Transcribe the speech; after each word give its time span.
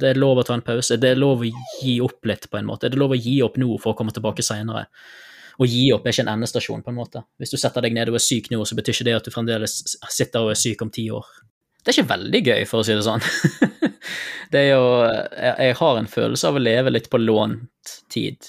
det 0.00 0.12
er 0.12 0.20
lov 0.20 0.40
å 0.40 0.44
ta 0.46 0.56
en 0.56 0.64
pause. 0.64 0.96
Det 1.00 1.12
er 1.12 1.20
lov 1.20 1.44
å 1.44 1.50
gi 1.50 1.98
opp 2.04 2.26
litt, 2.28 2.48
på 2.50 2.60
en 2.60 2.68
måte. 2.68 2.88
Det 2.88 2.96
er 2.96 3.02
lov 3.02 3.14
å 3.14 3.20
gi 3.20 3.40
opp 3.44 3.58
nå 3.60 3.74
for 3.82 3.92
å 3.92 3.98
komme 3.98 4.14
tilbake 4.16 4.44
seinere. 4.44 4.86
Å 5.60 5.68
gi 5.68 5.90
opp 5.92 6.06
er 6.06 6.14
ikke 6.14 6.24
en 6.24 6.34
endestasjon, 6.36 6.82
på 6.84 6.92
en 6.92 6.96
måte. 6.96 7.24
Hvis 7.40 7.52
du 7.52 7.58
setter 7.60 7.84
deg 7.84 7.96
ned 7.96 8.08
og 8.08 8.16
er 8.16 8.24
syk 8.24 8.48
nå, 8.52 8.62
så 8.64 8.78
betyr 8.78 8.96
ikke 8.96 9.08
det 9.10 9.16
at 9.18 9.28
du 9.28 9.34
fremdeles 9.34 9.76
sitter 10.08 10.46
og 10.46 10.54
er 10.54 10.60
syk 10.60 10.84
om 10.86 10.92
ti 10.94 11.10
år. 11.12 11.26
Det 11.80 11.92
er 11.92 11.98
ikke 11.98 12.12
veldig 12.14 12.40
gøy, 12.44 12.64
for 12.68 12.80
å 12.80 12.86
si 12.86 12.96
det 12.96 13.04
sånn. 13.04 13.24
det 14.52 14.64
er 14.64 14.70
jo 14.74 14.86
jeg, 15.04 15.76
har 15.80 16.00
en 16.00 16.10
følelse 16.12 16.48
av 16.48 16.56
å 16.56 16.64
leve 16.64 16.92
litt 16.92 17.08
på 17.12 17.20
lånt 17.20 17.94
tid. 18.12 18.48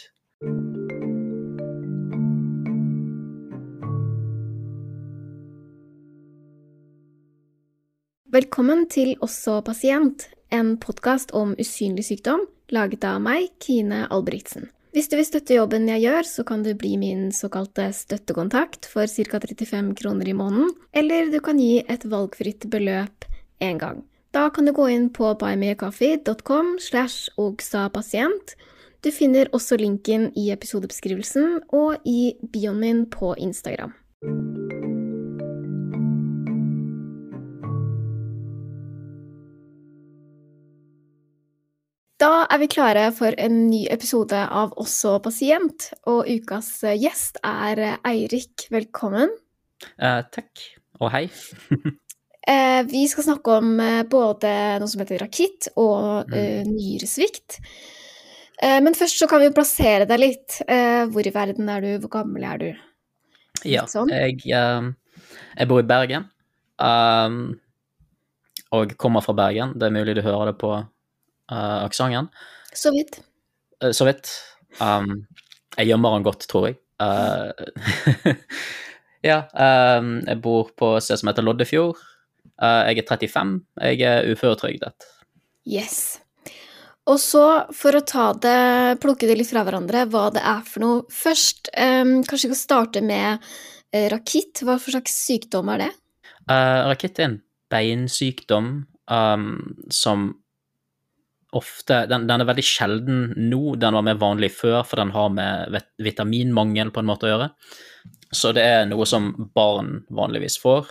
Velkommen 8.31 8.85
til 8.87 9.17
Også 9.19 9.57
pasient, 9.67 10.29
en 10.51 10.77
podkast 10.77 11.31
om 11.31 11.55
usynlig 11.59 12.05
sykdom, 12.05 12.45
laget 12.71 13.03
av 13.07 13.21
meg, 13.23 13.49
Kine 13.63 14.05
Albrigtsen. 14.11 14.69
Hvis 14.91 15.07
du 15.07 15.15
vil 15.15 15.27
støtte 15.27 15.55
jobben 15.55 15.87
jeg 15.87 16.03
gjør, 16.03 16.27
så 16.27 16.43
kan 16.47 16.65
du 16.65 16.73
bli 16.75 16.97
min 16.99 17.29
såkalte 17.31 17.87
støttekontakt 17.95 18.89
for 18.91 19.07
ca. 19.07 19.39
35 19.39 19.93
kroner 20.01 20.27
i 20.27 20.35
måneden, 20.35 20.73
eller 20.91 21.31
du 21.31 21.39
kan 21.43 21.59
gi 21.59 21.79
et 21.87 22.03
valgfritt 22.03 22.67
beløp 22.71 23.27
én 23.63 23.79
gang. 23.79 24.03
Da 24.35 24.49
kan 24.51 24.67
du 24.67 24.73
gå 24.75 24.89
inn 24.91 25.09
på 25.11 25.31
buymeacoffee.com 25.39 26.77
slash 26.79 27.31
ogsapasient. 27.39 28.55
Du 29.01 29.11
finner 29.11 29.49
også 29.55 29.79
linken 29.79 30.29
i 30.37 30.51
episodebeskrivelsen 30.51 31.63
og 31.71 32.03
i 32.07 32.35
bioen 32.51 32.79
min 32.83 33.05
på 33.11 33.33
Instagram. 33.39 33.95
Da 42.21 42.43
er 42.53 42.59
vi 42.61 42.67
klare 42.69 43.07
for 43.17 43.33
en 43.41 43.63
ny 43.71 43.79
episode 43.89 44.37
av 44.37 44.75
Også 44.77 45.15
pasient, 45.25 45.87
og 46.05 46.27
ukas 46.29 46.67
gjest 47.01 47.39
er 47.41 47.79
Eirik. 48.05 48.67
Velkommen. 48.69 49.31
Eh, 49.97 50.19
takk, 50.29 50.61
og 50.99 51.09
hei. 51.15 51.23
eh, 52.53 52.83
vi 52.91 53.01
skal 53.09 53.25
snakke 53.25 53.55
om 53.57 53.73
eh, 53.81 54.03
både 54.05 54.53
noe 54.83 54.91
som 54.91 55.01
heter 55.01 55.23
rakitt 55.23 55.71
og 55.73 56.29
mm. 56.29 56.37
Eh, 56.37 56.61
nyresvikt. 56.69 57.57
Eh, 58.61 58.77
men 58.85 58.93
først 58.93 59.17
så 59.17 59.31
kan 59.31 59.41
vi 59.41 59.49
plassere 59.57 60.05
deg 60.05 60.21
litt. 60.21 60.61
Eh, 60.69 61.09
hvor 61.09 61.25
i 61.25 61.33
verden 61.33 61.73
er 61.73 61.81
du, 61.81 61.91
hvor 62.05 62.19
gammel 62.19 62.45
er 62.45 62.61
du? 62.61 62.69
Ja, 63.65 63.89
sånn. 63.89 64.13
jeg, 64.13 64.45
jeg, 64.45 65.73
bor 65.73 65.81
i 65.81 65.89
Bergen. 65.89 66.29
Um, 66.77 67.43
og 68.77 68.93
kommer 69.01 69.25
fra 69.25 69.33
Bergen. 69.41 69.73
Det 69.73 69.89
er 69.89 70.01
mulig 70.03 70.19
du 70.21 70.27
hører 70.29 70.53
det 70.53 70.59
på 70.61 70.75
uh, 71.51 71.81
aksenten. 71.85 72.29
Så 72.73 72.93
vidt. 72.95 73.21
Uh, 73.83 73.91
så 73.95 74.07
vidt. 74.07 74.31
Um, 74.79 75.25
jeg 75.77 75.91
gjemmer 75.91 76.17
den 76.17 76.27
godt, 76.27 76.47
tror 76.51 76.69
jeg. 76.69 76.79
Uh, 77.01 78.35
ja, 79.29 79.43
um, 79.97 80.19
jeg 80.27 80.41
bor 80.43 80.71
på 80.77 80.95
et 80.97 81.07
sted 81.07 81.21
som 81.21 81.31
heter 81.31 81.45
Loddefjord. 81.45 81.99
Uh, 82.61 82.83
jeg 82.89 83.01
er 83.01 83.07
35. 83.09 83.55
Jeg 83.81 84.05
er 84.05 84.27
uføretrygdet. 84.29 85.07
Yes. 85.69 86.19
Og 87.09 87.17
så, 87.21 87.45
for 87.73 87.97
å 87.97 88.03
ta 88.05 88.27
det, 88.37 88.99
plukke 89.01 89.25
det 89.29 89.39
litt 89.39 89.49
fra 89.49 89.63
hverandre, 89.65 90.05
hva 90.11 90.27
det 90.33 90.43
er 90.45 90.61
for 90.67 90.83
noe 90.83 90.99
Først, 91.11 91.71
um, 91.73 92.19
kanskje 92.21 92.49
vi 92.49 92.53
kan 92.53 92.59
starte 92.59 93.01
med 93.05 93.41
uh, 93.41 94.07
rakitt. 94.13 94.61
Hva 94.61 94.77
for 94.77 94.93
slags 94.93 95.15
sykdom 95.25 95.71
er 95.73 95.87
det? 95.87 95.91
Uh, 96.45 96.91
rakitt 96.91 97.19
er 97.19 97.31
en 97.31 97.39
beinsykdom 97.71 98.71
um, 99.09 99.49
som 99.93 100.31
ofte 101.51 102.05
den, 102.07 102.27
den, 102.29 102.41
er 102.41 102.47
veldig 102.47 102.65
sjelden 102.65 103.21
nå. 103.49 103.75
Den 103.79 103.97
var 103.97 104.05
mer 104.07 104.19
vanlig 104.21 104.51
før, 104.55 104.81
for 104.87 105.01
den 105.01 105.13
har 105.15 105.31
med 105.33 105.77
vitaminmangel 106.01 106.93
på 106.93 107.03
en 107.03 107.09
måte 107.09 107.27
å 107.27 107.33
gjøre. 107.33 107.49
Så 108.31 108.53
det 108.55 108.63
er 108.63 108.89
noe 108.89 109.05
som 109.09 109.31
barn 109.55 110.01
vanligvis 110.15 110.57
får. 110.61 110.89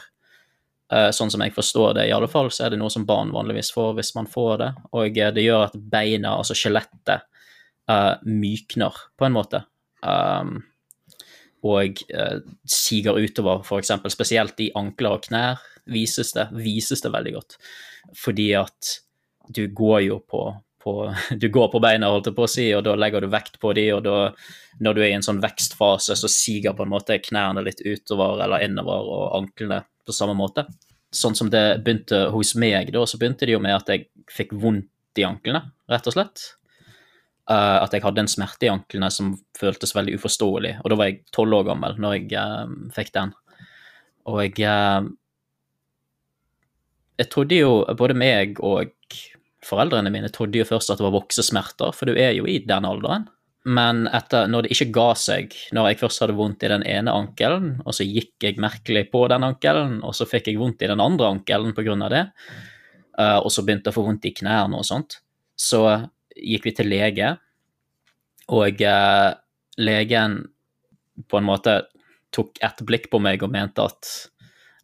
Uh, 0.91 1.09
sånn 1.15 1.31
som 1.33 1.43
jeg 1.45 1.55
forstår 1.55 1.95
det, 2.01 2.09
i 2.09 2.15
alle 2.15 2.29
fall, 2.29 2.51
så 2.53 2.67
er 2.67 2.75
det 2.75 2.81
noe 2.81 2.91
som 2.93 3.07
barn 3.09 3.31
vanligvis 3.33 3.71
får 3.73 3.95
hvis 3.97 4.13
man 4.17 4.29
får 4.31 4.57
det. 4.61 4.71
Og 4.99 5.21
uh, 5.23 5.31
det 5.37 5.47
gjør 5.47 5.69
at 5.69 5.79
beina, 5.79 6.35
altså 6.37 6.57
skjelettet, 6.59 7.25
uh, 7.91 8.17
mykner 8.27 8.99
på 9.17 9.29
en 9.29 9.37
måte. 9.37 9.63
Um, 10.05 10.59
og 11.61 11.99
siger 12.73 13.19
utover, 13.21 13.61
f.eks. 13.61 13.91
spesielt 14.15 14.63
i 14.65 14.71
ankler 14.81 15.19
og 15.19 15.27
knær, 15.27 15.61
vises 15.93 16.33
det, 16.33 16.47
vises 16.57 17.05
det 17.05 17.13
veldig 17.13 17.35
godt. 17.35 17.59
Fordi 18.17 18.47
at 18.57 18.95
du 19.51 19.65
går 19.77 20.01
jo 20.07 20.19
på, 20.23 20.45
på, 20.83 20.95
du 21.43 21.49
går 21.53 21.71
på 21.73 21.83
beina, 21.83 22.11
holdt 22.13 22.31
jeg 22.31 22.37
på 22.39 22.47
å 22.47 22.51
si, 22.51 22.69
og 22.77 22.85
da 22.87 22.97
legger 22.99 23.25
du 23.25 23.33
vekt 23.33 23.59
på 23.63 23.73
de, 23.77 23.87
og 23.97 24.05
da, 24.07 24.19
når 24.81 24.97
du 24.97 25.03
er 25.03 25.11
i 25.11 25.17
en 25.19 25.27
sånn 25.27 25.43
vekstfase, 25.43 26.17
så 26.19 26.31
siger 26.31 26.77
på 26.77 26.87
en 26.87 26.95
måte 26.95 27.21
knærne 27.23 27.65
litt 27.67 27.83
utover 27.85 28.45
eller 28.47 28.67
innover, 28.67 29.11
og 29.11 29.27
anklene 29.43 29.83
på 30.07 30.17
samme 30.17 30.37
måte. 30.39 30.67
Sånn 31.15 31.37
som 31.39 31.51
det 31.51 31.83
begynte 31.85 32.29
hos 32.35 32.55
meg, 32.59 32.93
da, 32.95 33.03
så 33.07 33.19
begynte 33.19 33.49
det 33.49 33.57
jo 33.57 33.63
med 33.63 33.77
at 33.77 33.91
jeg 33.91 34.09
fikk 34.31 34.55
vondt 34.63 35.19
i 35.19 35.27
anklene, 35.27 35.65
rett 35.91 36.07
og 36.07 36.15
slett. 36.15 36.43
Uh, 37.51 37.83
at 37.83 37.95
jeg 37.97 38.05
hadde 38.05 38.23
en 38.23 38.31
smerte 38.31 38.69
i 38.69 38.71
anklene 38.71 39.09
som 39.11 39.33
føltes 39.59 39.91
veldig 39.97 40.15
uforståelig. 40.21 40.77
Og 40.85 40.93
da 40.93 40.99
var 41.01 41.09
jeg 41.09 41.25
tolv 41.35 41.57
år 41.57 41.65
gammel 41.73 41.97
når 41.99 42.15
jeg 42.15 42.29
uh, 42.39 42.71
fikk 42.95 43.11
den. 43.17 43.33
Og 44.31 44.45
jeg 44.45 44.69
uh, 44.71 45.09
Jeg 47.19 47.29
trodde 47.29 47.57
jo, 47.59 47.73
både 47.99 48.15
meg 48.17 48.63
og 48.65 48.95
Foreldrene 49.67 50.13
mine 50.13 50.31
trodde 50.33 50.61
jo 50.61 50.69
først 50.69 50.93
at 50.93 51.01
det 51.01 51.05
var 51.05 51.19
voksesmerter, 51.19 51.93
for 51.97 52.09
du 52.09 52.17
er 52.17 52.33
jo 52.37 52.47
i 52.49 52.59
den 52.65 52.87
alderen. 52.89 53.27
Men 53.69 54.07
etter, 54.09 54.49
når 54.49 54.65
det 54.65 54.73
ikke 54.73 54.93
ga 54.97 55.09
seg, 55.21 55.53
når 55.77 55.91
jeg 55.91 56.01
først 56.01 56.23
hadde 56.25 56.37
vondt 56.39 56.65
i 56.65 56.71
den 56.73 56.85
ene 56.89 57.13
ankelen, 57.13 57.75
og 57.85 57.93
så 57.93 58.07
gikk 58.09 58.47
jeg 58.47 58.61
merkelig 58.63 59.05
på 59.13 59.27
den 59.29 59.45
ankelen, 59.45 59.99
og 60.01 60.17
så 60.17 60.25
fikk 60.29 60.49
jeg 60.49 60.61
vondt 60.61 60.81
i 60.87 60.89
den 60.89 61.03
andre 61.05 61.29
ankelen 61.35 61.75
pga. 61.77 61.97
det, 62.09 62.25
uh, 63.21 63.39
og 63.45 63.51
så 63.53 63.65
begynte 63.67 63.91
jeg 63.91 63.93
å 63.93 63.99
få 63.99 64.07
vondt 64.09 64.31
i 64.31 64.35
knærne 64.41 64.81
og 64.81 64.89
sånt, 64.89 65.21
så 65.53 65.85
gikk 66.33 66.71
vi 66.71 66.75
til 66.79 66.89
lege, 66.89 67.35
og 68.49 68.81
uh, 68.81 69.29
legen 69.77 70.41
på 71.29 71.37
en 71.37 71.49
måte 71.51 71.83
tok 72.33 72.57
et 72.65 72.81
blikk 72.87 73.11
på 73.13 73.21
meg 73.21 73.43
og 73.45 73.53
mente 73.53 73.85
at 73.85 74.09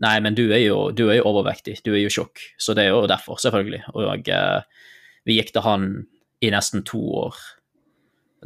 Nei, 0.04 0.16
men 0.20 0.36
du 0.36 0.44
er, 0.50 0.60
jo, 0.60 0.90
du 0.92 1.06
er 1.08 1.20
jo 1.20 1.28
overvektig, 1.30 1.78
du 1.86 1.94
er 1.94 2.02
jo 2.02 2.12
tjukk, 2.12 2.42
så 2.60 2.74
det 2.76 2.84
er 2.84 2.92
jo 2.92 3.06
derfor, 3.08 3.38
selvfølgelig. 3.40 3.82
Og 3.96 4.28
uh, 4.28 4.88
vi 5.28 5.38
gikk 5.38 5.54
til 5.54 5.64
han 5.64 5.86
i 6.44 6.50
nesten 6.52 6.84
to 6.86 7.00
år, 7.24 7.38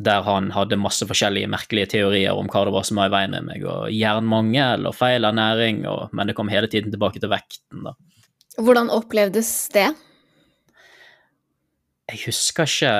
der 0.00 0.22
han 0.24 0.52
hadde 0.54 0.78
masse 0.80 1.04
forskjellige 1.08 1.50
merkelige 1.50 1.90
teorier 1.96 2.38
om 2.38 2.48
hva 2.50 2.62
det 2.66 2.74
var 2.76 2.86
som 2.86 3.00
var 3.00 3.10
i 3.10 3.14
veien 3.16 3.34
med 3.34 3.48
meg, 3.48 3.66
og 3.66 3.90
jernmangel 3.92 4.86
og 4.88 4.94
feil 4.96 5.26
ernæring, 5.26 5.82
og, 5.90 6.14
men 6.14 6.30
det 6.30 6.36
kom 6.38 6.52
hele 6.52 6.70
tiden 6.70 6.94
tilbake 6.94 7.20
til 7.22 7.32
vekten, 7.32 7.82
da. 7.88 7.96
Hvordan 8.60 8.90
opplevdes 8.92 9.50
det? 9.74 9.88
Jeg 12.10 12.22
husker 12.26 12.70
ikke 12.70 12.94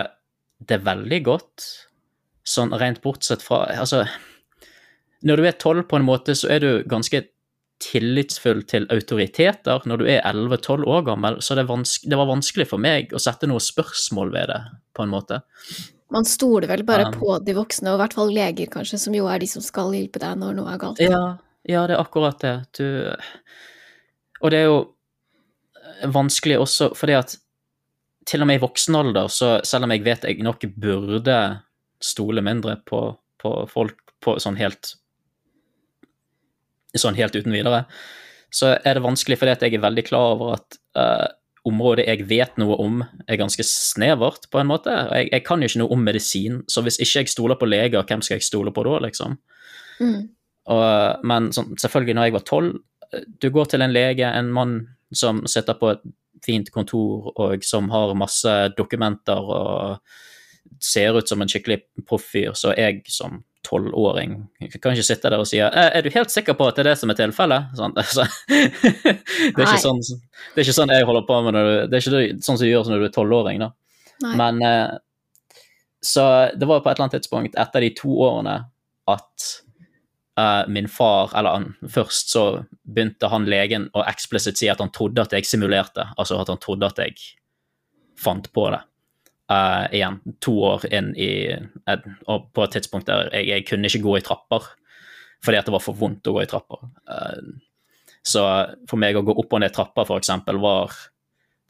det 0.71 0.83
veldig 0.87 1.21
godt, 1.27 1.67
sånn 2.47 2.75
rent 2.79 3.01
bortsett 3.05 3.43
fra 3.45 3.65
Altså, 3.75 4.05
når 5.27 5.41
du 5.41 5.49
er 5.49 5.59
tolv, 5.61 5.87
på 5.89 5.99
en 5.99 6.07
måte, 6.07 6.35
så 6.39 6.51
er 6.53 6.63
du 6.63 6.71
ganske 6.89 7.23
tillitsfull 7.81 8.63
til 8.69 8.87
autoriteter 8.93 9.87
når 9.89 10.03
du 10.03 10.09
er 10.13 10.21
11-12 10.29 10.85
år 10.85 11.07
gammel, 11.09 11.39
så 11.45 11.57
det, 11.57 11.65
det, 11.65 12.19
var 12.19 12.29
vanskelig 12.29 12.69
for 12.69 12.83
meg 12.83 13.15
å 13.17 13.23
sette 13.23 13.49
noe 13.49 13.63
spørsmål 13.65 14.33
ved 14.35 14.53
det, 14.53 14.61
på 14.97 15.07
en 15.07 15.13
måte. 15.15 15.41
Man 16.13 16.27
stoler 16.27 16.69
vel 16.71 16.85
bare 16.87 17.09
um, 17.09 17.17
på 17.17 17.37
de 17.47 17.55
voksne, 17.57 17.93
og 17.93 17.99
i 17.99 18.03
hvert 18.03 18.17
fall 18.19 18.33
leger, 18.35 18.71
kanskje, 18.73 19.01
som 19.01 19.17
jo 19.17 19.29
er 19.31 19.41
de 19.43 19.49
som 19.51 19.65
skal 19.65 19.95
hjelpe 19.97 20.23
deg 20.23 20.41
når 20.41 20.59
noe 20.59 20.75
er 20.75 20.81
galt. 20.83 21.03
Ja, 21.03 21.23
ja 21.71 21.85
det 21.89 21.97
er 21.97 22.03
akkurat 22.03 22.43
det. 22.43 22.57
Du 22.77 22.87
Og 24.41 24.53
det 24.53 24.63
er 24.63 24.69
jo 24.69 24.81
vanskelig 26.11 26.59
også 26.61 26.93
fordi 26.97 27.17
at 27.19 27.35
til 28.29 28.45
og 28.45 28.49
med 28.49 28.61
i 28.61 28.63
voksen 28.63 28.97
alder, 28.97 29.29
så 29.33 29.59
selv 29.67 29.87
om 29.87 29.93
jeg 29.95 30.05
vet 30.05 30.25
jeg 30.29 30.45
nok 30.45 30.65
burde 30.77 31.37
stole 32.01 32.43
mindre 32.45 32.77
på, 32.87 33.01
på 33.41 33.55
folk 33.71 34.15
på 34.21 34.37
sånn 34.41 34.59
helt 34.61 34.95
sånn 36.99 37.19
helt 37.19 37.37
uten 37.37 37.55
videre, 37.55 37.85
så 38.51 38.75
er 38.75 38.97
det 38.97 39.05
vanskelig 39.05 39.39
fordi 39.39 39.55
at 39.55 39.63
jeg 39.63 39.77
er 39.77 39.85
veldig 39.85 40.05
klar 40.09 40.35
over 40.35 40.57
at 40.57 40.79
uh, 40.99 41.29
området 41.69 42.07
jeg 42.09 42.27
vet 42.31 42.57
noe 42.61 42.77
om, 42.81 43.01
er 43.29 43.39
ganske 43.41 43.65
snevert, 43.67 44.49
på 44.51 44.61
en 44.61 44.71
måte. 44.71 44.95
Jeg, 45.13 45.29
jeg, 45.31 45.45
kan 45.47 45.61
jo 45.61 45.69
ikke 45.71 45.83
noe 45.83 45.95
om 45.95 46.05
medisin, 46.05 46.61
så 46.71 46.83
hvis 46.85 46.99
ikke 47.03 47.25
jeg 47.25 47.33
stoler 47.35 47.59
på 47.61 47.69
leger, 47.69 48.07
hvem 48.07 48.25
skal 48.25 48.39
jeg 48.39 48.49
stole 48.49 48.73
på 48.75 48.85
da, 48.87 48.97
liksom? 49.07 49.37
Mm. 50.01 50.23
Og, 50.71 51.27
men 51.29 51.51
sånn, 51.55 51.75
selvfølgelig, 51.81 52.17
når 52.17 52.29
jeg 52.29 52.35
var 52.37 52.47
tolv 52.49 52.79
Du 53.43 53.49
går 53.51 53.67
til 53.73 53.83
en 53.83 53.93
lege, 53.93 54.27
en 54.29 54.53
mann 54.55 54.75
som 55.11 55.43
sitter 55.51 55.75
på 55.75 55.89
et 55.91 56.03
fint 56.47 56.69
kontor 56.71 57.33
og 57.35 57.65
som 57.67 57.89
har 57.91 58.13
masse 58.17 58.53
dokumenter 58.77 59.51
og 59.51 59.99
ser 60.81 61.19
ut 61.19 61.29
som 61.29 61.43
en 61.43 61.51
skikkelig 61.51 61.81
profffyr, 62.07 62.55
så 62.55 62.73
jeg 62.79 63.03
som 63.11 63.43
tolvåring 63.67 64.35
kan 64.81 64.95
ikke 64.95 65.05
sitte 65.05 65.31
der 65.31 65.43
og 65.43 65.49
si 65.49 65.61
«Eh, 65.61 65.71
er 65.75 66.05
du 66.05 66.11
helt 66.15 66.33
sikker 66.33 66.57
på 66.57 66.69
at 66.71 66.79
det 66.79 66.85
er 66.85 66.91
det 66.91 66.99
som 67.01 67.13
er 67.13 67.19
tilfellet? 67.19 67.73
Sånn, 67.77 67.95
altså. 68.03 68.27
det, 68.49 69.65
er 69.67 69.81
sånn, 69.83 70.01
det, 70.01 70.57
er 70.57 70.65
ikke 70.65 70.77
sånn, 70.77 70.93
jeg 70.95 71.09
holder 71.09 71.27
på 71.29 71.39
med 71.45 71.57
når 71.57 71.69
du, 71.69 71.75
Det 71.91 71.99
er 71.99 72.05
ikke 72.05 72.43
sånn 72.45 72.59
som 72.59 72.65
du 72.65 72.71
gjør 72.71 72.91
når 72.91 73.03
du 73.03 73.09
er 73.09 73.15
tolvåring. 73.17 73.65
Men 74.37 74.63
eh, 74.65 74.99
Så 76.05 76.25
det 76.57 76.69
var 76.69 76.81
på 76.81 76.91
et 76.91 76.97
eller 76.97 77.09
annet 77.09 77.19
tidspunkt 77.19 77.59
etter 77.61 77.85
de 77.85 77.93
to 77.97 78.15
årene 78.25 78.57
at 79.11 79.49
eh, 80.41 80.63
min 80.73 80.89
far 80.89 81.35
Eller 81.37 81.59
han, 81.59 81.73
først 81.89 82.33
så 82.33 82.45
begynte 82.83 83.31
han 83.33 83.49
legen 83.51 83.89
å 83.93 84.05
eksplisitt 84.09 84.61
si 84.61 84.71
at 84.73 84.81
han 84.81 84.93
trodde 84.95 85.25
at 85.25 85.37
jeg 85.37 85.49
simulerte, 85.49 86.09
altså 86.17 86.41
at 86.41 86.53
han 86.53 86.61
trodde 86.63 86.89
at 86.89 87.03
jeg 87.05 87.19
fant 88.21 88.51
på 88.53 88.69
det. 88.73 88.81
Eh, 89.51 89.87
igjen, 89.99 90.21
to 90.39 90.53
år 90.63 90.85
inn 90.95 91.11
i 91.19 91.51
et, 91.51 92.05
Og 92.31 92.51
på 92.55 92.63
et 92.63 92.77
tidspunkt 92.77 93.09
der 93.09 93.33
jeg, 93.35 93.49
jeg 93.49 93.67
kunne 93.67 93.91
ikke 93.91 94.05
gå 94.05 94.13
i 94.21 94.23
trapper 94.27 94.69
fordi 95.41 95.57
at 95.57 95.65
det 95.65 95.73
var 95.73 95.81
for 95.81 95.97
vondt 95.97 96.29
å 96.29 96.35
gå 96.37 96.43
i 96.43 96.49
trapper. 96.51 96.83
Uh, 97.09 97.55
så 98.21 98.43
for 98.91 99.01
meg 99.01 99.17
å 99.17 99.23
gå 99.25 99.33
opp 99.41 99.55
og 99.57 99.63
ned 99.63 99.73
trapper, 99.73 100.11
eksempel, 100.19 100.59
var 100.61 100.93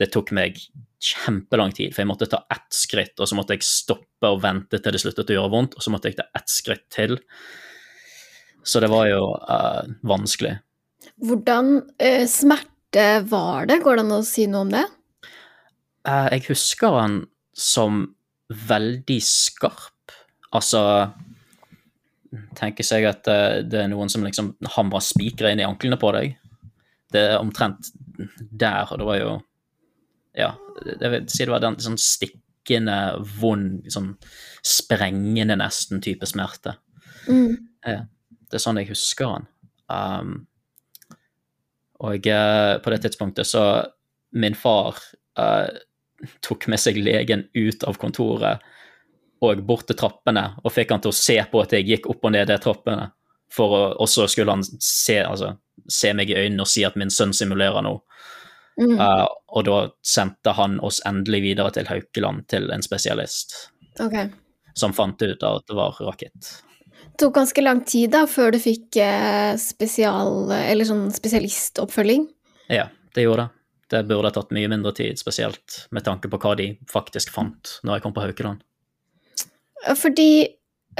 Det 0.01 0.09
tok 0.11 0.33
meg 0.35 0.59
kjempelang 0.99 1.71
tid, 1.77 1.93
for 1.95 2.03
jeg 2.03 2.09
måtte 2.11 2.27
ta 2.33 2.41
ett 2.51 2.67
skritt, 2.75 3.15
og 3.21 3.31
så 3.31 3.39
måtte 3.39 3.55
jeg 3.55 3.63
stoppe 3.69 4.27
og 4.27 4.43
vente 4.43 4.81
til 4.83 4.97
det 4.97 5.03
sluttet 5.05 5.31
å 5.31 5.37
gjøre 5.37 5.53
vondt, 5.53 5.77
og 5.79 5.87
så 5.87 5.93
måtte 5.95 6.11
jeg 6.11 6.19
ta 6.19 6.27
ett 6.35 6.51
skritt 6.51 6.87
til. 6.91 7.15
Så 8.67 8.83
det 8.83 8.91
var 8.91 9.07
jo 9.07 9.23
uh, 9.39 9.87
vanskelig. 10.03 10.57
Hvordan 11.23 11.77
smerte 12.27 13.07
var 13.31 13.71
det? 13.71 13.79
Går 13.85 14.01
det 14.01 14.07
an 14.09 14.17
å 14.19 14.25
si 14.27 14.51
noe 14.51 14.67
om 14.67 14.75
det? 14.75 14.87
Jeg 16.11 16.49
husker 16.49 16.99
han 16.99 17.21
som 17.61 18.05
veldig 18.51 19.21
skarp. 19.25 20.15
Altså 20.57 20.83
Tenker 22.55 22.87
seg 22.87 23.09
at 23.09 23.27
eh, 23.31 23.61
det 23.67 23.81
er 23.83 23.89
noen 23.91 24.11
som 24.11 24.23
liksom 24.23 24.53
hamrer 24.77 25.03
spikere 25.03 25.51
inn 25.51 25.63
i 25.63 25.67
anklene 25.67 25.99
på 25.99 26.13
deg. 26.15 26.37
Det 27.11 27.25
er 27.33 27.41
omtrent 27.43 27.91
der, 28.39 28.87
og 28.87 29.01
det 29.01 29.09
var 29.09 29.19
jo 29.19 29.33
Ja, 30.39 30.53
jeg 30.87 31.11
vil 31.11 31.25
si 31.27 31.43
det 31.43 31.51
var 31.51 31.63
den 31.65 31.81
sånn 31.83 31.99
stikkende, 31.99 33.19
vond, 33.41 33.89
sånn 33.91 34.13
sprengende 34.63 35.57
nesten 35.59 35.99
type 36.05 36.29
smerte. 36.31 36.77
Mm. 37.27 37.57
Det 37.83 38.55
er 38.55 38.63
sånn 38.63 38.79
jeg 38.79 38.93
husker 38.93 39.33
han. 39.33 39.49
Um, 39.91 40.37
og 42.07 42.27
eh, 42.31 42.75
på 42.81 42.93
det 42.93 43.01
tidspunktet 43.05 43.49
så 43.49 43.65
Min 44.31 44.55
far 44.55 44.95
eh, 45.39 45.67
tok 46.45 46.67
med 46.71 46.81
seg 46.81 46.99
legen 47.01 47.47
ut 47.55 47.85
av 47.89 47.99
kontoret 48.01 48.65
og 49.41 49.63
bort 49.65 49.87
til 49.89 49.97
trappene 49.97 50.51
og 50.61 50.73
fikk 50.75 50.93
han 50.93 51.03
til 51.05 51.13
å 51.13 51.17
se 51.17 51.39
på 51.51 51.63
at 51.63 51.73
jeg 51.73 51.89
gikk 51.89 52.11
opp 52.13 52.27
og 52.29 52.35
ned 52.35 52.51
de 52.51 52.59
trappene. 52.61 53.09
For 53.51 53.75
å, 53.75 53.81
og 53.99 54.09
så 54.11 54.29
skulle 54.31 54.55
han 54.55 54.63
se, 54.63 55.17
altså, 55.25 55.55
se 55.91 56.13
meg 56.15 56.31
i 56.31 56.37
øynene 56.39 56.63
og 56.63 56.71
si 56.71 56.85
at 56.87 56.99
min 57.01 57.11
sønn 57.11 57.33
simulerer 57.35 57.83
noe. 57.83 58.05
Mm. 58.81 58.95
Uh, 59.01 59.27
og 59.57 59.65
da 59.67 59.79
sendte 60.07 60.55
han 60.57 60.79
oss 60.87 61.01
endelig 61.09 61.43
videre 61.49 61.73
til 61.75 61.89
Haukeland, 61.91 62.47
til 62.49 62.71
en 62.73 62.85
spesialist, 62.85 63.57
Okay. 64.01 64.31
som 64.79 64.95
fant 64.97 65.21
ut 65.21 65.43
at 65.45 65.67
det 65.69 65.77
var 65.77 65.99
rakett. 66.01 66.53
Det 67.01 67.19
tok 67.21 67.35
ganske 67.41 67.65
lang 67.65 67.83
tid 67.85 68.15
da, 68.15 68.23
før 68.31 68.55
du 68.55 68.61
fikk 68.63 68.97
eh, 69.03 69.53
spesial, 69.61 70.53
eller 70.55 70.89
sånn 70.89 71.11
spesialistoppfølging. 71.13 72.29
Ja, 72.73 72.87
det 73.17 73.27
gjorde 73.27 73.49
det. 73.49 73.60
Det 73.91 74.05
burde 74.07 74.31
tatt 74.35 74.53
mye 74.55 74.71
mindre 74.71 74.93
tid, 74.95 75.19
spesielt 75.19 75.85
med 75.91 76.05
tanke 76.07 76.31
på 76.31 76.39
hva 76.39 76.55
de 76.59 76.73
faktisk 76.91 77.33
fant 77.35 77.79
når 77.83 77.99
jeg 77.99 78.05
kom 78.05 78.15
på 78.15 78.23
Haukeland. 78.23 78.63
Fordi 79.99 80.33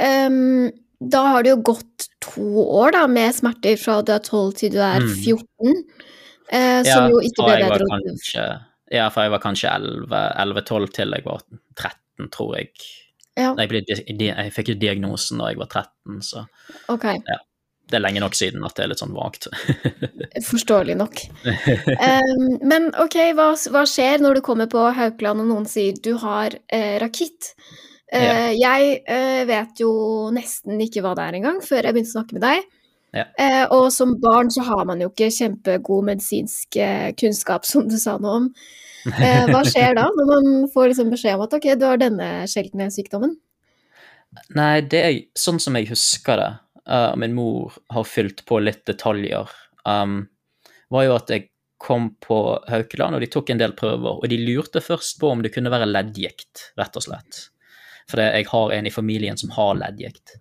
um, 0.01 0.71
da 1.01 1.21
har 1.33 1.45
det 1.45 1.53
jo 1.53 1.61
gått 1.71 2.07
to 2.21 2.65
år 2.65 2.93
da, 2.97 3.05
med 3.09 3.33
smerter 3.35 3.77
fra 3.79 3.99
du 4.05 4.11
er 4.13 4.21
12 4.21 4.51
til 4.59 4.73
du 4.75 4.81
er 4.81 4.99
Mm. 5.01 5.13
14, 5.23 5.83
eh, 6.51 6.81
som 6.85 7.09
jo 7.09 7.21
ikke 7.25 7.47
ble 7.47 7.69
bedre. 7.69 7.87
kanskje, 7.89 8.47
ja, 8.91 9.07
for 9.09 9.23
jeg 9.23 9.31
var 9.31 9.39
kanskje 9.39 9.71
11-12 9.71 10.91
til 10.93 11.15
jeg 11.15 11.25
var 11.25 11.41
13, 11.75 12.29
tror 12.29 12.57
jeg. 12.57 12.73
Ja, 13.37 13.55
Jeg, 13.57 13.69
ble, 13.71 13.81
jeg 13.87 14.51
fikk 14.51 14.73
jo 14.73 14.75
diagnosen 14.75 15.39
da 15.39 15.47
jeg 15.53 15.57
var 15.57 15.69
13, 15.71 16.19
så 16.21 16.45
ok. 16.91 17.05
Det 17.91 17.99
er 17.99 18.03
lenge 18.05 18.23
nok 18.23 18.35
siden 18.37 18.63
at 18.65 18.77
det 18.77 18.85
er 18.85 18.91
litt 18.93 19.01
sånn 19.01 19.13
vagt. 19.15 19.49
Forståelig 20.51 20.95
nok. 20.99 21.21
Um, 21.43 22.57
men 22.67 22.89
ok, 23.01 23.17
hva, 23.37 23.51
hva 23.73 23.85
skjer 23.89 24.23
når 24.23 24.39
du 24.39 24.45
kommer 24.45 24.71
på 24.71 24.87
Haukeland 24.95 25.43
og 25.43 25.49
noen 25.51 25.67
sier 25.69 25.97
du 25.99 26.13
har 26.23 26.55
eh, 26.71 26.97
rakitt? 27.03 27.53
Uh, 28.11 28.51
Ja. 28.51 28.51
Jeg 28.51 28.95
uh, 29.07 29.41
vet 29.47 29.79
jo 29.79 29.91
nesten 30.35 30.79
ikke 30.83 31.03
hva 31.03 31.13
det 31.15 31.29
er 31.29 31.37
engang, 31.37 31.61
før 31.63 31.85
jeg 31.87 31.95
begynte 31.95 32.11
å 32.11 32.17
snakke 32.17 32.35
med 32.35 32.43
deg. 32.43 32.65
Ja. 33.15 33.23
Uh, 33.39 33.65
og 33.77 33.85
som 33.95 34.17
barn 34.23 34.51
så 34.51 34.65
har 34.67 34.83
man 34.87 34.99
jo 35.03 35.07
ikke 35.11 35.29
kjempegod 35.31 36.07
medisinsk 36.09 36.79
kunnskap, 37.19 37.67
som 37.67 37.87
du 37.87 37.95
sa 37.99 38.17
noe 38.19 38.41
om. 38.41 38.49
Hva 39.01 39.63
skjer 39.65 39.95
da, 39.97 40.09
når 40.13 40.27
man 40.29 40.51
får 40.73 40.91
liksom 40.91 41.09
beskjed 41.13 41.39
om 41.39 41.45
at 41.47 41.55
ok, 41.57 41.71
du 41.79 41.87
har 41.87 42.03
denne 42.03 42.27
sjeldne 42.51 42.91
sykdommen? 42.93 43.33
Nei, 44.55 44.83
det 44.87 45.01
er 45.01 45.15
sånn 45.35 45.59
som 45.59 45.75
jeg 45.79 45.89
husker 45.89 46.39
det, 46.39 46.51
uh, 46.91 47.15
min 47.15 47.33
mor 47.37 47.73
har 47.95 48.03
fylt 48.07 48.43
på 48.45 48.59
litt 48.59 48.83
detaljer, 48.89 49.49
um, 49.87 50.25
var 50.91 51.07
jo 51.07 51.15
at 51.15 51.31
jeg 51.31 51.47
kom 51.81 52.11
på 52.21 52.37
Haukeland, 52.69 53.17
og 53.17 53.23
de 53.23 53.29
tok 53.31 53.49
en 53.49 53.61
del 53.61 53.73
prøver, 53.77 54.19
og 54.21 54.27
de 54.29 54.37
lurte 54.37 54.83
først 54.83 55.17
på 55.21 55.31
om 55.33 55.41
det 55.41 55.53
kunne 55.55 55.71
være 55.73 55.89
leddgikt, 55.89 56.67
rett 56.77 56.99
og 56.99 57.05
slett. 57.07 57.39
For 58.11 58.21
jeg 58.21 58.45
har 58.51 58.73
en 58.75 58.89
i 58.89 58.93
familien 58.93 59.39
som 59.39 59.53
har 59.55 59.79
leddgikt. 59.79 60.35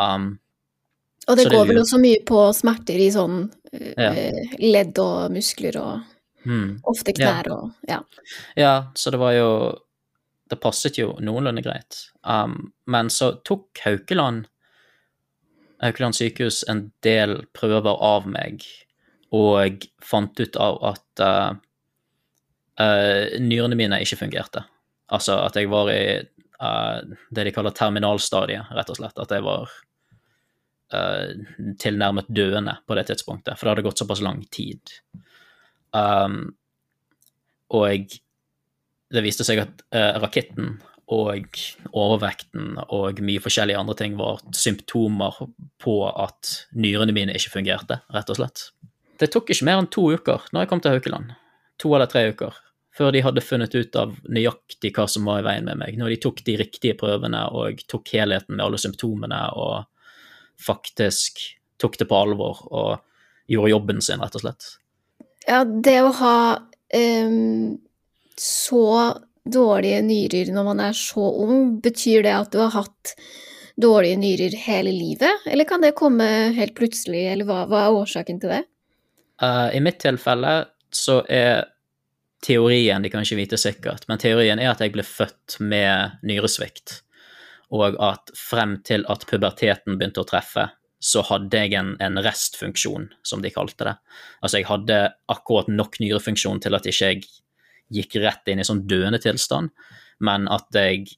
Um, 0.00 0.38
Og 1.28 1.36
det 1.36 1.44
det 1.48 1.52
går 1.52 1.66
vel 1.68 1.82
også 1.82 2.00
mye 2.00 2.22
på 2.26 2.46
smerter 2.56 2.96
i 2.96 3.10
sånn 3.12 3.42
Ja. 3.70 4.08
eh, 4.10 4.56
ledd 4.58 4.98
og 4.98 5.30
muskler 5.30 5.76
og 5.78 6.00
hmm. 6.42 6.80
ofte 6.90 7.12
Ja. 7.12 7.18
knær 7.18 7.50
og 7.52 7.70
ja. 7.86 8.00
Ja, 8.56 8.90
så 8.94 9.10
det 9.10 9.20
var 9.20 9.32
jo 9.32 9.78
Det 10.50 10.58
passet 10.58 10.96
jo 10.98 11.12
noenlunde 11.22 11.62
greit. 11.62 12.10
Um, 12.26 12.72
men 12.86 13.06
så 13.06 13.36
tok 13.44 13.78
Haukeland 13.84 14.48
Haukeland 15.80 16.16
sykehus 16.16 16.62
en 16.68 16.90
del 17.04 17.38
prøver 17.56 17.96
av 18.04 18.26
meg, 18.28 18.64
og 19.32 19.86
fant 20.04 20.40
ut 20.42 20.58
av 20.60 20.80
at 20.90 21.22
uh, 21.24 21.52
uh, 22.82 23.38
nyrene 23.40 23.78
mine 23.78 24.00
ikke 24.04 24.20
fungerte. 24.24 24.64
Altså 25.10 25.38
at 25.46 25.56
jeg 25.56 25.70
var 25.72 25.92
i 25.94 26.02
uh, 26.20 26.98
det 27.30 27.46
de 27.48 27.54
kaller 27.54 27.74
terminalstadiet, 27.76 28.72
rett 28.76 28.92
og 28.92 29.00
slett. 29.00 29.22
At 29.22 29.36
jeg 29.36 29.46
var 29.46 29.78
tilnærmet 31.78 32.26
døende 32.34 32.72
på 32.82 32.96
det 32.98 33.04
tidspunktet, 33.06 33.54
for 33.54 33.62
det 33.62 33.70
hadde 33.76 33.84
gått 33.86 34.00
såpass 34.02 34.24
lang 34.26 34.40
tid. 34.50 34.90
Um, 35.94 36.48
og 37.70 38.16
det 39.14 39.22
viste 39.22 39.46
seg 39.46 39.60
at 39.62 39.84
raketten 40.18 40.80
og 41.10 41.58
overvekten 41.90 42.76
og 42.86 43.20
mye 43.26 43.42
forskjellige 43.42 43.78
andre 43.80 43.96
ting 43.98 44.16
var 44.18 44.40
symptomer 44.54 45.36
på 45.82 45.94
at 46.08 46.52
nyrene 46.78 47.14
mine 47.16 47.34
ikke 47.34 47.56
fungerte, 47.56 48.00
rett 48.14 48.30
og 48.30 48.38
slett. 48.38 48.68
Det 49.20 49.30
tok 49.34 49.50
ikke 49.52 49.66
mer 49.68 49.82
enn 49.82 49.90
to 49.92 50.06
uker 50.14 50.46
når 50.54 50.64
jeg 50.64 50.70
kom 50.70 50.82
til 50.84 50.94
Haukeland, 50.94 51.32
to 51.82 51.92
eller 51.96 52.10
tre 52.10 52.28
uker, 52.30 52.56
før 52.96 53.12
de 53.14 53.24
hadde 53.26 53.44
funnet 53.44 53.74
ut 53.74 53.98
av 53.98 54.14
nøyaktig 54.30 54.92
hva 54.96 55.06
som 55.10 55.26
var 55.28 55.42
i 55.42 55.46
veien 55.46 55.66
med 55.66 55.80
meg, 55.82 55.98
når 55.98 56.14
de 56.14 56.20
tok 56.24 56.42
de 56.46 56.56
riktige 56.60 56.98
prøvene 57.00 57.42
og 57.56 57.82
tok 57.90 58.14
helheten 58.14 58.56
med 58.56 58.64
alle 58.66 58.80
symptomene 58.80 59.42
og 59.58 59.84
faktisk 60.60 61.42
tok 61.80 61.98
det 61.98 62.06
på 62.10 62.18
alvor 62.18 62.62
og 62.70 62.90
gjorde 63.50 63.72
jobben 63.72 64.02
sin, 64.04 64.22
rett 64.22 64.36
og 64.36 64.44
slett. 64.44 64.74
Ja, 65.48 65.64
det 65.64 65.96
å 66.04 66.12
ha 66.20 66.36
um, 66.94 67.78
så 68.38 68.84
dårlige 69.48 70.02
nyrer 70.04 70.50
når 70.54 70.66
man 70.66 70.82
er 70.84 70.96
så 70.96 71.24
ung, 71.44 71.78
betyr 71.82 72.24
det 72.26 72.34
at 72.36 72.52
du 72.52 72.60
har 72.62 72.74
hatt 72.74 73.14
dårlige 73.80 74.18
nyrer 74.20 74.56
hele 74.66 74.92
livet, 74.92 75.46
eller 75.48 75.68
kan 75.68 75.80
det 75.80 75.96
komme 75.98 76.26
helt 76.56 76.74
plutselig, 76.76 77.24
eller 77.32 77.48
hva, 77.48 77.64
hva 77.70 77.86
er 77.86 78.00
årsaken 78.02 78.40
til 78.42 78.52
det? 78.52 78.64
Uh, 79.40 79.70
I 79.72 79.80
mitt 79.80 80.00
tilfelle 80.02 80.54
så 80.92 81.22
er 81.32 81.70
teorien, 82.44 83.02
de 83.02 83.12
kan 83.12 83.24
ikke 83.24 83.38
vite 83.38 83.60
sikkert, 83.60 84.04
men 84.08 84.20
teorien 84.20 84.60
er 84.60 84.72
at 84.72 84.82
jeg 84.84 84.92
ble 84.94 85.04
født 85.06 85.60
med 85.64 86.20
nyresvikt, 86.26 87.00
og 87.72 87.96
at 88.02 88.32
frem 88.36 88.80
til 88.84 89.06
at 89.12 89.24
puberteten 89.30 89.96
begynte 89.96 90.24
å 90.24 90.28
treffe, 90.28 90.68
så 91.00 91.22
hadde 91.24 91.56
jeg 91.56 91.72
en, 91.78 91.94
en 92.04 92.20
restfunksjon, 92.20 93.08
som 93.24 93.40
de 93.40 93.52
kalte 93.54 93.86
det. 93.88 93.94
Altså 94.44 94.60
jeg 94.60 94.68
hadde 94.68 94.98
akkurat 95.32 95.70
nok 95.72 95.96
nyrefunksjon 96.02 96.60
til 96.60 96.76
at 96.76 96.88
ikke 96.90 97.12
jeg 97.14 97.22
gikk 97.94 98.18
rett 98.22 98.50
inn 98.50 98.62
i 98.62 98.66
sånn 98.66 98.84
døende 98.90 99.20
tilstand, 99.22 99.72
men 100.24 100.46
at 100.52 100.68
jeg 100.76 101.08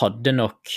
hadde 0.00 0.34
nok 0.36 0.72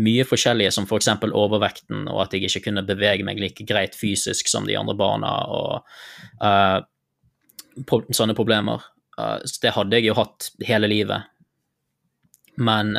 mye 0.00 0.24
forskjellige, 0.26 0.70
som 0.74 0.86
f.eks. 0.86 1.10
For 1.20 1.34
overvekten, 1.36 2.06
og 2.10 2.24
at 2.24 2.34
jeg 2.34 2.46
ikke 2.46 2.68
kunne 2.68 2.86
bevege 2.86 3.26
meg 3.26 3.40
like 3.42 3.66
greit 3.66 3.96
fysisk 3.98 4.48
som 4.50 4.68
de 4.68 4.78
andre 4.78 4.94
barna, 4.98 5.32
og 5.50 6.44
uh, 6.44 6.78
på, 7.86 8.02
sånne 8.14 8.36
problemer. 8.38 8.84
Uh, 9.18 9.38
så 9.44 9.66
det 9.66 9.74
hadde 9.76 9.98
jeg 9.98 10.10
jo 10.10 10.18
hatt 10.20 10.52
hele 10.66 10.90
livet. 10.90 11.26
Men 12.60 12.94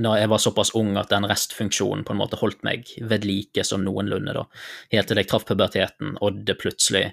når 0.00 0.22
jeg 0.22 0.30
var 0.32 0.40
såpass 0.40 0.70
ung 0.78 0.94
at 0.96 1.10
den 1.12 1.26
restfunksjonen 1.28 2.06
på 2.08 2.14
en 2.14 2.20
måte 2.22 2.38
holdt 2.40 2.62
meg 2.64 2.88
ved 3.10 3.26
like 3.28 3.64
som 3.66 3.82
noenlunde, 3.84 4.32
da, 4.36 4.46
helt 4.94 5.10
til 5.10 5.20
jeg 5.20 5.28
traff 5.28 5.44
puberteten, 5.48 6.14
og 6.24 6.40
det 6.46 6.56
plutselig, 6.62 7.10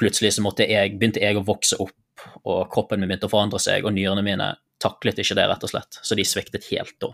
plutselig 0.00 0.34
så 0.36 0.52
jeg, 0.60 0.98
begynte 0.98 1.22
jeg 1.24 1.38
å 1.38 1.46
vokse 1.46 1.78
opp, 1.80 1.96
og 2.44 2.66
kroppen 2.72 3.00
min 3.00 3.10
begynte 3.10 3.28
å 3.28 3.32
forandre 3.32 3.60
seg, 3.62 3.86
og 3.86 3.94
nyrene 3.96 4.24
mine 4.26 4.52
taklet 4.82 5.18
ikke 5.22 5.36
det, 5.38 5.48
rett 5.50 5.64
og 5.66 5.72
slett. 5.72 6.00
Så 6.02 6.18
de 6.18 6.26
sviktet 6.26 6.68
helt 6.70 6.96
da. 7.02 7.12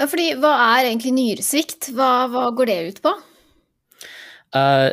Ja, 0.00 0.08
fordi 0.08 0.32
hva 0.40 0.52
er 0.72 0.88
egentlig 0.88 1.12
nyresvikt? 1.16 1.90
Hva, 1.96 2.26
hva 2.32 2.46
går 2.56 2.70
det 2.70 2.78
ut 2.88 3.00
på? 3.04 3.12
Uh, 4.56 4.88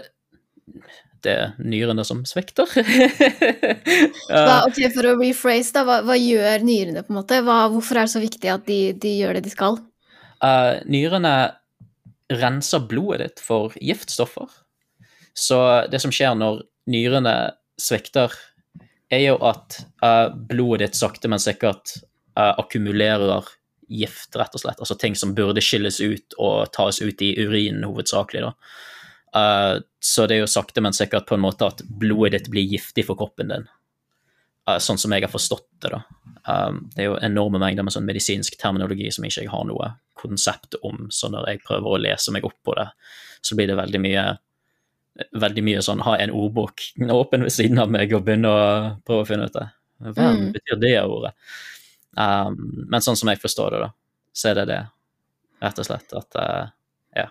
det 1.24 1.36
er 1.36 1.54
nyrene 1.60 2.04
som 2.08 2.22
svikter. 2.28 2.68
Hva, 4.30 4.66
ok, 4.68 4.80
For 4.94 5.08
å 5.10 5.16
rephrase, 5.20 5.74
da, 5.76 5.84
hva, 5.88 6.00
hva 6.08 6.16
gjør 6.20 6.64
nyrene, 6.64 7.04
på 7.04 7.14
en 7.14 7.20
måte? 7.20 7.42
Hva, 7.44 7.62
hvorfor 7.74 8.00
er 8.00 8.08
det 8.08 8.14
så 8.14 8.24
viktig 8.24 8.52
at 8.54 8.68
de, 8.70 8.80
de 8.96 9.16
gjør 9.20 9.40
det 9.40 9.46
de 9.48 9.54
skal? 9.54 9.80
Uh, 10.40 10.80
nyrene 10.88 11.34
renser 12.30 12.84
blodet 12.88 13.24
ditt 13.26 13.44
for 13.44 13.76
giftstoffer. 13.82 14.48
Så 15.36 15.60
det 15.92 16.02
som 16.04 16.14
skjer 16.14 16.38
når 16.38 16.64
nyrene 16.90 17.36
svikter, 17.80 18.34
er 19.10 19.24
jo 19.24 19.38
at 19.46 19.80
uh, 20.04 20.30
blodet 20.34 20.90
ditt 20.90 21.00
sakte, 21.00 21.30
men 21.32 21.42
sikkert 21.42 21.96
uh, 22.38 22.54
akkumulerer 22.62 23.48
gift, 23.90 24.36
rett 24.38 24.54
og 24.54 24.62
slett. 24.62 24.80
Altså 24.80 24.96
ting 25.00 25.18
som 25.18 25.34
burde 25.38 25.64
skilles 25.66 26.00
ut 26.02 26.38
og 26.38 26.70
tas 26.76 27.02
ut 27.02 27.22
i 27.26 27.34
urinen 27.42 27.88
hovedsakelig. 27.88 28.46
da. 28.46 28.54
Uh, 29.36 29.82
så 30.00 30.28
det 30.28 30.38
er 30.38 30.44
jo 30.44 30.52
sakte, 30.52 30.82
men 30.82 30.96
sikkert 30.96 31.28
på 31.30 31.38
en 31.38 31.44
måte 31.44 31.68
at 31.68 31.84
blodet 31.90 32.38
ditt 32.38 32.52
blir 32.54 32.70
giftig 32.70 33.08
for 33.10 33.20
kroppen 33.20 33.54
din. 33.54 33.66
Uh, 34.70 34.78
sånn 34.78 35.02
som 35.02 35.14
jeg 35.14 35.26
har 35.26 35.34
forstått 35.34 35.68
det, 35.82 35.94
da. 35.96 36.04
Um, 36.50 36.86
det 36.96 37.04
er 37.04 37.10
jo 37.12 37.18
enorme 37.26 37.62
mengder 37.62 37.86
med 37.86 37.94
sånn 37.94 38.08
medisinsk 38.08 38.56
terminologi 38.62 39.10
som 39.14 39.26
ikke 39.26 39.44
jeg 39.44 39.52
har 39.52 39.66
noe 39.70 39.94
konsept 40.20 40.78
om, 40.86 41.08
så 41.14 41.30
når 41.32 41.50
jeg 41.50 41.66
prøver 41.66 41.96
å 41.96 42.02
lese 42.02 42.34
meg 42.36 42.46
opp 42.48 42.58
på 42.66 42.76
det, 42.78 42.88
så 43.46 43.56
blir 43.58 43.70
det 43.70 43.78
veldig 43.80 44.02
mye 44.04 44.24
veldig 45.42 45.64
mye 45.66 45.82
sånn 45.86 46.04
ha 46.06 46.16
en 46.18 46.32
ordbok 46.36 46.84
åpen 47.12 47.44
ved 47.48 47.54
siden 47.54 47.80
av 47.82 47.92
meg 47.92 48.14
og 48.16 48.24
begynne 48.28 48.50
å 48.52 48.62
prøve 49.06 49.26
å 49.26 49.28
finne 49.28 49.50
ut 49.50 49.58
det. 49.58 49.68
Hva 50.00 50.30
Mm. 50.32 50.52
betyr 50.56 50.80
det 50.80 50.94
ordet? 51.04 51.34
Um, 52.18 52.86
men 52.90 53.02
sånn 53.02 53.18
som 53.20 53.30
jeg 53.30 53.40
forstår 53.42 53.72
det, 53.76 53.80
da, 53.84 53.90
så 54.34 54.50
er 54.50 54.56
det 54.60 54.66
det, 54.72 54.80
rett 55.62 55.80
og 55.80 55.86
slett, 55.86 56.14
at 56.16 56.40
uh, 56.40 56.72
ja, 57.16 57.28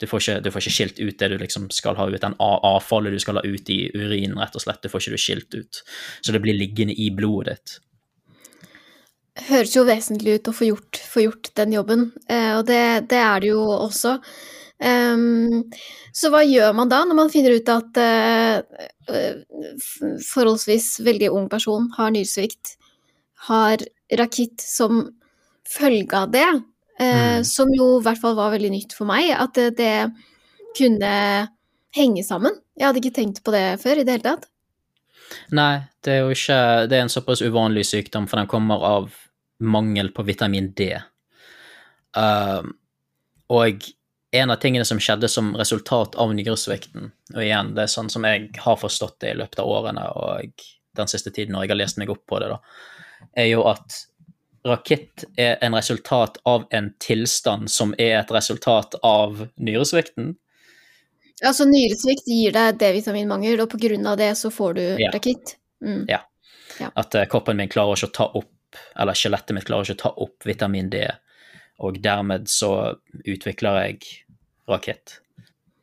du 0.00 0.06
får, 0.08 0.20
ikke, 0.20 0.40
du 0.42 0.50
får 0.50 0.64
ikke 0.64 0.74
skilt 0.74 0.98
ut 0.98 1.18
det 1.18 1.28
du 1.30 1.36
liksom 1.38 1.68
skal 1.70 1.96
ha 2.00 2.08
ut, 2.10 2.20
den 2.20 2.34
avfallet 2.40 3.12
du 3.14 3.20
skal 3.22 3.38
ha 3.38 3.44
ut 3.44 3.70
i 3.70 3.78
urinen, 3.94 4.40
rett 4.40 4.56
og 4.58 4.64
slett, 4.64 4.82
det 4.82 4.90
får 4.90 5.04
ikke 5.04 5.14
du 5.14 5.22
skilt 5.22 5.54
ut. 5.54 5.82
Så 6.20 6.32
det 6.34 6.42
blir 6.42 6.58
liggende 6.58 6.96
i 6.96 7.10
blodet 7.14 7.54
ditt. 7.54 7.76
Høres 9.48 9.76
jo 9.76 9.86
vesentlig 9.88 10.34
ut 10.40 10.48
å 10.50 10.52
få 10.52 10.66
gjort, 10.68 10.98
få 11.08 11.22
gjort 11.24 11.52
den 11.56 11.72
jobben, 11.72 12.10
eh, 12.28 12.50
og 12.58 12.66
det, 12.68 12.82
det 13.08 13.20
er 13.22 13.40
det 13.40 13.52
jo 13.54 13.62
også. 13.64 14.18
Ehm, 14.82 15.62
så 16.12 16.30
hva 16.32 16.42
gjør 16.42 16.74
man 16.74 16.90
da, 16.90 17.04
når 17.06 17.18
man 17.18 17.30
finner 17.32 17.54
ut 17.54 17.68
at 17.70 17.98
eh, 18.02 18.60
forholdsvis 20.26 20.96
veldig 21.06 21.30
ung 21.32 21.48
person 21.52 21.88
har 21.96 22.12
nyresvikt, 22.14 22.76
har 23.48 23.82
rakitt 24.18 24.62
som 24.62 25.06
følge 25.68 26.18
av 26.18 26.34
det, 26.34 26.48
Uh, 27.00 27.40
Mm. 27.40 27.44
som 27.48 27.70
jo 27.72 27.86
i 27.98 28.02
hvert 28.04 28.20
fall 28.20 28.34
var 28.36 28.52
veldig 28.52 28.68
nytt 28.70 28.92
for 28.94 29.08
meg, 29.08 29.30
at 29.32 29.56
det, 29.56 29.72
det 29.78 30.12
kunne 30.76 31.48
henge 31.96 32.22
sammen. 32.22 32.52
Jeg 32.76 32.86
hadde 32.86 33.00
ikke 33.00 33.16
tenkt 33.16 33.40
på 33.42 33.50
det 33.50 33.80
før 33.82 33.98
i 33.98 34.04
det 34.04 34.12
hele 34.12 34.26
tatt. 34.26 34.44
Nei, 35.56 35.88
det 36.04 36.12
er 36.12 36.20
jo 36.20 36.36
ikke 36.36 36.58
Det 36.86 36.98
er 36.98 37.06
en 37.06 37.10
såpass 37.10 37.40
uvanlig 37.42 37.86
sykdom, 37.88 38.28
for 38.28 38.38
den 38.38 38.46
kommer 38.46 38.84
av 38.84 39.08
mangel 39.58 40.12
på 40.12 40.22
vitamin 40.28 40.68
D. 40.76 40.92
Uh, 42.14 42.60
og 43.48 43.88
en 44.32 44.50
av 44.50 44.56
tingene 44.56 44.84
som 44.88 45.00
skjedde 45.00 45.28
som 45.28 45.50
resultat 45.56 46.14
av 46.20 46.32
nyresvikten, 46.34 47.10
og 47.34 47.42
igjen, 47.42 47.74
det 47.76 47.84
er 47.84 47.92
sånn 47.92 48.08
som 48.12 48.24
jeg 48.24 48.48
har 48.64 48.78
forstått 48.80 49.18
det 49.20 49.34
i 49.34 49.40
løpet 49.42 49.60
av 49.60 49.68
årene 49.68 50.06
og 50.16 50.64
den 50.96 51.08
siste 51.08 51.32
tiden 51.32 51.52
når 51.52 51.66
jeg 51.66 51.72
har 51.72 51.80
lest 51.82 52.00
meg 52.00 52.12
opp 52.12 52.24
på 52.28 52.40
det, 52.40 52.48
da, 52.52 52.58
er 53.36 53.50
jo 53.50 53.66
at 53.68 53.98
rakett 54.66 55.24
er 55.40 55.58
en 55.60 55.74
resultat 55.74 56.38
av 56.48 56.64
en 56.70 56.92
tilstand 57.02 57.70
som 57.70 57.94
er 57.98 58.20
et 58.20 58.32
resultat 58.32 58.94
av 59.02 59.48
nyresvikten. 59.56 60.34
Altså 61.42 61.66
nyresvikt 61.66 62.28
gir 62.30 62.54
deg 62.54 62.78
D-vitaminmangel, 62.78 63.60
og 63.64 63.74
av 64.06 64.16
det 64.20 64.34
så 64.38 64.50
får 64.50 64.74
du 64.74 64.82
Ja. 64.98 65.10
rakitt. 65.12 65.56
Mm. 65.84 66.06
At 66.94 67.14
eh, 67.14 67.26
kroppen 67.26 67.56
min 67.56 67.68
klarer 67.68 67.96
ikke 67.96 68.08
å 68.08 68.14
ta 68.14 68.30
opp, 68.34 68.76
eller 68.96 69.12
skjelettet 69.12 69.54
mitt 69.54 69.66
klarer 69.66 69.82
ikke 69.82 69.98
å 69.98 70.02
ta 70.02 70.14
opp 70.16 70.46
vitamin 70.46 70.88
D, 70.90 71.10
og 71.82 71.98
dermed 72.00 72.48
så 72.48 72.96
utvikler 73.24 73.82
jeg 73.84 74.21
rakitt. 74.68 75.20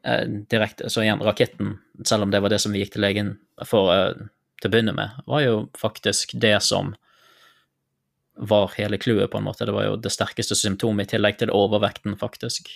Eh, 0.06 0.26
direkte. 0.50 0.90
Så 0.90 1.04
igjen, 1.04 1.20
raketten, 1.20 1.78
selv 2.06 2.24
om 2.24 2.32
det 2.32 2.40
var 2.40 2.50
det 2.50 2.60
som 2.64 2.72
vi 2.72 2.84
gikk 2.84 2.96
til 2.96 3.04
legen 3.04 3.34
for 3.68 3.92
eh, 3.94 4.28
til 4.60 4.70
å 4.70 4.74
begynne 4.74 4.96
med, 4.96 5.22
var 5.28 5.44
jo 5.44 5.56
faktisk 5.80 6.36
det 6.40 6.58
som 6.64 6.94
var 8.40 8.72
hele 8.78 8.98
clouet, 8.98 9.28
på 9.32 9.38
en 9.38 9.44
måte. 9.44 9.66
Det 9.68 9.76
var 9.76 9.88
jo 9.88 9.98
det 10.00 10.12
sterkeste 10.16 10.56
symptomet, 10.56 11.08
i 11.10 11.16
tillegg 11.16 11.40
til 11.42 11.52
overvekten, 11.52 12.16
faktisk. 12.20 12.72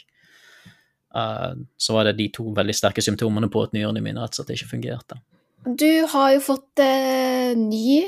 Uh, 1.16 1.54
så 1.78 1.94
var 1.96 2.10
det 2.10 2.18
de 2.18 2.26
to 2.34 2.50
veldig 2.58 2.74
sterke 2.76 3.04
symptomene 3.06 3.48
på 3.54 3.62
at 3.64 3.76
nyrene 3.76 4.02
mine 4.04 4.20
rett 4.20 4.34
og 4.34 4.42
slett 4.42 4.56
ikke 4.58 4.72
fungerte. 4.72 5.20
Du 5.64 6.04
har 6.12 6.34
jo 6.34 6.42
fått 6.44 6.82
uh, 6.84 7.54
ny 7.56 8.02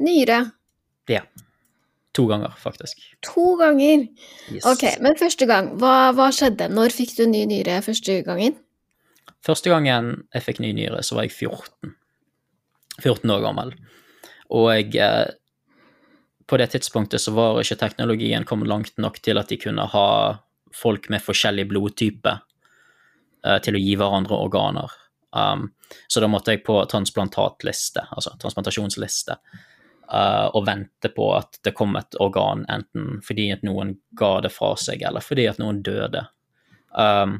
nyre. 0.00 0.38
To 2.12 2.26
ganger, 2.28 2.52
faktisk. 2.60 3.00
To 3.24 3.54
ganger. 3.56 4.04
Yes. 4.52 4.66
Ok, 4.68 4.84
men 5.00 5.16
første 5.16 5.48
gang, 5.48 5.72
hva, 5.80 6.12
hva 6.16 6.28
skjedde? 6.34 6.68
Når 6.68 6.92
fikk 6.92 7.14
du 7.16 7.24
ny 7.30 7.46
nyre 7.48 7.78
første 7.84 8.18
gangen? 8.26 8.58
Første 9.42 9.72
gangen 9.72 10.12
jeg 10.34 10.44
fikk 10.44 10.60
ny 10.62 10.74
nyre, 10.76 11.00
så 11.02 11.16
var 11.16 11.26
jeg 11.26 11.34
14. 11.34 11.94
14 13.00 13.32
år 13.32 13.40
gammel. 13.46 13.72
Og 14.52 14.68
jeg, 14.74 14.92
eh, 15.00 15.32
på 16.46 16.60
det 16.60 16.68
tidspunktet 16.74 17.22
så 17.24 17.32
var 17.32 17.60
ikke 17.62 17.80
teknologien 17.80 18.44
kommet 18.44 18.68
langt 18.68 18.98
nok 19.00 19.18
til 19.24 19.40
at 19.40 19.48
de 19.48 19.56
kunne 19.56 19.88
ha 19.88 20.08
folk 20.72 21.08
med 21.12 21.24
forskjellig 21.24 21.66
blodtype 21.70 22.36
eh, 23.46 23.58
til 23.64 23.78
å 23.78 23.82
gi 23.82 23.96
hverandre 23.96 24.36
organer. 24.36 24.98
Um, 25.32 25.70
så 26.12 26.20
da 26.20 26.28
måtte 26.28 26.52
jeg 26.52 26.60
på 26.66 26.76
transplantatliste, 26.92 28.04
altså 28.12 28.34
transplantasjonsliste, 28.40 29.38
og 30.10 30.66
vente 30.66 31.08
på 31.14 31.28
at 31.36 31.56
det 31.64 31.74
kom 31.78 31.96
et 31.96 32.18
organ, 32.20 32.66
enten 32.68 33.22
fordi 33.24 33.50
at 33.54 33.62
noen 33.64 33.94
ga 34.18 34.34
det 34.44 34.50
fra 34.52 34.74
seg, 34.76 35.04
eller 35.08 35.24
fordi 35.24 35.46
at 35.48 35.60
noen 35.62 35.80
døde. 35.86 36.26
Um, 36.92 37.38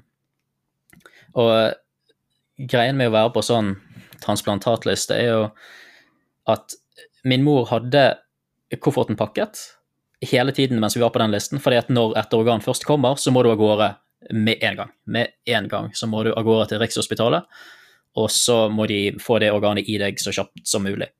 og 1.37 1.75
greien 2.57 2.97
med 2.97 3.11
å 3.11 3.16
være 3.16 3.35
på 3.35 3.45
sånn 3.45 3.75
transplantatliste 4.23 5.19
er 5.19 5.28
jo 5.28 5.45
at 6.52 6.76
min 7.28 7.45
mor 7.45 7.69
hadde 7.71 8.07
kofferten 8.81 9.19
pakket 9.19 9.61
hele 10.31 10.54
tiden 10.54 10.81
mens 10.81 10.97
vi 10.97 11.02
var 11.02 11.12
på 11.14 11.21
den 11.23 11.35
listen, 11.35 11.61
fordi 11.61 11.81
at 11.83 11.90
når 11.90 12.16
et 12.21 12.35
organ 12.37 12.62
først 12.62 12.87
kommer, 12.87 13.19
så 13.19 13.35
må 13.35 13.42
du 13.42 13.50
av 13.52 13.61
gårde 13.61 13.88
med 14.38 14.62
en 14.62 14.78
gang. 14.78 14.92
Med 15.04 15.35
en 15.50 15.69
gang 15.69 15.90
så 15.99 16.07
må 16.07 16.23
du 16.23 16.33
av 16.33 16.47
gårde 16.47 16.71
til 16.71 16.83
Rikshospitalet, 16.83 17.49
og 18.19 18.31
så 18.31 18.66
må 18.71 18.87
de 18.87 19.16
få 19.23 19.40
det 19.42 19.50
organet 19.52 19.88
i 19.88 19.99
deg 19.99 20.21
så 20.23 20.35
kjapt 20.35 20.62
som 20.69 20.87
mulig. 20.87 21.11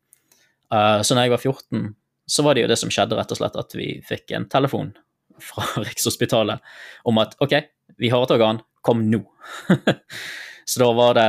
Uh, 0.73 1.03
så 1.05 1.15
når 1.15 1.27
jeg 1.27 1.35
var 1.35 1.43
14, 1.43 1.95
så 2.27 2.45
var 2.47 2.55
det 2.55 2.65
jo 2.65 2.71
det 2.71 2.79
som 2.81 2.93
skjedde, 2.93 3.17
rett 3.19 3.35
og 3.35 3.41
slett, 3.41 3.59
at 3.61 3.75
vi 3.77 3.89
fikk 4.07 4.33
en 4.37 4.49
telefon 4.51 4.95
fra 5.43 5.67
Rikshospitalet 5.87 6.63
om 7.09 7.21
at 7.23 7.37
OK, 7.45 7.59
vi 8.01 8.13
har 8.13 8.25
et 8.25 8.35
organ, 8.35 8.63
kom 8.81 9.05
nå. 9.11 9.21
så 10.65 10.83
da 10.83 10.89
var 10.97 11.19
det 11.19 11.29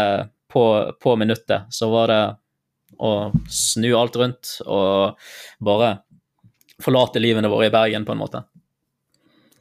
på, 0.54 0.64
på 1.02 1.16
minuttet, 1.20 1.68
så 1.74 1.90
var 1.92 2.14
det 2.14 2.24
å 3.04 3.14
snu 3.50 3.90
alt 3.98 4.16
rundt 4.22 4.58
og 4.70 5.20
bare 5.66 5.96
forlate 6.84 7.22
livene 7.22 7.50
våre 7.50 7.68
i 7.68 7.74
Bergen, 7.74 8.06
på 8.06 8.14
en 8.14 8.22
måte. 8.22 8.44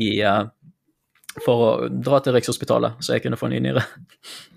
I, 0.02 0.14
uh, 0.22 0.44
for 1.42 1.66
å 1.66 1.70
dra 1.88 2.20
til 2.22 2.36
Rikshospitalet, 2.36 3.00
så 3.00 3.16
jeg 3.16 3.24
kunne 3.24 3.40
få 3.40 3.50
ny 3.52 3.60
nyre. 3.64 3.84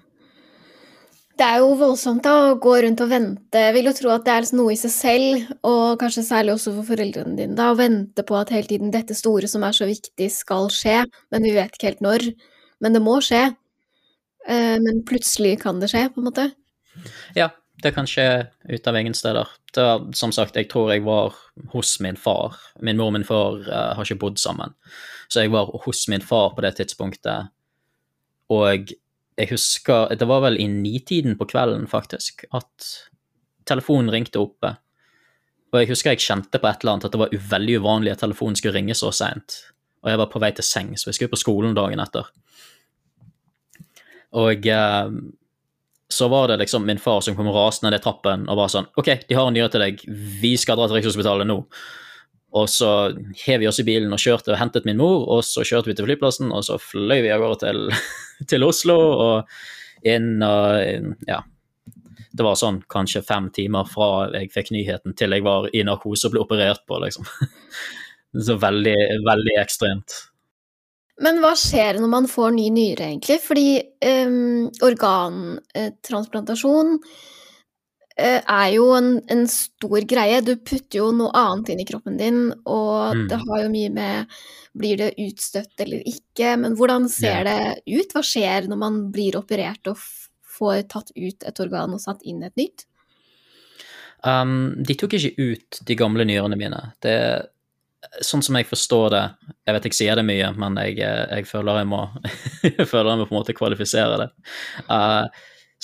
Det 1.36 1.44
er 1.44 1.60
jo 1.60 1.74
voldsomt 1.75 2.24
da, 2.24 2.34
å 2.54 2.60
gå 2.63 2.77
rundt 2.86 3.01
og 3.04 3.10
vente. 3.12 3.60
Jeg 3.60 3.74
vil 3.75 3.89
jo 3.89 3.94
tro 3.98 4.12
at 4.13 4.24
det 4.24 4.32
er 4.32 4.46
liksom 4.46 4.60
noe 4.62 4.72
i 4.72 4.80
seg 4.80 4.94
selv, 4.94 5.50
og 5.68 5.98
kanskje 6.00 6.24
særlig 6.24 6.54
også 6.56 6.72
for 6.77 6.88
foreldrene 6.94 7.36
dine, 7.36 7.58
da, 7.58 7.74
å 7.74 7.80
vente 7.80 8.24
på 8.27 8.38
at 8.39 8.54
hele 8.56 8.70
tiden 8.70 8.94
dette 8.94 9.18
store 9.18 9.50
som 9.51 9.65
er 9.68 9.75
så 9.75 9.88
viktig, 9.89 10.30
skal 10.32 10.72
skje, 10.72 11.01
men 11.36 11.44
vi 11.44 11.51
vet 11.58 11.75
ikke 11.75 11.92
helt 11.92 12.06
når. 12.06 12.30
Men 12.84 12.96
det 12.96 13.04
må 13.04 13.18
skje. 13.24 13.44
Eh, 14.48 14.77
Men 14.80 15.04
plutselig 15.08 15.58
kan 15.63 15.84
det 15.84 15.92
skje, 15.92 16.08
på 16.13 16.22
en 16.22 16.30
måte. 16.30 16.50
Ja, 17.36 17.50
det 17.84 17.92
kan 17.96 18.08
skje 18.08 18.48
ut 18.72 18.88
av 18.88 18.98
ingen 18.98 19.15
steder. 19.18 19.50
Det 19.75 20.15
som 20.15 20.32
sagt, 20.32 20.56
jeg 20.56 20.70
tror 20.72 20.94
jeg 20.94 21.04
var 21.04 21.36
hos 21.74 21.98
min 22.00 22.15
far. 22.15 22.56
Min 22.80 22.98
mor 22.98 23.12
og 23.12 23.18
min 23.18 23.27
far 23.27 23.60
uh, 23.68 23.96
har 23.98 24.06
ikke 24.06 24.22
bodd 24.22 24.39
sammen, 24.39 24.72
så 25.27 25.44
jeg 25.44 25.51
var 25.51 25.74
hos 25.84 26.08
min 26.08 26.24
far 26.24 26.54
på 26.56 26.63
det 26.63 26.77
tidspunktet. 26.80 27.51
Og 28.54 28.94
jeg 29.36 29.51
husker 29.51 30.15
Det 30.15 30.27
var 30.27 30.46
vel 30.46 30.58
i 30.62 30.68
nitiden 30.72 31.38
på 31.38 31.48
kvelden, 31.51 31.88
faktisk, 31.92 32.46
at 32.56 32.89
telefonen 33.68 34.12
ringte 34.13 34.39
oppe. 34.39 34.75
Og 35.74 35.82
jeg 35.82 35.89
husker 35.92 36.13
jeg 36.13 36.24
kjente 36.24 36.62
på 36.62 36.70
et 36.70 36.84
eller 36.84 36.96
annet 36.96 37.08
at 37.10 37.15
det 37.15 37.20
var 37.20 37.39
veldig 37.56 37.80
uvanlig 37.84 38.13
at 38.13 38.22
telefonen 38.24 38.56
skulle 38.56 38.77
ringe 38.77 38.96
så 38.96 39.12
seint. 39.12 39.58
Og 40.06 40.12
jeg 40.12 40.22
var 40.22 40.30
på 40.32 40.39
vei 40.39 40.51
til 40.56 40.63
seng, 40.63 40.94
så 40.96 41.10
jeg 41.10 41.18
skulle 41.18 41.34
på 41.34 41.42
skolen 41.42 41.75
dagen 41.75 42.00
etter. 42.00 42.30
Og 44.39 44.68
eh, 44.72 45.12
så 46.15 46.27
var 46.32 46.48
det 46.48 46.62
liksom 46.62 46.86
min 46.88 47.01
far 47.01 47.22
som 47.25 47.36
kom 47.36 47.50
rasende 47.51 47.92
ned 47.92 48.04
trappen 48.04 48.46
og 48.48 48.60
var 48.60 48.72
sånn 48.72 48.88
OK, 49.00 49.10
de 49.27 49.36
har 49.38 49.48
en 49.48 49.56
nyhet 49.56 49.74
til 49.74 49.84
deg, 49.84 50.04
vi 50.42 50.54
skal 50.60 50.77
dra 50.77 50.88
til 50.88 51.00
Rikshospitalet 51.00 51.50
nå. 51.50 51.58
Og 52.56 52.70
så 52.72 52.90
hev 53.46 53.60
vi 53.60 53.68
oss 53.68 53.82
i 53.82 53.88
bilen 53.88 54.14
og 54.16 54.22
kjørte 54.22 54.54
og 54.54 54.60
hentet 54.60 54.86
min 54.88 55.00
mor, 55.00 55.26
og 55.28 55.44
så 55.44 55.64
kjørte 55.68 55.92
vi 55.92 55.96
til 55.98 56.08
flyplassen, 56.08 56.54
og 56.56 56.64
så 56.64 56.78
fløy 56.80 57.20
vi 57.26 57.34
av 57.34 57.42
gårde 57.44 57.60
til, 57.66 57.80
til 58.52 58.68
Oslo 58.68 58.96
og 58.96 59.36
inn 60.08 60.44
og 60.46 61.26
ja. 61.28 61.42
Det 62.36 62.44
var 62.44 62.58
sånn 62.60 62.82
kanskje 62.92 63.22
fem 63.24 63.46
timer 63.56 63.88
fra 63.88 64.28
jeg 64.34 64.50
fikk 64.52 64.72
nyheten 64.76 65.14
til 65.16 65.32
jeg 65.32 65.44
var 65.46 65.70
i 65.72 65.86
narkose 65.88 66.28
og 66.28 66.34
ble 66.34 66.42
operert 66.44 66.84
på, 66.88 67.00
liksom. 67.04 67.26
Så 68.46 68.54
veldig, 68.60 69.00
veldig 69.24 69.56
ekstremt. 69.62 70.12
Men 71.24 71.40
hva 71.40 71.54
skjer 71.56 71.96
når 72.04 72.12
man 72.12 72.28
får 72.28 72.52
ny 72.58 72.68
nyre, 72.76 73.08
egentlig? 73.14 73.40
Fordi 73.40 73.80
um, 74.28 74.68
organtransplantasjon 74.84 77.00
uh, 77.00 77.35
er 78.16 78.68
jo 78.72 78.90
en, 78.96 79.10
en, 79.32 79.44
stor 79.52 80.06
greie. 80.08 80.42
Du 80.42 80.54
putter 80.56 81.02
jo 81.02 81.10
noe 81.16 81.34
annet 81.36 81.74
inn 81.74 81.82
i 81.84 81.88
kroppen 81.88 82.16
din, 82.20 82.46
og 82.64 83.16
mm. 83.18 83.26
det 83.32 83.40
har 83.42 83.64
jo 83.66 83.72
mye 83.74 83.96
med 83.96 84.38
Blir 84.76 85.00
det 85.00 85.14
utstøtt 85.24 85.80
eller 85.86 86.04
ikke? 86.04 86.50
Men 86.60 86.74
hvordan 86.76 87.06
ser 87.12 87.48
yeah. 87.48 87.78
det 87.86 87.96
ut? 87.96 88.12
Hva 88.12 88.24
skjer 88.28 88.68
når 88.68 88.80
man 88.82 88.98
blir 89.12 89.38
operert 89.40 89.88
og 89.88 90.02
får 90.56 90.82
tatt 90.92 91.14
ut 91.16 91.48
et 91.48 91.62
organ 91.64 91.96
og 91.96 92.04
satt 92.04 92.24
inn 92.28 92.44
et 92.44 92.56
nytt? 92.60 92.84
Um, 94.26 94.74
de 94.84 94.98
tok 95.00 95.16
ikke 95.16 95.36
ut 95.40 95.80
de 95.88 95.96
gamle 95.96 96.26
nyrene 96.28 96.60
mine. 96.60 96.82
Det 97.04 97.16
sånn 98.22 98.44
som 98.46 98.54
jeg 98.58 98.68
forstår 98.70 99.08
det 99.14 99.24
Jeg 99.66 99.76
vet 99.76 99.86
jeg 99.90 99.98
sier 99.98 100.20
det 100.20 100.26
mye, 100.28 100.52
men 100.60 100.78
jeg, 100.78 101.00
jeg 101.02 101.48
føler 101.50 101.82
jeg 101.82 101.90
må 101.90 102.04
jeg 102.68 102.88
føler 102.90 103.12
jeg 103.12 103.22
må 103.22 103.28
på 103.28 103.36
en 103.36 103.40
måte 103.40 103.58
kvalifisere 103.58 104.20
det. 104.22 104.30
Uh, 104.90 105.26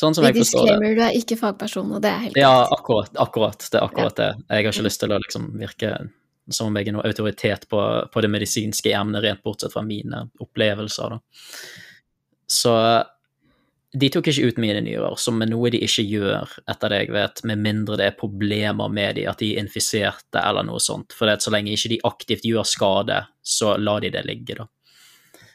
sånn 0.01 0.17
som 0.17 0.25
jeg 0.25 0.35
forstår 0.39 0.65
det 0.65 0.73
Disclaimer, 0.73 0.97
du 0.97 1.03
er 1.05 1.19
ikke 1.19 1.37
fagperson, 1.39 1.93
og 1.97 2.01
det 2.03 2.09
er 2.09 2.25
helt 2.25 2.35
greit. 2.35 2.43
Ja, 2.43 2.65
akkurat. 2.73 3.13
akkurat 3.21 3.67
det 3.67 3.77
er 3.77 3.85
akkurat 3.85 4.17
det. 4.17 4.31
Jeg 4.47 4.57
har 4.57 4.73
ikke 4.73 4.87
lyst 4.87 5.03
til 5.03 5.13
å 5.13 5.21
liksom 5.21 5.47
virke 5.61 5.93
som 6.51 6.67
om 6.67 6.77
jeg 6.79 6.89
er 6.89 6.95
noen 6.95 7.07
autoritet 7.07 7.67
på, 7.71 7.79
på 8.11 8.23
det 8.23 8.29
medisinske 8.33 8.91
emnet, 8.97 9.23
rent 9.23 9.43
bortsett 9.45 9.73
fra 9.73 9.83
mine 9.85 10.25
opplevelser. 10.41 11.15
Da. 11.15 11.51
Så 12.51 12.73
de 13.91 14.07
tok 14.11 14.29
ikke 14.31 14.47
ut 14.47 14.59
mine 14.63 14.81
nyrer, 14.85 15.15
som 15.19 15.41
er 15.43 15.49
noe 15.51 15.71
de 15.73 15.81
ikke 15.83 16.05
gjør, 16.07 16.53
etter 16.71 16.93
det 16.93 16.99
jeg 17.01 17.13
vet, 17.15 17.41
med 17.47 17.63
mindre 17.63 17.97
det 17.99 18.07
er 18.07 18.19
problemer 18.19 18.91
med 18.91 19.17
de, 19.19 19.25
at 19.27 19.41
de 19.43 19.53
er 19.53 19.63
infiserte 19.65 20.41
eller 20.41 20.65
noe 20.67 20.79
sånt. 20.83 21.15
For 21.15 21.27
det 21.27 21.41
så 21.43 21.51
lenge 21.53 21.73
ikke 21.75 21.91
de 21.93 22.03
aktivt 22.07 22.47
gjør 22.47 22.67
skade, 22.67 23.19
så 23.43 23.75
lar 23.79 24.03
de 24.03 24.13
det 24.13 24.23
ligge, 24.27 24.61
da. 24.61 24.67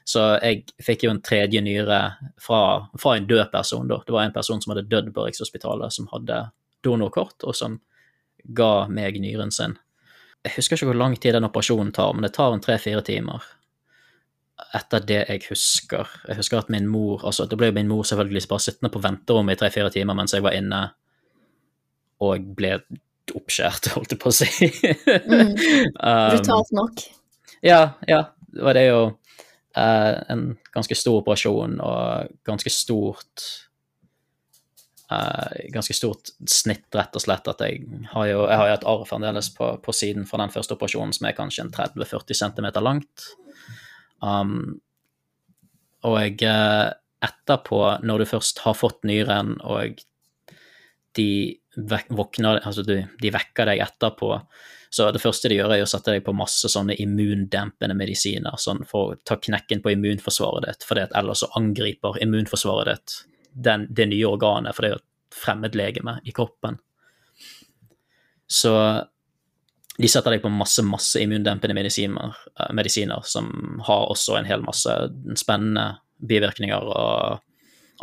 Så 0.06 0.22
jeg 0.38 0.62
fikk 0.86 1.02
jo 1.06 1.10
en 1.10 1.22
tredje 1.24 1.58
nyre 1.66 1.98
fra, 2.38 2.60
fra 2.94 3.16
en 3.16 3.26
død 3.26 3.48
person, 3.50 3.88
da. 3.90 3.98
Det 4.06 4.14
var 4.14 4.28
en 4.28 4.36
person 4.36 4.60
som 4.62 4.72
hadde 4.72 4.86
dødd 4.86 5.10
på 5.14 5.24
Rikshospitalet, 5.26 5.94
som 5.94 6.06
hadde 6.12 6.44
donorkort, 6.86 7.42
og 7.42 7.56
som 7.58 7.80
ga 8.54 8.86
meg 8.86 9.18
nyren 9.18 9.50
sin. 9.50 9.74
Jeg 10.46 10.54
husker 10.60 10.78
ikke 10.78 10.92
hvor 10.92 11.00
lang 11.00 11.16
tid 11.18 11.34
den 11.34 11.48
operasjonen 11.48 11.90
tar, 11.94 12.14
men 12.14 12.22
det 12.22 12.36
tar 12.36 12.54
en 12.54 12.62
tre-fire 12.62 13.02
timer 13.06 13.42
etter 14.76 15.02
det 15.04 15.18
jeg 15.26 15.42
husker. 15.50 16.08
Jeg 16.28 16.38
husker 16.38 16.62
at 16.62 16.70
min 16.72 16.86
mor 16.88 17.24
altså 17.28 17.44
Det 17.44 17.58
ble 17.60 17.68
jo 17.68 17.76
min 17.76 17.90
mor 17.90 18.06
selvfølgelig 18.08 18.46
bare 18.48 18.64
sittende 18.64 18.92
på 18.92 19.02
venterommet 19.04 19.56
i 19.56 19.60
tre-fire 19.60 19.90
timer 19.92 20.16
mens 20.16 20.32
jeg 20.32 20.44
var 20.44 20.56
inne 20.56 20.80
og 22.24 22.46
ble 22.56 22.78
oppskjært, 23.36 23.90
holdt 23.96 24.14
jeg 24.14 24.22
på 24.22 24.30
å 24.30 24.36
si. 24.38 24.48
mm. 25.26 25.52
Brutalt 26.32 26.72
nok. 26.76 27.04
Ja, 27.66 27.98
ja. 28.08 28.22
Det 28.56 28.64
var 28.64 28.78
det 28.78 28.86
jo 28.86 29.00
uh, 29.76 30.16
en 30.32 30.48
ganske 30.74 30.96
stor 30.98 31.20
operasjon 31.22 31.78
og 31.84 32.34
ganske 32.48 32.72
stort 32.72 33.46
Uh, 35.06 35.70
ganske 35.70 35.94
stort 35.94 36.32
snitt, 36.50 36.88
rett 36.98 37.14
og 37.14 37.22
slett. 37.22 37.46
At 37.46 37.60
jeg 37.62 37.84
har 38.10 38.24
jo, 38.26 38.40
jeg 38.50 38.58
har 38.58 38.66
jo 38.66 38.74
et 38.74 38.86
arr 38.90 39.04
fremdeles 39.06 39.52
på, 39.54 39.68
på, 39.78 39.92
siden 39.94 40.26
fra 40.26 40.40
den 40.40 40.50
første 40.50 40.74
operasjonen 40.74 41.14
som 41.14 41.28
er 41.28 41.36
kanskje 41.36 41.62
en 41.62 41.70
30-40 41.70 42.34
cm 42.40 42.66
langt. 42.82 43.28
Um, 44.18 44.80
og 46.10 46.42
uh, 46.42 46.88
etterpå, 47.22 47.80
når 48.02 48.24
du 48.24 48.30
først 48.32 48.64
har 48.64 48.74
fått 48.74 49.06
nyren, 49.06 49.54
og 49.62 50.02
de 51.16 51.30
våkner 51.76 52.58
Altså, 52.64 52.82
du, 52.82 52.98
de 53.22 53.32
vekker 53.32 53.70
deg 53.70 53.84
etterpå, 53.86 54.32
så 54.90 55.08
det 55.12 55.22
første 55.22 55.50
de 55.50 55.58
gjør, 55.58 55.74
er 55.74 55.84
å 55.84 55.88
sette 55.90 56.14
deg 56.14 56.24
på 56.26 56.34
masse 56.36 56.68
sånne 56.70 56.96
immundempende 57.02 57.96
medisiner 57.98 58.58
sånn 58.60 58.84
for 58.88 59.12
å 59.12 59.18
ta 59.26 59.38
knekken 59.40 59.82
på 59.84 59.92
immunforsvaret 59.94 60.68
ditt, 60.68 60.86
for 60.86 61.00
ellers 61.02 61.42
så 61.42 61.50
angriper 61.58 62.20
immunforsvaret 62.22 62.92
ditt 62.92 63.18
den, 63.56 63.86
det 63.90 64.08
nye 64.10 64.28
organet, 64.28 64.76
for 64.76 64.84
det 64.84 64.90
er 64.90 64.96
jo 64.96 65.02
et 65.02 65.36
fremmedlegeme 65.36 66.18
i 66.24 66.34
kroppen. 66.36 66.78
Så 68.46 68.72
de 69.96 70.10
setter 70.12 70.36
deg 70.36 70.42
på 70.44 70.52
masse 70.52 70.84
masse 70.84 71.20
immundempende 71.22 71.74
medisiner, 71.76 72.36
eh, 72.60 72.72
medisiner, 72.76 73.24
som 73.24 73.80
har 73.86 74.10
også 74.12 74.36
en 74.38 74.48
hel 74.48 74.62
masse 74.64 74.92
spennende 75.40 75.96
bivirkninger 76.20 76.90
og 76.92 77.40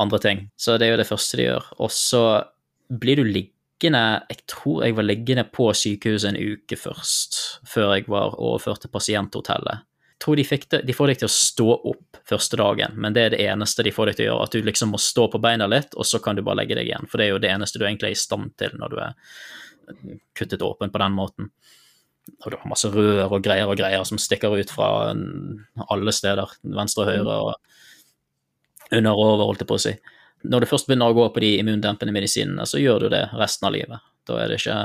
andre 0.02 0.20
ting. 0.20 0.50
Så 0.58 0.78
det 0.78 0.88
er 0.88 0.96
jo 0.96 1.02
det 1.04 1.10
første 1.10 1.38
de 1.38 1.48
gjør. 1.48 1.70
Og 1.80 1.92
så 1.94 2.24
blir 2.90 3.22
du 3.22 3.24
liggende 3.24 3.53
Jeg 3.82 4.44
tror 4.48 4.84
jeg 4.86 4.96
var 4.96 5.08
liggende 5.08 5.44
på 5.52 5.66
sykehuset 5.76 6.30
en 6.32 6.38
uke 6.40 6.78
først, 6.80 7.40
før 7.68 7.96
jeg 7.98 8.06
var 8.12 8.38
overført 8.40 8.86
til 8.86 8.94
pasienthotellet. 8.94 9.84
Jeg 10.14 10.22
tror 10.24 10.40
de, 10.40 10.46
det, 10.72 10.80
de 10.88 10.96
får 10.96 11.10
deg 11.12 11.20
til 11.20 11.28
å 11.28 11.36
stå 11.36 11.66
opp 11.92 12.20
første 12.30 12.60
dagen, 12.62 12.96
men 12.96 13.16
det 13.16 13.24
er 13.26 13.34
det 13.34 13.42
eneste 13.44 13.84
de 13.84 13.92
får 13.92 14.12
deg 14.12 14.20
til 14.20 14.26
å 14.26 14.30
gjøre. 14.30 14.46
At 14.48 14.56
du 14.56 14.64
liksom 14.64 14.94
må 14.96 15.02
stå 15.04 15.28
på 15.34 15.42
beina 15.44 15.68
litt, 15.68 15.98
og 16.00 16.08
så 16.08 16.22
kan 16.24 16.40
du 16.40 16.46
bare 16.46 16.62
legge 16.62 16.78
deg 16.80 16.88
igjen. 16.88 17.10
For 17.12 17.20
det 17.20 17.28
er 17.28 17.34
jo 17.34 17.42
det 17.44 17.52
eneste 17.52 17.82
du 17.82 17.84
egentlig 17.84 18.14
er 18.14 18.16
i 18.16 18.24
stand 18.24 18.54
til 18.62 18.78
når 18.80 18.94
du 18.94 19.02
er 19.04 19.18
kuttet 20.38 20.64
åpen 20.64 20.94
på 20.94 21.02
den 21.02 21.18
måten 21.18 21.52
og 22.44 22.52
du 22.52 22.58
har 22.58 22.70
masse 22.72 22.90
rør 22.92 23.36
og 23.36 23.44
greier 23.44 23.70
og 23.70 23.78
greier 23.80 24.04
som 24.08 24.20
stikker 24.22 24.56
ut 24.56 24.72
fra 24.72 25.12
alle 25.92 26.14
steder, 26.16 26.56
venstre 26.64 27.04
og 27.04 27.10
høyre 27.12 27.38
og 27.48 28.94
under 28.94 29.18
og 29.18 29.24
over, 29.26 29.46
holdt 29.50 29.64
jeg 29.64 29.70
på 29.70 29.78
å 29.80 29.82
si. 29.82 29.94
Når 30.44 30.64
du 30.64 30.70
først 30.70 30.90
begynner 30.90 31.12
å 31.12 31.18
gå 31.18 31.30
på 31.32 31.44
de 31.44 31.54
immundempende 31.62 32.14
medisinene, 32.16 32.66
så 32.68 32.82
gjør 32.82 33.06
du 33.06 33.14
det 33.14 33.24
resten 33.40 33.70
av 33.70 33.76
livet. 33.76 34.04
Da 34.28 34.40
er 34.42 34.52
det 34.52 34.60
ikke, 34.60 34.76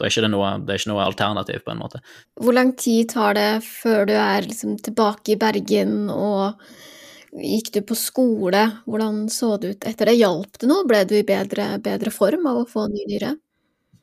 er 0.00 0.10
ikke 0.10 0.24
det, 0.24 0.30
noe, 0.34 0.50
det 0.64 0.74
er 0.74 0.82
ikke 0.82 0.92
noe 0.92 1.06
alternativ, 1.08 1.62
på 1.64 1.72
en 1.72 1.80
måte. 1.80 2.02
Hvor 2.40 2.56
lang 2.56 2.74
tid 2.80 3.08
tar 3.14 3.38
det 3.38 3.48
før 3.64 4.08
du 4.08 4.14
er 4.16 4.48
liksom 4.48 4.76
tilbake 4.84 5.34
i 5.34 5.40
Bergen, 5.40 5.96
og 6.12 6.60
gikk 7.32 7.72
du 7.74 7.80
på 7.88 7.96
skole? 7.98 8.64
Hvordan 8.88 9.24
så 9.32 9.54
det 9.60 9.72
ut 9.72 9.88
etter 9.88 10.12
det? 10.12 10.18
Hjalp 10.20 10.60
det 10.60 10.70
noe? 10.70 10.86
Ble 10.88 11.02
du 11.08 11.16
i 11.18 11.26
bedre, 11.28 11.70
bedre 11.84 12.12
form 12.14 12.48
av 12.50 12.62
å 12.62 12.68
få 12.68 12.88
ny 12.92 13.08
nyre? 13.08 13.34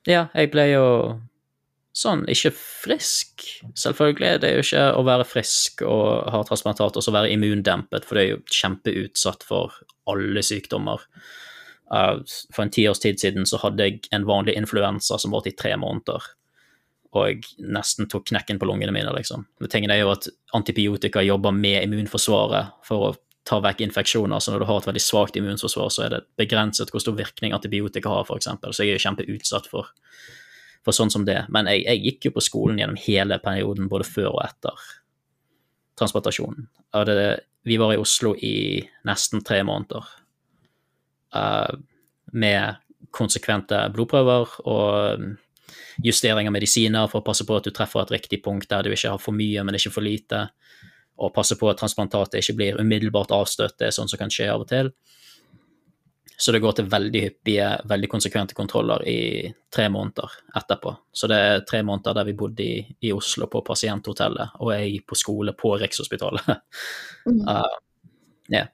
Ja, 0.09 0.27
jeg 0.37 0.51
ble 0.53 0.67
jo 0.69 0.85
sånn 1.95 2.25
ikke 2.31 2.51
frisk. 2.55 3.45
Selvfølgelig, 3.79 4.41
det 4.43 4.49
er 4.49 4.59
jo 4.59 4.65
ikke 4.65 4.85
å 4.99 5.03
være 5.07 5.27
frisk 5.27 5.83
og 5.87 6.29
ha 6.33 6.43
transplantat 6.47 6.99
og 6.99 7.05
så 7.05 7.13
være 7.15 7.31
immundempet, 7.33 8.05
for 8.05 8.17
det 8.17 8.23
er 8.23 8.31
jo 8.33 8.43
kjempeutsatt 8.51 9.45
for 9.47 9.77
alle 10.11 10.43
sykdommer. 10.45 11.05
Uh, 11.93 12.19
for 12.53 12.65
en 12.65 12.73
tiårs 12.73 12.99
tid 13.03 13.21
siden 13.21 13.45
så 13.47 13.61
hadde 13.61 13.87
jeg 13.87 14.01
en 14.15 14.25
vanlig 14.27 14.57
influensa 14.59 15.19
som 15.21 15.35
varte 15.35 15.53
i 15.53 15.57
tre 15.57 15.75
måneder. 15.79 16.23
Og 17.15 17.45
nesten 17.63 18.09
tok 18.11 18.27
knekken 18.27 18.59
på 18.59 18.67
lungene 18.67 18.91
mine, 18.91 19.13
liksom. 19.15 19.45
Men 19.63 19.71
tingen 19.71 19.93
er 19.93 20.01
jo 20.01 20.11
at 20.11 20.27
antibiotika 20.57 21.23
jobber 21.23 21.55
med 21.55 21.85
immunforsvaret 21.85 22.73
for 22.83 23.07
å 23.07 23.13
ta 23.47 23.61
vekk 23.63 23.85
infeksjoner. 23.85 24.41
Så 24.41 24.51
når 24.51 24.65
du 24.65 24.67
har 24.67 24.81
et 24.81 24.89
veldig 24.89 25.03
svakt 25.05 25.37
immunforsvar, 25.39 25.93
så 25.93 26.07
er 26.07 26.11
det 26.11 26.25
begrenset 26.41 26.91
hvor 26.91 27.03
stor 27.03 27.15
virkning 27.15 27.55
antibiotika 27.55 28.11
har, 28.11 28.27
f.eks. 28.27 28.49
Så 28.67 28.83
jeg 28.83 28.95
er 28.95 28.97
jo 28.97 29.05
kjempeutsatt 29.05 29.69
for 29.71 29.93
for 30.85 30.95
sånn 30.95 31.11
som 31.13 31.25
det. 31.25 31.41
Men 31.53 31.69
jeg, 31.71 31.83
jeg, 31.87 32.03
gikk 32.05 32.29
jo 32.29 32.35
på 32.37 32.45
skolen 32.45 32.79
gjennom 32.81 32.99
hele 33.01 33.39
perioden, 33.43 33.89
både 33.91 34.07
før 34.07 34.35
og 34.35 34.43
etter 34.45 34.85
transplantasjonen. 35.99 36.67
Vi 37.65 37.77
var 37.81 37.95
i 37.95 37.97
Oslo 37.97 38.35
i 38.37 38.77
nesten 39.07 39.41
tre 39.45 39.63
måneder 39.65 40.05
uh, 41.33 41.71
med 42.37 42.81
konsekvente 43.15 43.79
blodprøver 43.95 44.59
og 44.69 45.25
justering 46.03 46.49
av 46.49 46.53
medisiner 46.53 47.07
for 47.09 47.21
å 47.21 47.25
passe 47.25 47.45
på 47.47 47.55
at 47.57 47.65
du 47.65 47.71
treffer 47.73 48.03
et 48.03 48.13
riktig 48.17 48.41
punkt 48.45 48.69
der 48.69 48.83
du 48.85 48.91
ikke 48.91 49.15
har 49.15 49.21
for 49.23 49.35
mye, 49.35 49.63
men 49.63 49.77
ikke 49.79 49.93
for 49.95 50.05
lite, 50.05 50.43
og 51.15 51.33
passe 51.33 51.55
på 51.57 51.69
at 51.71 51.79
transplantatet 51.79 52.41
ikke 52.41 52.57
blir 52.59 52.81
umiddelbart 52.81 53.31
avstøtt. 53.33 53.77
Det 53.79 53.89
er 53.89 53.95
sånn 53.95 54.11
som 54.11 54.19
kan 54.19 54.33
skje 54.33 54.49
av 54.51 54.65
og 54.65 54.69
til. 54.69 54.91
Så 56.37 56.51
det 56.51 56.59
går 56.59 56.75
til 56.75 56.87
veldig 56.91 57.21
hyppige, 57.23 57.67
veldig 57.87 58.09
konsekvente 58.11 58.55
kontroller 58.57 59.03
i 59.07 59.19
tre 59.73 59.87
måneder 59.89 60.33
etterpå. 60.59 60.91
Så 61.11 61.29
det 61.31 61.37
er 61.39 61.63
tre 61.67 61.79
måneder 61.83 62.17
der 62.17 62.27
vi 62.27 62.35
bodde 62.35 62.63
i, 62.63 62.81
i 63.07 63.13
Oslo 63.15 63.47
på 63.51 63.61
pasienthotellet, 63.63 64.57
og 64.59 64.73
jeg 64.75 65.05
på 65.07 65.15
skole 65.19 65.55
på 65.57 65.75
Rikshospitalet. 65.81 66.55
Mm. 67.25 67.41
Uh, 67.49 67.77
yeah. 68.53 68.67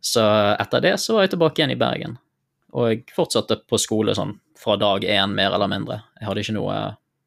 Så 0.00 0.22
etter 0.56 0.80
det 0.80 0.94
så 1.02 1.12
var 1.12 1.26
jeg 1.26 1.34
tilbake 1.34 1.60
igjen 1.60 1.74
i 1.74 1.76
Bergen. 1.76 2.14
Og 2.72 2.86
jeg 2.88 3.02
fortsatte 3.12 3.58
på 3.68 3.76
skole 3.80 4.14
sånn 4.16 4.32
fra 4.56 4.78
dag 4.80 5.04
én, 5.04 5.34
mer 5.36 5.52
eller 5.52 5.68
mindre. 5.68 5.98
Jeg 6.16 6.28
hadde 6.28 6.44
ikke 6.44 6.54
noe 6.56 6.78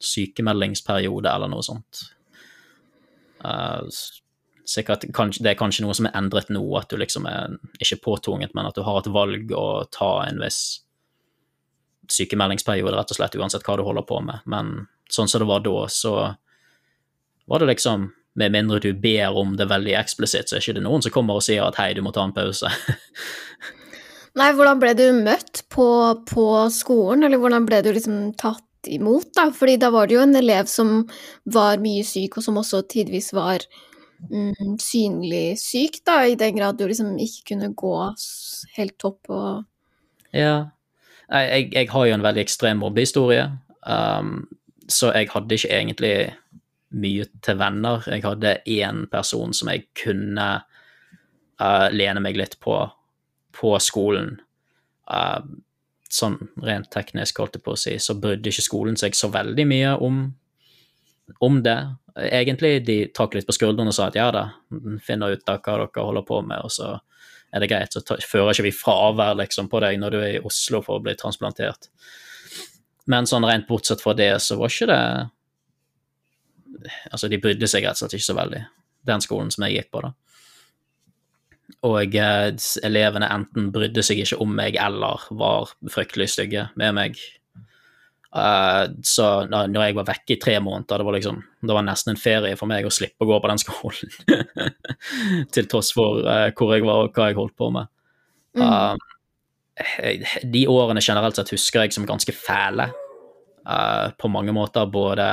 sykemeldingsperiode 0.01 1.29
eller 1.29 1.51
noe 1.51 1.65
sånt. 1.65 2.01
Uh, 3.43 3.85
sikkert, 4.69 5.07
det 5.09 5.51
er 5.51 5.57
kanskje 5.59 5.85
noe 5.85 5.95
som 5.97 6.07
er 6.09 6.15
endret 6.17 6.51
nå, 6.53 6.61
at 6.79 6.91
du 6.91 6.99
liksom 6.99 7.25
er 7.29 7.57
ikke 7.81 8.01
påtvunget, 8.05 8.53
men 8.57 8.69
at 8.69 8.77
du 8.77 8.83
har 8.85 9.01
et 9.01 9.11
valg 9.13 9.51
å 9.55 9.65
ta 9.93 10.11
en 10.27 10.39
viss 10.43 10.61
sykemeldingsperiode, 12.09 12.95
rett 12.97 13.11
og 13.13 13.19
slett, 13.19 13.37
uansett 13.37 13.65
hva 13.67 13.77
du 13.77 13.83
holder 13.85 14.05
på 14.09 14.21
med. 14.25 14.45
Men 14.49 14.87
sånn 15.11 15.29
som 15.29 15.43
det 15.43 15.49
var 15.49 15.65
da, 15.65 15.75
så 15.91 16.15
var 17.49 17.61
det 17.61 17.75
liksom 17.75 18.13
Med 18.37 18.53
mindre 18.53 18.77
du 18.79 18.93
ber 18.93 19.35
om 19.35 19.55
det 19.57 19.65
veldig 19.67 19.95
eksplisitt, 19.97 20.47
så 20.47 20.55
er 20.55 20.61
det 20.61 20.67
ikke 20.69 20.83
noen 20.85 21.01
som 21.03 21.11
kommer 21.11 21.39
og 21.39 21.43
sier 21.43 21.65
at 21.65 21.75
hei, 21.81 21.89
du 21.97 21.99
må 22.05 22.11
ta 22.15 22.21
en 22.23 22.31
pause. 22.31 22.69
Nei, 24.39 24.51
hvordan 24.55 24.79
ble 24.79 24.93
du 24.95 25.03
møtt 25.17 25.63
på, 25.73 25.87
på 26.29 26.45
skolen, 26.71 27.25
eller 27.25 27.41
hvordan 27.41 27.65
ble 27.67 27.81
du 27.83 27.89
liksom 27.91 28.19
tatt 28.39 28.87
imot, 28.87 29.33
da? 29.35 29.49
Fordi 29.51 29.75
da 29.81 29.89
var 29.91 30.07
det 30.07 30.15
jo 30.15 30.21
en 30.23 30.37
elev 30.39 30.69
som 30.71 31.01
var 31.51 31.81
mye 31.83 32.05
syk, 32.07 32.37
og 32.37 32.45
som 32.45 32.61
også 32.61 32.83
tidvis 32.93 33.33
var 33.35 33.65
mm, 34.27 34.75
synlig 34.81 35.59
syk, 35.61 36.01
da, 36.07 36.21
i 36.27 36.37
den 36.39 36.57
grad 36.57 36.79
du 36.79 36.85
liksom 36.87 37.15
ikke 37.21 37.53
kunne 37.53 37.71
gå 37.77 37.95
helt 38.77 38.97
topp 39.01 39.31
og 39.33 39.65
Ja. 40.35 40.69
Jeg, 41.29 41.69
jeg 41.73 41.89
har 41.91 42.05
jo 42.05 42.13
en 42.13 42.23
veldig 42.25 42.41
ekstrem 42.41 42.79
mobbehistorie, 42.81 43.43
um, 43.85 44.47
så 44.89 45.11
jeg 45.13 45.29
hadde 45.29 45.55
ikke 45.55 45.69
egentlig 45.69 46.13
mye 46.89 47.25
til 47.45 47.57
venner. 47.59 48.01
Jeg 48.09 48.23
hadde 48.25 48.55
én 48.65 49.03
person 49.11 49.53
som 49.53 49.69
jeg 49.69 49.85
kunne 49.93 50.47
uh, 51.61 51.87
lene 51.93 52.23
meg 52.25 52.39
litt 52.39 52.57
på 52.63 52.79
på 53.59 53.73
skolen. 53.83 54.39
Uh, 55.09 55.41
sånn 56.09 56.37
rent 56.63 56.89
teknisk, 56.93 57.39
holdt 57.41 57.57
jeg 57.57 57.65
på 57.65 57.75
å 57.75 57.79
si, 57.79 57.95
så 58.01 58.15
brydde 58.17 58.49
ikke 58.51 58.65
skolen 58.65 58.97
seg 58.97 59.17
så 59.17 59.29
veldig 59.33 59.65
mye 59.69 59.95
om, 60.05 60.21
om 61.39 61.61
det. 61.63 61.77
Egentlig 62.19 62.85
de 62.85 62.97
trakk 63.15 63.37
litt 63.37 63.47
på 63.47 63.55
skuldrene 63.55 63.91
og 63.91 63.95
sa 63.95 64.09
at 64.09 64.17
ja 64.19 64.29
da, 64.35 64.45
finner 65.05 65.35
ut 65.35 65.51
av 65.51 65.61
hva 65.63 65.77
dere 65.83 66.05
holder 66.09 66.25
på 66.27 66.41
med, 66.45 66.65
og 66.65 66.73
så 66.73 66.95
er 67.53 67.63
det 67.63 67.69
greit. 67.71 67.93
Så 67.93 68.03
ta, 68.05 68.17
fører 68.21 68.53
ikke 68.53 68.67
vi 68.69 68.75
fravær 68.75 69.37
liksom, 69.39 69.69
på 69.71 69.81
deg 69.83 69.99
når 70.01 70.15
du 70.15 70.19
er 70.21 70.31
i 70.37 70.45
Oslo 70.45 70.81
for 70.85 70.99
å 70.99 71.03
bli 71.05 71.15
transplantert. 71.19 71.89
Men 73.09 73.29
sånn 73.29 73.47
rent 73.47 73.67
bortsett 73.69 74.03
fra 74.03 74.13
det, 74.17 74.35
så 74.43 74.59
var 74.59 74.73
ikke 74.73 74.89
det 74.91 75.03
Altså, 77.11 77.27
de 77.27 77.39
brydde 77.41 77.67
seg 77.67 77.83
rett 77.83 77.97
og 77.97 78.05
slett 78.05 78.13
ikke 78.15 78.27
så 78.29 78.35
veldig, 78.37 78.59
den 79.09 79.23
skolen 79.25 79.49
som 79.51 79.65
jeg 79.65 79.73
gikk 79.73 79.89
på, 79.91 80.03
da. 80.05 80.13
Og 81.89 82.15
eh, 82.15 82.51
elevene 82.87 83.27
enten 83.33 83.67
brydde 83.73 84.03
seg 84.05 84.21
ikke 84.23 84.37
om 84.43 84.53
meg 84.55 84.77
eller 84.79 85.25
var 85.35 85.73
fryktelig 85.91 86.29
stygge 86.33 86.67
med 86.79 86.95
meg. 86.95 87.19
Uh, 88.29 88.85
så 89.01 89.25
da 89.49 89.63
når 89.65 89.87
jeg 89.87 89.95
var 89.97 90.05
vekke 90.11 90.35
i 90.35 90.41
tre 90.41 90.59
måneder, 90.61 91.01
det 91.01 91.05
var 91.07 91.15
liksom 91.15 91.37
Det 91.65 91.73
var 91.73 91.81
nesten 91.81 92.11
en 92.13 92.19
ferie 92.21 92.57
for 92.59 92.69
meg 92.69 92.85
å 92.85 92.91
slippe 92.93 93.25
å 93.25 93.29
gå 93.29 93.39
på 93.41 93.49
den 93.49 93.61
skolen. 93.61 94.11
Til 95.55 95.69
tross 95.71 95.89
for 95.95 96.21
uh, 96.27 96.49
hvor 96.53 96.75
jeg 96.75 96.85
var 96.85 97.07
og 97.07 97.15
hva 97.15 97.29
jeg 97.31 97.39
holdt 97.39 97.57
på 97.57 97.71
med. 97.73 97.89
Uh, 98.59 98.93
de 100.43 100.65
årene 100.69 101.01
generelt 101.01 101.39
sett 101.39 101.53
husker 101.55 101.85
jeg 101.85 101.95
som 101.95 102.07
ganske 102.07 102.35
fæle 102.35 102.89
på 104.19 104.29
mange 104.31 104.51
måter. 104.55 104.87
Både 104.91 105.27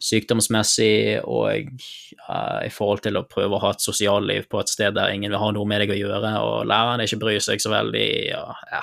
sykdomsmessig 0.00 1.20
og 1.28 1.52
i 1.52 2.70
forhold 2.72 3.02
til 3.04 3.18
å 3.20 3.26
prøve 3.28 3.54
å 3.54 3.60
ha 3.62 3.70
et 3.74 3.84
sosialliv 3.84 4.48
på 4.50 4.62
et 4.62 4.72
sted 4.72 4.96
der 4.96 5.12
ingen 5.12 5.30
vil 5.30 5.42
ha 5.42 5.50
noe 5.54 5.68
med 5.68 5.84
deg 5.84 5.92
å 5.92 5.98
gjøre, 6.00 6.32
og 6.40 6.66
læreren 6.70 7.04
ikke 7.04 7.20
bryr 7.20 7.44
seg 7.44 7.62
så 7.62 7.70
veldig. 7.70 8.08
Og, 8.40 8.64
ja. 8.72 8.82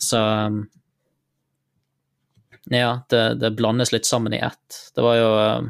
Så 0.00 0.22
ja, 2.72 2.92
det, 3.12 3.22
det, 3.42 3.50
blandes 3.58 3.92
litt 3.92 4.06
sammen 4.08 4.34
i 4.36 4.40
ett. 4.40 4.78
Det 4.94 5.04
var 5.04 5.18
jo 5.18 5.28
uh, 5.36 5.66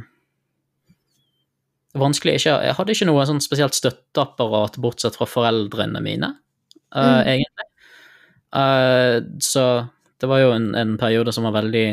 vanskelig 1.99 2.37
ikke 2.39 2.55
Jeg 2.69 2.77
hadde 2.79 2.95
ikke 2.95 3.09
noe 3.11 3.27
sånn 3.27 3.43
spesielt 3.43 3.75
støtteapparat 3.75 4.79
bortsett 4.83 5.19
fra 5.19 5.27
foreldrene 5.31 6.03
mine, 6.05 6.31
uh, 6.95 7.03
mm. 7.03 7.21
egentlig. 7.35 7.71
så 9.43 9.63
det 10.23 10.29
var 10.31 10.39
jo 10.45 10.53
en, 10.55 10.69
en 10.79 10.93
periode 10.99 11.33
som 11.35 11.47
var 11.49 11.57
veldig 11.57 11.89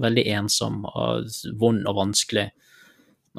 veldig 0.00 0.24
ensom 0.36 0.84
og 0.88 1.28
vond 1.60 1.84
og 1.88 1.98
vanskelig. 1.98 2.48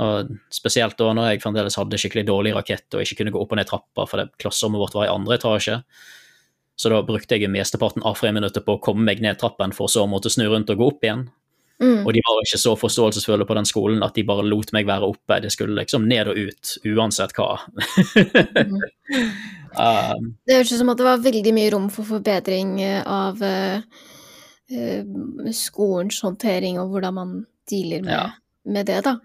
Og 0.02 0.32
spesielt 0.54 0.98
da 1.00 1.14
når 1.16 1.30
jeg 1.30 1.44
fremdeles 1.44 1.78
hadde 1.80 2.00
skikkelig 2.00 2.26
dårlig 2.28 2.54
rakett 2.56 2.98
og 2.98 3.04
ikke 3.04 3.22
kunne 3.22 3.34
gå 3.36 3.42
opp 3.42 3.56
og 3.56 3.62
ned 3.62 3.70
trappa 3.70 4.08
fordi 4.10 4.28
klasserommet 4.42 4.84
vårt 4.84 4.98
var 4.98 5.08
i 5.08 5.14
andre 5.14 5.38
etasje. 5.40 5.80
Så 6.76 6.92
da 6.92 7.00
brukte 7.08 7.38
jeg 7.38 7.52
mesteparten 7.52 8.04
av 8.04 8.18
friminuttet 8.20 8.66
på 8.66 8.76
å 8.76 8.84
komme 8.84 9.06
meg 9.08 9.22
ned 9.24 9.40
trappen 9.40 9.74
for 9.76 9.92
så 9.92 10.04
å 10.04 10.12
måtte 10.12 10.32
snu 10.34 10.48
rundt 10.52 10.72
og 10.74 10.82
gå 10.82 10.90
opp 10.92 11.06
igjen. 11.08 11.28
Mm. 11.84 12.06
Og 12.08 12.14
de 12.16 12.22
var 12.24 12.40
ikke 12.46 12.60
så 12.60 12.72
forståelsesfulle 12.80 13.46
på 13.48 13.56
den 13.58 13.68
skolen 13.68 14.04
at 14.06 14.16
de 14.16 14.24
bare 14.28 14.46
lot 14.48 14.72
meg 14.76 14.88
være 14.88 15.10
oppe. 15.12 15.42
Det 15.44 15.52
skulle 15.52 15.76
liksom 15.82 16.08
ned 16.08 16.32
og 16.32 16.40
ut, 16.40 16.76
uansett 16.88 17.36
hva. 17.36 17.50
mm. 17.76 18.76
um, 19.84 20.30
det 20.48 20.60
høres 20.60 20.72
ut 20.72 20.80
som 20.80 20.94
at 20.94 21.02
det 21.02 21.08
var 21.08 21.26
veldig 21.26 21.56
mye 21.56 21.74
rom 21.76 21.90
for 21.92 22.08
forbedring 22.08 22.78
av 23.04 23.44
uh, 23.44 23.84
uh, 24.72 25.52
skolens 25.56 26.22
håndtering 26.24 26.80
og 26.80 26.96
hvordan 26.96 27.20
man 27.20 27.36
dealer 27.70 28.06
med, 28.06 28.16
ja. 28.16 28.26
med 28.72 28.92
det, 28.92 29.02
da. 29.08 29.18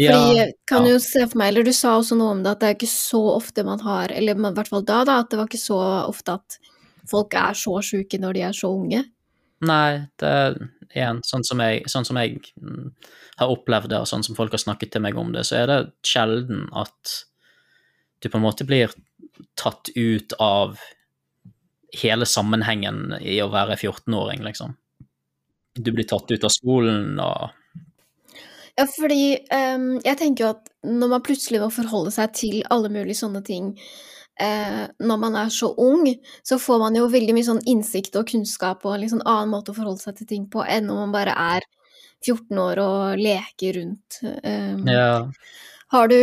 Fordi 0.00 0.36
jeg 0.38 0.52
kan 0.70 0.86
jo 0.88 0.98
se 1.02 1.26
for 1.26 1.40
meg, 1.40 1.50
eller 1.50 1.66
du 1.66 1.74
sa 1.76 1.96
også 1.98 2.16
noe 2.16 2.36
om 2.36 2.44
det, 2.44 2.54
at 2.54 2.62
det 2.62 2.68
er 2.68 2.76
ikke 2.78 2.88
så 2.92 3.20
ofte 3.34 3.64
man 3.66 3.82
har 3.84 4.12
Eller 4.14 4.38
i 4.38 4.52
hvert 4.56 4.70
fall 4.70 4.84
da, 4.86 5.02
da, 5.04 5.18
at 5.20 5.32
det 5.32 5.40
var 5.40 5.50
ikke 5.50 5.60
så 5.60 5.80
ofte 6.06 6.38
at 6.38 6.56
folk 7.08 7.34
er 7.38 7.56
så 7.58 7.78
sjuke 7.84 8.20
når 8.20 8.36
de 8.36 8.44
er 8.48 8.56
så 8.56 8.70
unge. 8.74 9.04
Nei, 9.68 10.06
det 10.20 10.28
er 10.28 10.60
igjen 10.90 11.20
sånn 11.26 11.44
som 11.46 11.60
jeg, 11.62 11.84
sånn 11.90 12.06
som 12.08 12.18
jeg 12.18 12.40
mm, 12.58 12.86
har 13.40 13.52
opplevd 13.52 13.92
det, 13.92 14.00
og 14.02 14.08
sånn 14.10 14.24
som 14.26 14.36
folk 14.38 14.54
har 14.56 14.62
snakket 14.62 14.94
til 14.94 15.04
meg 15.04 15.18
om 15.20 15.34
det, 15.34 15.44
så 15.48 15.60
er 15.60 15.70
det 15.70 15.80
sjelden 16.06 16.66
at 16.76 17.14
du 18.20 18.28
på 18.28 18.40
en 18.40 18.44
måte 18.44 18.66
blir 18.68 18.92
tatt 19.60 19.92
ut 19.94 20.34
av 20.42 20.80
hele 22.02 22.26
sammenhengen 22.28 23.16
i 23.20 23.40
å 23.42 23.50
være 23.52 23.78
14-åring, 23.78 24.44
liksom. 24.46 24.76
Du 25.74 25.90
blir 25.94 26.06
tatt 26.08 26.30
ut 26.30 26.44
av 26.44 26.52
skolen 26.52 27.18
og 27.22 27.56
Ja, 28.78 28.86
fordi 28.88 29.38
um, 29.52 29.98
jeg 30.02 30.18
tenker 30.18 30.44
jo 30.44 30.52
at 30.54 30.70
når 30.86 31.10
man 31.12 31.24
plutselig 31.24 31.60
må 31.62 31.68
forholde 31.74 32.12
seg 32.14 32.32
til 32.36 32.60
alle 32.72 32.90
mulige 32.92 33.18
sånne 33.20 33.42
ting 33.46 33.74
uh, 34.40 34.84
når 34.98 35.20
man 35.22 35.36
er 35.38 35.50
så 35.54 35.70
ung, 35.78 36.06
så 36.46 36.58
får 36.60 36.80
man 36.82 36.96
jo 36.98 37.08
veldig 37.12 37.36
mye 37.36 37.48
sånn 37.48 37.62
innsikt 37.70 38.16
og 38.18 38.28
kunnskap 38.32 38.86
og 38.86 38.96
en 38.96 39.12
sånn 39.12 39.26
annen 39.26 39.52
måte 39.52 39.74
å 39.74 39.78
forholde 39.78 40.02
seg 40.02 40.18
til 40.20 40.30
ting 40.32 40.48
på 40.50 40.64
enn 40.64 40.88
når 40.88 41.02
man 41.04 41.14
bare 41.14 41.36
er 41.36 41.66
14 42.26 42.60
år 42.60 42.80
og 42.82 43.20
leker 43.20 43.80
rundt. 43.80 44.20
Um, 44.44 44.86
ja. 44.88 45.26
Har 45.94 46.10
du 46.10 46.20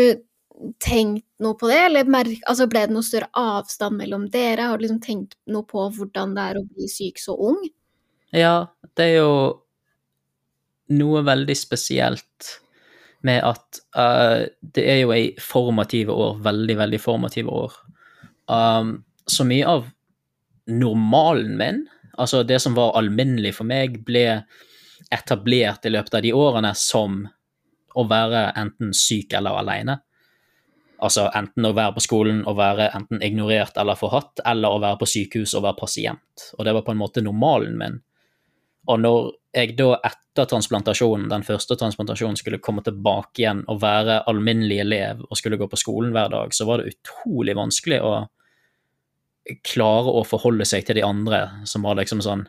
tenkt 0.82 1.25
noe 1.43 1.58
på 1.58 1.69
det, 1.69 1.80
eller 1.89 2.08
altså 2.49 2.67
ble 2.69 2.86
det 2.88 2.95
noe 2.95 3.06
større 3.06 3.30
avstand 3.38 3.99
mellom 3.99 4.27
dere? 4.34 4.69
Har 4.71 4.77
du 4.77 4.86
liksom 4.86 5.01
tenkt 5.03 5.38
noe 5.49 5.65
på 5.67 5.88
hvordan 5.97 6.36
det 6.38 6.45
er 6.51 6.60
å 6.60 6.67
bli 6.67 6.89
syk 6.91 7.21
så 7.21 7.38
ung? 7.38 7.60
Ja, 8.36 8.67
det 8.97 9.12
er 9.12 9.19
jo 9.21 9.34
noe 10.97 11.21
veldig 11.27 11.56
spesielt 11.58 12.53
med 13.27 13.41
at 13.43 13.82
uh, 13.97 14.45
det 14.62 14.86
er 14.88 15.01
jo 15.01 15.12
ei 15.15 15.32
formative 15.41 16.13
år, 16.13 16.38
veldig, 16.45 16.77
veldig 16.80 16.99
formative 17.01 17.53
år. 17.53 17.77
Um, 18.48 19.04
så 19.28 19.44
mye 19.48 19.68
av 19.68 19.88
normalen 20.68 21.58
min, 21.60 21.84
altså 22.18 22.44
det 22.44 22.60
som 22.64 22.76
var 22.76 22.96
alminnelig 23.00 23.56
for 23.60 23.68
meg, 23.68 24.02
ble 24.08 24.44
etablert 25.14 25.86
i 25.86 25.94
løpet 25.94 26.20
av 26.20 26.26
de 26.26 26.34
årene 26.36 26.74
som 26.76 27.22
å 27.98 28.04
være 28.08 28.52
enten 28.60 28.94
syk 28.96 29.34
eller 29.38 29.62
aleine. 29.62 30.00
Altså 30.98 31.28
enten 31.38 31.66
å 31.68 31.76
være 31.78 31.94
på 31.98 32.04
skolen 32.08 32.42
og 32.50 32.58
være 32.58 32.90
enten 32.98 33.22
ignorert 33.26 33.78
eller 33.78 33.98
forhatt, 34.00 34.42
eller 34.46 34.74
å 34.74 34.82
være 34.82 35.00
på 35.02 35.10
sykehus 35.10 35.54
og 35.58 35.66
være 35.68 35.80
pasient. 35.80 36.48
Og 36.58 36.66
det 36.66 36.74
var 36.74 36.86
på 36.86 36.96
en 36.96 37.02
måte 37.02 37.24
normalen 37.26 37.78
min. 37.78 38.00
Og 38.88 39.02
når 39.04 39.30
jeg 39.58 39.76
da 39.78 39.92
etter 40.08 40.48
transplantasjonen, 40.50 41.28
den 41.30 41.46
første 41.46 41.78
transplantasjonen, 41.80 42.38
skulle 42.40 42.62
komme 42.64 42.84
tilbake 42.86 43.44
igjen 43.44 43.64
og 43.70 43.82
være 43.82 44.22
alminnelig 44.32 44.80
elev 44.84 45.24
og 45.28 45.38
skulle 45.38 45.60
gå 45.60 45.68
på 45.70 45.80
skolen 45.80 46.14
hver 46.16 46.32
dag, 46.34 46.54
så 46.56 46.68
var 46.70 46.82
det 46.82 46.94
utrolig 46.96 47.58
vanskelig 47.58 48.02
å 48.06 48.14
klare 49.66 50.14
å 50.14 50.26
forholde 50.28 50.66
seg 50.68 50.86
til 50.88 51.00
de 51.00 51.06
andre 51.06 51.46
som 51.70 51.86
var 51.88 52.00
liksom 52.00 52.24
sånn 52.26 52.48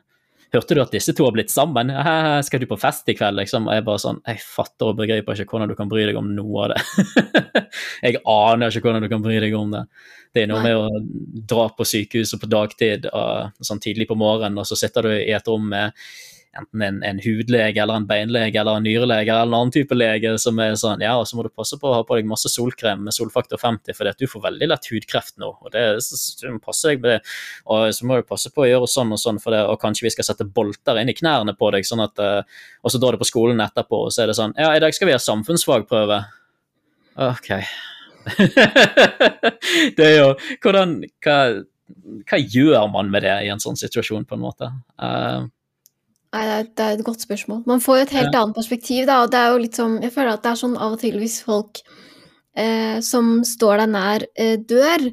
Hørte 0.48 0.72
du 0.72 0.80
at 0.80 0.94
disse 0.94 1.12
to 1.12 1.26
har 1.26 1.34
blitt 1.36 1.50
sammen? 1.52 1.90
Skal 2.46 2.62
du 2.62 2.64
på 2.70 2.78
fest 2.80 3.08
i 3.12 3.14
kveld? 3.18 3.36
Liksom? 3.36 3.66
Og 3.68 3.74
jeg 3.76 3.84
bare 3.84 4.00
sånn 4.00 4.20
Jeg 4.24 4.40
fatter 4.40 4.94
og 4.94 4.96
begriper 4.96 5.36
ikke 5.36 5.52
hvordan 5.52 5.68
du 5.68 5.74
kan 5.76 5.90
bry 5.90 6.06
deg 6.08 6.16
om 6.16 6.30
noe 6.32 6.62
av 6.64 6.72
det. 6.72 6.78
jeg 8.06 8.22
aner 8.24 8.72
ikke 8.72 8.86
hvordan 8.86 9.04
du 9.04 9.10
kan 9.12 9.24
bry 9.24 9.36
deg 9.44 9.56
om 9.58 9.74
det. 9.76 9.82
Det 10.32 10.46
er 10.46 10.48
noe 10.48 10.62
med 10.64 10.78
å 10.78 11.02
dra 11.52 11.66
på 11.76 11.84
sykehuset 11.88 12.40
på 12.40 12.48
dagtid 12.48 13.10
og, 13.10 13.60
sånn 13.64 13.82
tidlig 13.84 14.08
på 14.08 14.16
morgenen, 14.16 14.56
og 14.60 14.68
så 14.68 14.76
sitter 14.80 15.08
du 15.08 15.12
i 15.18 15.34
et 15.36 15.52
rom 15.52 15.68
med 15.68 15.92
enten 16.56 16.82
en, 16.82 17.02
en, 17.02 17.20
hudlege 17.22 17.82
eller 17.82 18.00
en 18.00 18.06
beinlege 18.08 18.60
eller 18.60 18.78
en 18.78 18.86
nyrelege 18.86 19.32
eller 19.32 19.46
en 19.46 19.56
annen 19.58 19.72
type 19.74 19.94
lege 19.96 20.34
som 20.40 20.58
er 20.62 20.76
sånn 20.80 21.02
Ja, 21.04 21.16
og 21.20 21.26
så 21.28 21.36
må 21.36 21.44
du 21.44 21.50
passe 21.52 21.78
på 21.80 21.90
å 21.90 21.98
ha 21.98 22.04
på 22.06 22.18
deg 22.18 22.28
masse 22.28 22.50
solkrem 22.52 23.04
med 23.06 23.14
solfaktor 23.14 23.60
50, 23.60 23.96
for 23.96 24.10
du 24.18 24.26
får 24.30 24.44
veldig 24.46 24.70
lett 24.70 24.88
hudkreft 24.92 25.36
nå. 25.42 25.50
og 25.60 25.72
det, 25.74 25.84
så, 26.04 26.16
må 26.48 26.62
passe 26.62 26.92
deg 26.92 27.02
med 27.04 27.16
det, 27.16 27.18
og 27.68 27.92
så 27.94 28.08
må 28.08 28.18
du 28.18 28.28
passe 28.28 28.52
på 28.54 28.64
å 28.64 28.70
gjøre 28.70 28.90
sånn 28.90 29.12
og 29.14 29.22
sånn 29.22 29.42
for 29.42 29.54
det, 29.54 29.62
og 29.68 29.80
kanskje 29.82 30.08
vi 30.08 30.14
skal 30.14 30.30
sette 30.30 30.48
bolter 30.48 31.00
inn 31.02 31.12
i 31.12 31.16
knærne 31.18 31.54
på 31.58 31.70
deg, 31.74 31.86
sånn 31.86 32.04
at 32.04 32.22
uh, 32.22 32.40
Og 32.82 32.92
så 32.92 33.00
drar 33.00 33.14
du 33.14 33.20
på 33.20 33.28
skolen 33.28 33.60
etterpå, 33.62 34.04
og 34.06 34.14
så 34.14 34.24
er 34.24 34.32
det 34.32 34.38
sånn 34.38 34.56
Ja, 34.58 34.72
i 34.74 34.82
dag 34.82 34.94
skal 34.96 35.10
vi 35.10 35.16
ha 35.16 35.20
samfunnsfagprøve. 35.22 36.22
OK. 37.28 37.50
det 39.96 40.04
er 40.04 40.16
jo 40.18 40.32
Hvordan 40.62 40.98
hva, 41.24 41.36
hva, 42.28 42.40
gjør 42.40 42.88
man 42.92 43.12
med 43.12 43.24
det 43.26 43.36
i 43.46 43.52
en 43.52 43.62
sånn 43.62 43.78
situasjon, 43.78 44.26
på 44.28 44.36
en 44.38 44.44
måte? 44.44 44.70
Uh, 45.00 45.48
Nei, 46.28 46.42
det 46.44 46.54
er, 46.54 46.66
det 46.68 46.84
er, 46.84 46.96
et 46.98 47.06
godt 47.06 47.24
spørsmål. 47.24 47.62
Man 47.68 47.80
får 47.80 47.96
jo 47.96 48.06
et 48.06 48.16
helt 48.18 48.34
ja. 48.34 48.42
annet 48.42 48.58
perspektiv, 48.58 49.06
da, 49.08 49.22
og 49.24 49.30
det 49.32 49.40
er 49.40 49.52
jo 49.52 49.60
litt 49.62 49.78
sånn 49.78 49.94
Jeg 50.04 50.12
føler 50.12 50.34
at 50.34 50.42
det 50.44 50.50
er 50.50 50.60
sånn 50.60 50.76
av 50.76 50.96
og 50.96 51.00
til 51.00 51.16
hvis 51.20 51.38
folk 51.46 51.80
eh, 52.58 52.98
som 53.04 53.38
står 53.48 53.80
deg 53.82 53.92
nær, 53.94 54.26
eh, 54.36 54.56
dør, 54.60 55.06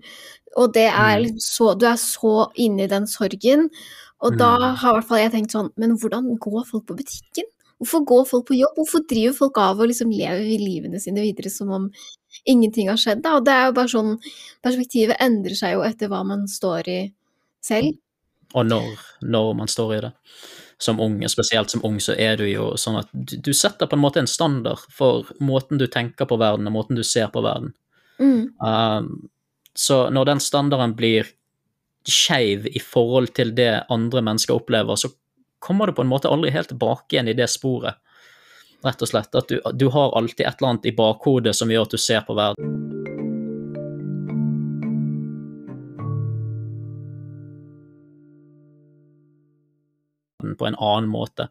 og 0.60 0.74
det 0.76 0.90
er 0.90 1.14
mm. 1.16 1.24
liksom 1.24 1.46
så 1.46 1.70
Du 1.80 1.88
er 1.88 2.02
så 2.02 2.36
inne 2.66 2.84
i 2.84 2.92
den 2.92 3.08
sorgen, 3.08 3.70
og 4.24 4.36
mm. 4.36 4.40
da 4.42 4.52
har 4.66 4.92
i 4.92 4.98
hvert 4.98 5.08
fall 5.08 5.22
jeg 5.22 5.34
tenkt 5.36 5.56
sånn 5.56 5.72
Men 5.80 5.96
hvordan 6.00 6.34
går 6.42 6.68
folk 6.68 6.86
på 6.90 6.98
butikken? 7.00 7.48
Hvorfor 7.80 8.06
går 8.08 8.28
folk 8.30 8.46
på 8.48 8.60
jobb? 8.60 8.78
Hvorfor 8.80 9.04
driver 9.08 9.36
folk 9.36 9.58
av 9.60 9.82
og 9.84 9.90
liksom 9.92 10.12
lever 10.16 10.46
livene 10.60 11.00
sine 11.04 11.24
videre 11.24 11.52
som 11.52 11.72
om 11.76 11.90
ingenting 12.48 12.88
har 12.92 13.00
skjedd? 13.00 13.24
Da? 13.24 13.36
Og 13.40 13.48
det 13.48 13.56
er 13.56 13.68
jo 13.68 13.76
bare 13.76 13.92
sånn 13.92 14.14
Perspektivet 14.64 15.20
endrer 15.24 15.56
seg 15.60 15.76
jo 15.76 15.84
etter 15.88 16.12
hva 16.12 16.24
man 16.28 16.48
står 16.52 16.92
i 16.92 17.00
selv. 17.64 18.00
Og 18.56 18.68
når, 18.68 18.94
når 19.28 19.52
man 19.60 19.72
står 19.72 19.98
i 19.98 20.04
det. 20.06 20.14
Som 20.82 21.00
ung, 21.00 21.22
spesielt 21.32 21.72
som 21.72 21.84
ung, 21.88 22.02
så 22.04 22.18
er 22.20 22.36
du 22.40 22.44
jo 22.50 22.74
sånn 22.80 23.00
at 23.00 23.12
du, 23.14 23.38
du, 23.40 23.54
setter 23.56 23.88
på 23.88 23.96
en 23.96 24.04
måte 24.04 24.20
en 24.20 24.28
standard 24.28 24.82
for 24.92 25.30
måten 25.40 25.80
du 25.80 25.88
tenker 25.88 26.28
på 26.28 26.38
verden, 26.42 26.68
og 26.68 26.76
måten 26.76 27.00
du 27.00 27.04
ser 27.08 27.30
på 27.32 27.44
verden. 27.46 27.72
Mm. 28.20 28.52
Um, 28.60 29.30
så 29.76 30.06
når 30.12 30.32
den 30.32 30.44
standarden 30.44 30.96
blir 30.96 31.32
skeiv 32.06 32.68
i 32.68 32.80
forhold 32.84 33.34
til 33.36 33.54
det 33.56 33.86
andre 33.90 34.24
mennesker 34.24 34.56
opplever, 34.56 35.00
så 35.00 35.10
kommer 35.60 35.88
du 35.88 35.96
på 35.98 36.06
en 36.06 36.12
måte 36.12 36.30
aldri 36.30 36.52
helt 36.54 36.70
tilbake 36.74 37.16
igjen 37.16 37.32
i 37.32 37.38
det 37.38 37.48
sporet. 37.52 37.98
Rett 38.86 39.02
og 39.02 39.10
slett. 39.10 39.34
At 39.34 39.50
du, 39.50 39.58
du 39.74 39.88
har 39.96 40.14
alltid 40.18 40.46
et 40.46 40.60
eller 40.60 40.76
annet 40.76 40.92
i 40.92 40.96
bakhodet 40.96 41.56
som 41.58 41.72
gjør 41.72 41.88
at 41.88 41.96
du 41.96 42.02
ser 42.02 42.22
på 42.28 42.38
verden. 42.38 42.95
På 50.58 50.68
en 50.68 50.78
annen 50.80 51.10
måte. 51.12 51.50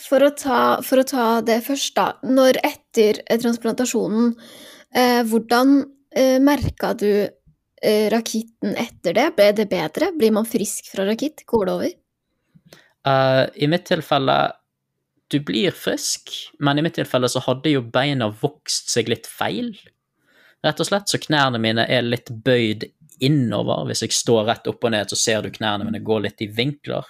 For 0.00 0.24
å 0.24 0.30
ta, 0.32 0.80
for 0.84 1.02
å 1.02 1.06
ta 1.08 1.26
det 1.44 1.58
først, 1.66 1.94
da. 1.98 2.14
Når 2.24 2.58
etter 2.64 3.20
transplantasjonen, 3.28 4.32
eh, 4.94 5.20
hvordan 5.28 5.82
eh, 6.16 6.38
merka 6.40 6.94
du 6.96 7.10
eh, 7.12 8.06
rakitten 8.12 8.72
etter 8.80 9.18
det? 9.18 9.26
Ble 9.36 9.50
det 9.58 9.68
bedre? 9.68 10.14
Blir 10.16 10.32
man 10.32 10.48
frisk 10.48 10.88
fra 10.94 11.04
rakitt? 11.08 11.44
Går 11.44 11.68
det 11.68 11.74
over? 11.76 11.92
Uh, 13.02 13.44
I 13.58 13.66
mitt 13.66 13.88
tilfelle 13.90 14.52
Du 15.32 15.40
blir 15.40 15.72
frisk, 15.72 16.28
men 16.60 16.78
i 16.78 16.82
mitt 16.84 16.94
tilfelle 16.94 17.28
så 17.32 17.40
hadde 17.40 17.70
jo 17.72 17.80
beina 17.80 18.26
vokst 18.28 18.90
seg 18.92 19.08
litt 19.08 19.24
feil. 19.24 19.70
Rett 20.62 20.80
og 20.80 20.86
slett, 20.86 21.08
så 21.08 21.16
knærne 21.18 21.56
mine 21.58 21.86
er 21.88 22.04
litt 22.04 22.28
bøyd 22.44 22.84
innover. 23.24 23.86
Hvis 23.88 24.04
jeg 24.04 24.12
står 24.12 24.44
rett 24.50 24.68
opp 24.68 24.84
og 24.84 24.92
ned, 24.92 25.08
så 25.08 25.16
ser 25.16 25.40
du 25.40 25.48
knærne 25.54 25.86
mine 25.88 26.02
gå 26.04 26.18
litt 26.20 26.44
i 26.44 26.50
vinkler. 26.52 27.08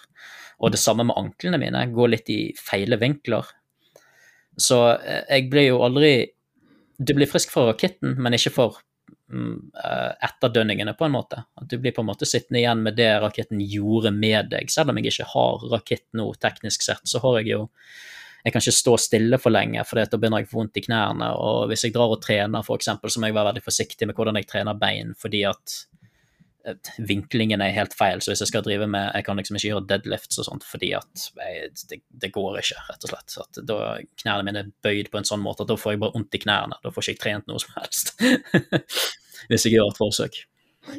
Og 0.63 0.73
det 0.73 0.81
samme 0.81 1.05
med 1.09 1.19
anklene 1.19 1.59
mine, 1.61 1.83
går 1.93 2.15
litt 2.15 2.31
i 2.31 2.41
feile 2.59 2.99
vinkler. 3.01 3.49
Så 4.57 4.79
eh, 4.95 5.25
jeg 5.29 5.51
blir 5.53 5.73
jo 5.73 5.83
aldri 5.85 6.15
Du 7.03 7.15
blir 7.17 7.27
frisk 7.27 7.51
fra 7.51 7.65
raketten, 7.67 8.13
men 8.23 8.37
ikke 8.37 8.53
for 8.55 8.77
Mm, 9.33 9.71
eh, 9.85 10.29
etterdønningene, 10.29 10.93
på 10.95 11.05
en 11.05 11.13
måte. 11.13 11.45
At 11.57 11.69
du 11.69 11.79
blir 11.79 11.95
på 11.97 12.03
en 12.03 12.11
måte 12.11 12.27
sittende 12.29 12.61
igjen 12.61 12.83
med 12.85 12.99
det 13.01 13.09
raketten 13.23 13.61
gjorde 13.65 14.11
med 14.13 14.51
deg. 14.53 14.71
Selv 14.71 14.93
om 14.93 14.99
jeg 15.01 15.09
ikke 15.09 15.29
har 15.33 15.63
rakett 15.73 16.05
nå, 16.19 16.27
teknisk 16.37 16.85
sett, 16.85 17.07
så 17.09 17.23
har 17.25 17.41
jeg 17.41 17.55
jo 17.57 17.69
Jeg 18.45 18.53
kan 18.53 18.59
ikke 18.59 18.75
stå 18.75 18.97
stille 18.99 19.39
for 19.39 19.55
lenge, 19.55 19.85
for 19.87 20.01
da 20.03 20.19
begynner 20.19 20.41
jeg 20.43 20.49
å 20.49 20.51
få 20.51 20.57
vondt 20.59 20.79
i 20.81 20.83
knærne. 20.83 21.29
Og 21.39 21.69
hvis 21.71 21.85
jeg 21.85 21.93
drar 21.95 22.11
og 22.11 22.19
trener, 22.25 22.65
f.eks., 22.67 22.89
så 22.91 23.21
må 23.23 23.29
jeg 23.29 23.37
være 23.37 23.53
veldig 23.53 23.63
forsiktig 23.63 24.09
med 24.11 24.17
hvordan 24.19 24.35
jeg 24.41 24.49
trener 24.51 24.75
bein, 24.75 25.13
fordi 25.15 25.45
at 25.47 25.75
vinklingen 26.99 27.63
er 27.65 27.75
helt 27.75 27.95
feil. 27.97 28.23
Så 28.23 28.33
hvis 28.33 28.43
jeg 28.45 28.51
skal 28.53 28.65
drive 28.67 28.87
med 28.91 29.11
Jeg 29.17 29.27
kan 29.27 29.37
liksom 29.39 29.59
ikke 29.59 29.69
gjøre 29.69 29.89
deadlifts 29.89 30.39
og 30.39 30.49
sånt 30.49 30.67
fordi 30.67 30.93
at 30.99 31.27
jeg, 31.39 31.73
det, 31.91 32.01
det, 32.09 32.33
går 32.35 32.61
ikke, 32.61 32.79
rett 32.89 33.07
og 33.09 33.13
slett. 33.13 33.37
At 33.43 33.61
da 33.69 33.81
Knærne 34.23 34.47
mine 34.47 34.65
er 34.65 34.71
bøyd 34.85 35.11
på 35.13 35.21
en 35.21 35.29
sånn 35.29 35.43
måte 35.43 35.67
at 35.67 35.73
da 35.73 35.79
får 35.79 35.97
jeg 35.97 36.03
bare 36.05 36.17
vondt 36.17 36.39
i 36.39 36.43
knærne. 36.43 36.79
Da 36.83 36.95
får 36.95 37.05
ikke 37.05 37.15
jeg 37.15 37.23
trent 37.25 37.51
noe 37.51 37.63
som 37.63 37.77
helst. 37.81 38.15
hvis 39.51 39.67
jeg 39.67 39.77
gjør 39.77 39.91
et 39.91 40.01
forsøk. 40.01 40.41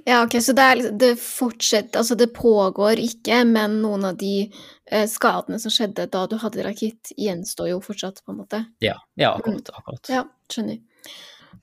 Ja, 0.08 0.21
ok, 0.23 0.38
Så 0.39 0.54
det, 0.56 0.63
er, 0.63 0.78
liksom, 0.80 0.97
det 0.97 1.12
fortsetter 1.19 1.99
Altså, 1.99 2.15
det 2.15 2.30
pågår 2.36 3.02
ikke, 3.04 3.41
men 3.43 3.82
noen 3.84 4.06
av 4.08 4.19
de 4.19 4.45
eh, 4.45 5.08
skadene 5.12 5.60
som 5.60 5.73
skjedde 5.73 6.08
da 6.12 6.21
du 6.32 6.38
hadde 6.39 6.63
rakitt, 6.63 7.12
gjenstår 7.19 7.73
jo 7.73 7.82
fortsatt, 7.84 8.23
på 8.23 8.32
en 8.32 8.39
måte? 8.45 8.63
Ja, 8.84 8.95
ja 9.19 9.34
akkurat. 9.36 9.67
Mm. 9.67 9.82
akkurat. 9.82 10.12
Ja, 10.12 10.23
skjønner. 10.52 10.80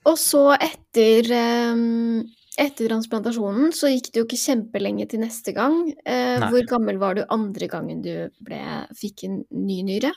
Og 0.09 0.21
så 0.21 0.45
etter 0.57 1.33
um 1.73 2.29
etter 2.61 2.91
transplantasjonen 2.91 3.73
så 3.77 3.91
gikk 3.93 4.11
det 4.11 4.21
jo 4.21 4.27
ikke 4.27 4.41
kjempelenge 4.41 5.07
til 5.11 5.23
neste 5.23 5.55
gang. 5.57 5.79
Eh, 6.05 6.43
hvor 6.51 6.67
gammel 6.69 7.01
var 7.01 7.17
du 7.17 7.25
andre 7.33 7.69
gangen 7.73 8.03
du 8.05 8.13
ble, 8.45 8.61
fikk 8.97 9.25
en 9.29 9.41
ny 9.57 9.81
nyre? 9.87 10.13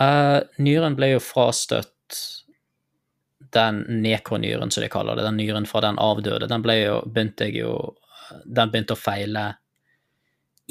Uh, 0.00 0.40
nyren 0.62 0.96
ble 0.96 1.14
jo 1.14 1.22
frastøtt 1.22 2.20
den 3.52 3.82
nekronyren, 4.02 4.70
som 4.72 4.84
de 4.84 4.88
kaller 4.92 5.18
det, 5.18 5.26
den 5.26 5.36
nyren 5.36 5.66
fra 5.68 5.82
den 5.84 5.98
avdøde. 6.00 6.48
Den 6.48 6.64
ble 6.64 6.78
jo, 6.80 7.00
begynte 7.06 7.50
jeg 7.50 7.64
jo 7.64 7.74
Den 8.48 8.70
begynte 8.72 8.94
å 8.96 9.00
feile 9.00 9.42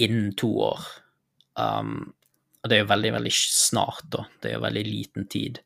innen 0.02 0.32
to 0.34 0.48
år. 0.72 0.86
Um, 1.54 2.14
og 2.62 2.70
det 2.70 2.78
er 2.78 2.84
jo 2.84 2.90
veldig, 2.92 3.12
veldig 3.16 3.32
snart, 3.34 4.04
da. 4.14 4.24
Det 4.42 4.52
er 4.52 4.60
jo 4.60 4.64
veldig 4.68 4.84
liten 4.86 5.28
tid. 5.32 5.60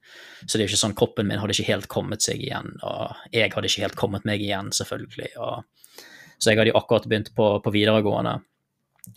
Så 0.45 0.55
det 0.55 0.61
er 0.61 0.63
jo 0.63 0.71
ikke 0.71 0.83
sånn 0.85 0.95
kroppen 0.95 1.27
min 1.27 1.41
hadde 1.41 1.55
ikke 1.57 1.73
helt 1.73 1.89
kommet 1.91 2.23
seg 2.23 2.43
igjen, 2.45 2.71
og 2.87 3.33
jeg 3.35 3.51
hadde 3.51 3.71
ikke 3.71 3.83
helt 3.83 3.97
kommet 3.99 4.27
meg 4.27 4.43
igjen, 4.43 4.71
selvfølgelig. 4.75 5.33
Og, 5.43 6.05
så 6.37 6.51
jeg 6.53 6.61
hadde 6.61 6.71
jo 6.71 6.77
akkurat 6.79 7.07
begynt 7.11 7.33
på, 7.35 7.49
på, 7.65 7.73
videregående 7.75 8.37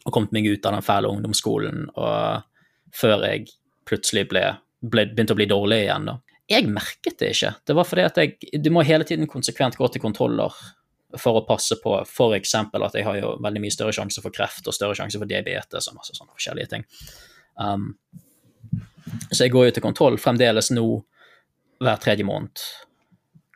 og 0.03 0.12
kommet 0.12 0.35
meg 0.35 0.49
ut 0.51 0.67
av 0.67 0.75
den 0.75 0.85
fæle 0.85 1.12
ungdomsskolen, 1.14 1.87
og 1.95 2.99
før 2.99 3.25
jeg 3.29 3.47
plutselig 3.88 4.27
ble, 4.29 4.43
ble, 4.83 5.07
begynte 5.12 5.37
å 5.37 5.38
bli 5.38 5.49
dårlig 5.49 5.85
igjen, 5.87 6.11
da. 6.11 6.19
Jeg 6.49 6.64
merket 6.73 7.19
det 7.21 7.31
ikke. 7.35 7.55
Det 7.69 7.75
var 7.77 7.85
fordi 7.85 8.05
at 8.09 8.19
jeg 8.23 8.61
Du 8.64 8.71
må 8.73 8.81
hele 8.81 9.05
tiden 9.05 9.29
konsekvent 9.29 9.77
gå 9.77 9.85
til 9.93 10.01
kontroller 10.01 10.55
for 11.21 11.37
å 11.37 11.45
passe 11.45 11.77
på 11.83 11.95
f.eks. 12.03 12.55
at 12.57 12.97
jeg 12.97 13.05
har 13.05 13.19
jo 13.21 13.35
veldig 13.45 13.61
mye 13.62 13.73
større 13.73 13.95
sjanse 13.97 14.25
for 14.25 14.35
kreft 14.35 14.67
og 14.69 14.77
større 14.77 14.97
sjanse 14.97 15.21
for 15.21 15.29
diabetes 15.29 15.88
og 15.88 16.01
masse 16.01 16.17
sånne 16.17 16.35
forskjellige 16.35 16.73
ting. 16.73 16.88
Um, 17.59 17.92
så 19.31 19.44
jeg 19.44 19.55
går 19.55 19.68
jo 19.68 19.77
til 19.77 19.85
kontroll 19.85 20.18
fremdeles 20.21 20.71
nå 20.75 20.87
hver 21.83 22.03
tredje 22.03 22.27
måned. 22.27 22.62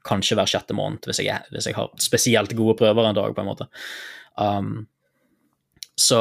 Kanskje 0.07 0.37
hver 0.39 0.51
sjette 0.51 0.75
måned, 0.77 1.05
hvis 1.07 1.23
jeg, 1.23 1.51
hvis 1.55 1.69
jeg 1.71 1.79
har 1.79 1.93
spesielt 2.03 2.57
gode 2.59 2.77
prøver 2.81 3.09
en 3.09 3.19
dag, 3.19 3.35
på 3.35 3.43
en 3.43 3.51
måte. 3.51 3.69
Um, 4.39 4.73
så 5.99 6.19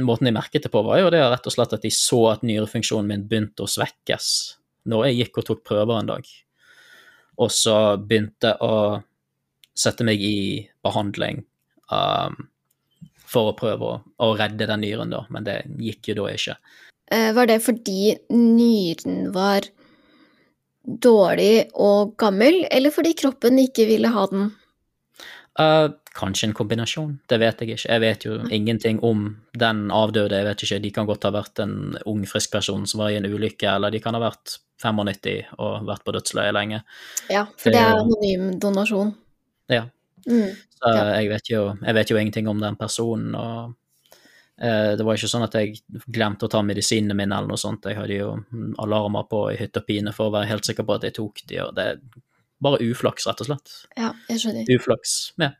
måten 0.00 0.28
de 0.28 0.32
merket 0.32 0.64
det 0.64 0.72
på, 0.72 0.82
var 0.86 1.00
jo 1.00 1.10
det 1.12 1.22
rett 1.22 1.48
og 1.48 1.54
slett 1.54 1.74
at 1.76 1.84
de 1.84 1.90
så 1.92 2.20
at 2.30 2.46
nyrefunksjonen 2.46 3.10
min 3.10 3.26
begynte 3.28 3.66
å 3.66 3.70
svekkes 3.70 4.30
når 4.90 5.08
jeg 5.08 5.18
gikk 5.18 5.40
og 5.40 5.48
tok 5.48 5.64
prøver 5.66 5.98
en 5.98 6.12
dag. 6.12 6.28
Og 7.40 7.50
så 7.52 7.76
begynte 7.98 8.54
å 8.64 9.00
sette 9.76 10.04
meg 10.06 10.22
i 10.24 10.62
behandling 10.84 11.42
um, 11.92 12.36
for 13.30 13.50
å 13.50 13.56
prøve 13.58 13.86
å, 13.86 13.98
å 14.24 14.30
redde 14.38 14.68
den 14.68 14.84
nyren, 14.84 15.12
da, 15.12 15.24
men 15.32 15.46
det 15.46 15.62
gikk 15.80 16.12
jo 16.12 16.22
da 16.22 16.30
ikke. 16.34 16.56
Eh, 17.10 17.32
var 17.34 17.50
det 17.50 17.60
fordi 17.64 18.14
nyren 18.30 19.32
var 19.34 19.66
dårlig 20.84 21.70
og 21.74 22.16
gammel, 22.18 22.64
eller 22.70 22.94
fordi 22.94 23.14
kroppen 23.18 23.58
ikke 23.62 23.86
ville 23.90 24.10
ha 24.14 24.26
den? 24.30 24.50
Uh, 25.60 25.90
kanskje 26.16 26.48
en 26.48 26.54
kombinasjon, 26.56 27.16
det 27.28 27.38
vet 27.42 27.60
jeg 27.60 27.74
ikke. 27.74 27.88
Jeg 27.90 28.02
vet 28.02 28.24
jo 28.24 28.38
ingenting 28.48 29.00
om 29.04 29.26
den 29.58 29.88
avdøde. 29.94 30.38
Jeg 30.38 30.46
vet 30.46 30.64
ikke, 30.64 30.78
De 30.82 30.92
kan 30.94 31.08
godt 31.08 31.26
ha 31.26 31.32
vært 31.34 31.62
en 31.62 31.96
ung, 32.06 32.24
frisk 32.26 32.52
person 32.54 32.86
som 32.86 33.02
var 33.02 33.10
i 33.10 33.18
en 33.18 33.28
ulykke, 33.28 33.68
eller 33.68 33.90
de 33.90 34.00
kan 34.00 34.16
ha 34.16 34.22
vært 34.22 34.58
95 34.80 35.50
og 35.58 35.86
vært 35.88 36.06
på 36.06 36.14
dødsleiet 36.16 36.56
lenge. 36.56 36.82
Ja, 37.28 37.44
for 37.58 37.74
det, 37.74 37.82
er 37.82 37.98
anonym 37.98 38.54
donasjon. 38.62 39.12
Ja. 39.70 39.84
Mm, 40.26 40.54
så 40.78 40.94
ja. 40.94 41.04
Jeg, 41.18 41.30
vet 41.34 41.50
jo, 41.52 41.66
jeg, 41.80 41.96
vet 41.96 42.10
jo, 42.10 42.18
ingenting 42.20 42.48
om 42.48 42.60
den 42.62 42.78
personen, 42.80 43.34
og 43.34 43.76
det 44.60 45.04
var 45.06 45.16
ikke 45.16 45.28
sånn 45.32 45.46
at 45.46 45.54
jeg 45.56 45.78
glemte 46.12 46.44
å 46.44 46.50
ta 46.52 46.60
medisinene 46.60 47.14
mine 47.16 47.32
eller 47.32 47.48
noe 47.48 47.60
sånt. 47.60 47.86
Jeg 47.88 47.96
hadde 47.96 48.18
jo 48.18 48.32
alarmer 48.82 49.24
på 49.30 49.46
i 49.54 49.56
hytte 49.56 49.80
og 49.80 49.86
pine 49.88 50.12
for 50.12 50.28
å 50.28 50.34
være 50.34 50.50
helt 50.50 50.68
sikker 50.68 50.84
på 50.84 50.98
at 50.98 51.06
jeg 51.08 51.16
tok 51.16 51.40
de, 51.48 51.62
og 51.64 51.70
det 51.78 51.86
er 51.94 52.02
bare 52.60 52.80
uflaks, 52.84 53.26
rett 53.28 53.40
og 53.40 53.48
slett. 53.48 53.72
Ja, 53.96 54.10
jeg 54.28 54.42
skjønner. 54.42 54.68
Uflaks, 54.76 55.14
ja. 55.40 55.54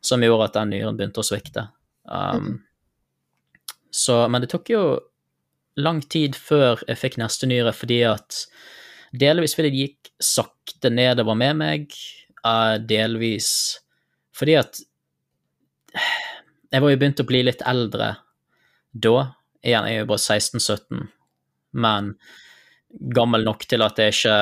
Som 0.00 0.24
gjorde 0.24 0.48
at 0.48 0.56
den 0.56 0.72
nyren 0.72 0.96
begynte 0.96 1.20
å 1.20 1.26
svikte. 1.26 1.66
Um, 2.08 2.46
mm. 2.46 3.74
Så, 3.92 4.16
men 4.32 4.44
det 4.44 4.50
tok 4.52 4.70
jo 4.72 4.82
lang 5.78 6.00
tid 6.00 6.38
før 6.38 6.80
jeg 6.86 7.00
fikk 7.00 7.18
neste 7.20 7.48
nyre, 7.50 7.74
fordi 7.76 8.00
at 8.08 8.44
delvis 9.18 9.54
fordi 9.56 9.72
det 9.72 9.84
gikk 9.84 10.12
sakte 10.22 10.92
nedover 10.92 11.36
med 11.38 11.60
meg, 11.60 11.98
uh, 12.44 12.76
delvis 12.80 13.50
fordi 14.38 14.54
at 14.54 14.78
jeg 16.70 16.82
var 16.84 16.92
jo 16.92 16.98
begynt 17.00 17.22
å 17.22 17.26
bli 17.26 17.40
litt 17.42 17.62
eldre 17.66 18.12
da. 18.92 19.16
Igjen, 19.64 19.88
jeg 19.90 19.98
er 19.98 20.04
jo 20.04 20.10
bare 20.12 20.22
16-17, 20.22 21.08
men 21.82 22.12
gammel 23.14 23.44
nok 23.44 23.66
til 23.68 23.84
at 23.84 23.98
det 23.98 24.12
ikke 24.14 24.36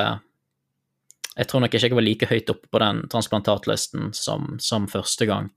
Jeg 1.37 1.49
tror 1.49 1.61
nok 1.61 1.75
ikke 1.75 1.89
jeg 1.89 1.97
var 1.97 2.05
like 2.05 2.27
høyt 2.31 2.51
oppe 2.51 2.69
på 2.73 2.81
den 2.81 3.03
transplantatlisten 3.13 4.13
som, 4.17 4.57
som 4.59 4.87
første 4.89 5.27
gang. 5.29 5.51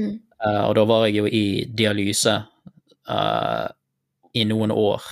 Mm. 0.00 0.20
Uh, 0.40 0.62
og 0.68 0.74
da 0.78 0.84
var 0.88 1.06
jeg 1.06 1.18
jo 1.18 1.26
i 1.28 1.66
dialyse 1.68 2.32
uh, 3.08 3.66
i 4.32 4.44
noen 4.48 4.72
år 4.72 5.04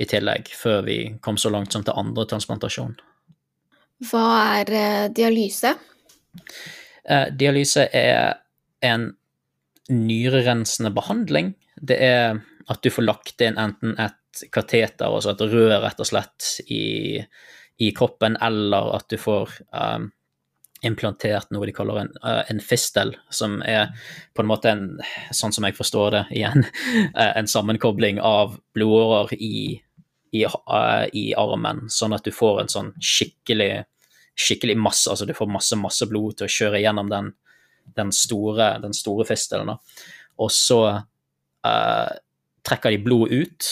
i 0.00 0.06
tillegg, 0.08 0.48
før 0.56 0.80
vi 0.88 0.96
kom 1.20 1.36
så 1.36 1.52
langt 1.52 1.76
som 1.76 1.84
til 1.84 1.96
andre 2.00 2.24
transplantasjon. 2.32 2.96
Hva 4.08 4.24
er 4.62 4.72
uh, 4.72 5.12
dialyse? 5.12 5.74
Dialyse 7.36 7.84
er 7.92 8.38
en 8.80 9.10
nyrerensende 9.92 10.90
behandling. 10.96 11.52
Det 11.84 11.98
er 12.00 12.38
at 12.70 12.82
du 12.82 12.90
får 12.90 13.04
lagt 13.04 13.40
inn 13.44 13.58
enten 13.60 13.96
et 14.00 14.44
kateter, 14.52 15.06
altså 15.06 15.34
et 15.34 15.46
rør 15.52 15.78
rett 15.84 16.00
og 16.00 16.08
slett, 16.08 16.50
i, 16.72 17.20
i 17.84 17.90
kroppen, 17.96 18.38
eller 18.42 18.94
at 18.96 19.08
du 19.10 19.18
får 19.20 19.52
um, 19.70 20.08
implantert 20.84 21.52
noe 21.54 21.68
de 21.68 21.74
kaller 21.76 22.02
en, 22.02 22.12
uh, 22.24 22.42
en 22.50 22.60
fistel, 22.62 23.14
som 23.30 23.60
er 23.62 23.92
på 24.34 24.44
en 24.44 24.50
måte 24.50 24.72
en, 24.72 24.86
sånn 25.32 25.54
som 25.54 25.68
jeg 25.68 25.76
forstår 25.78 26.16
det 26.16 26.24
igjen, 26.40 26.66
en 27.14 27.50
sammenkobling 27.50 28.20
av 28.24 28.58
blodårer 28.76 29.36
i, 29.38 29.78
i, 30.34 30.44
i, 30.44 31.26
armen, 31.38 31.86
sånn 31.92 32.16
at 32.16 32.26
du 32.26 32.34
får 32.34 32.64
en 32.64 32.74
sånn 32.76 32.92
skikkelig, 32.98 33.72
skikkelig 34.34 34.78
masse, 34.80 35.08
altså 35.10 35.28
du 35.28 35.36
får 35.36 35.52
masse, 35.52 35.78
masse 35.78 36.08
blod 36.10 36.40
til 36.40 36.48
å 36.48 36.54
kjøre 36.58 36.82
gjennom 36.82 37.12
den, 37.12 37.32
den 37.94 38.10
store, 38.14 38.74
den 38.82 38.96
store 38.96 39.26
fistelen. 39.28 39.76
Og 40.42 40.50
så 40.50 40.80
uh, 41.66 42.10
trekker 42.64 42.94
de 42.94 43.02
blodet 43.04 43.44
ut 43.44 43.70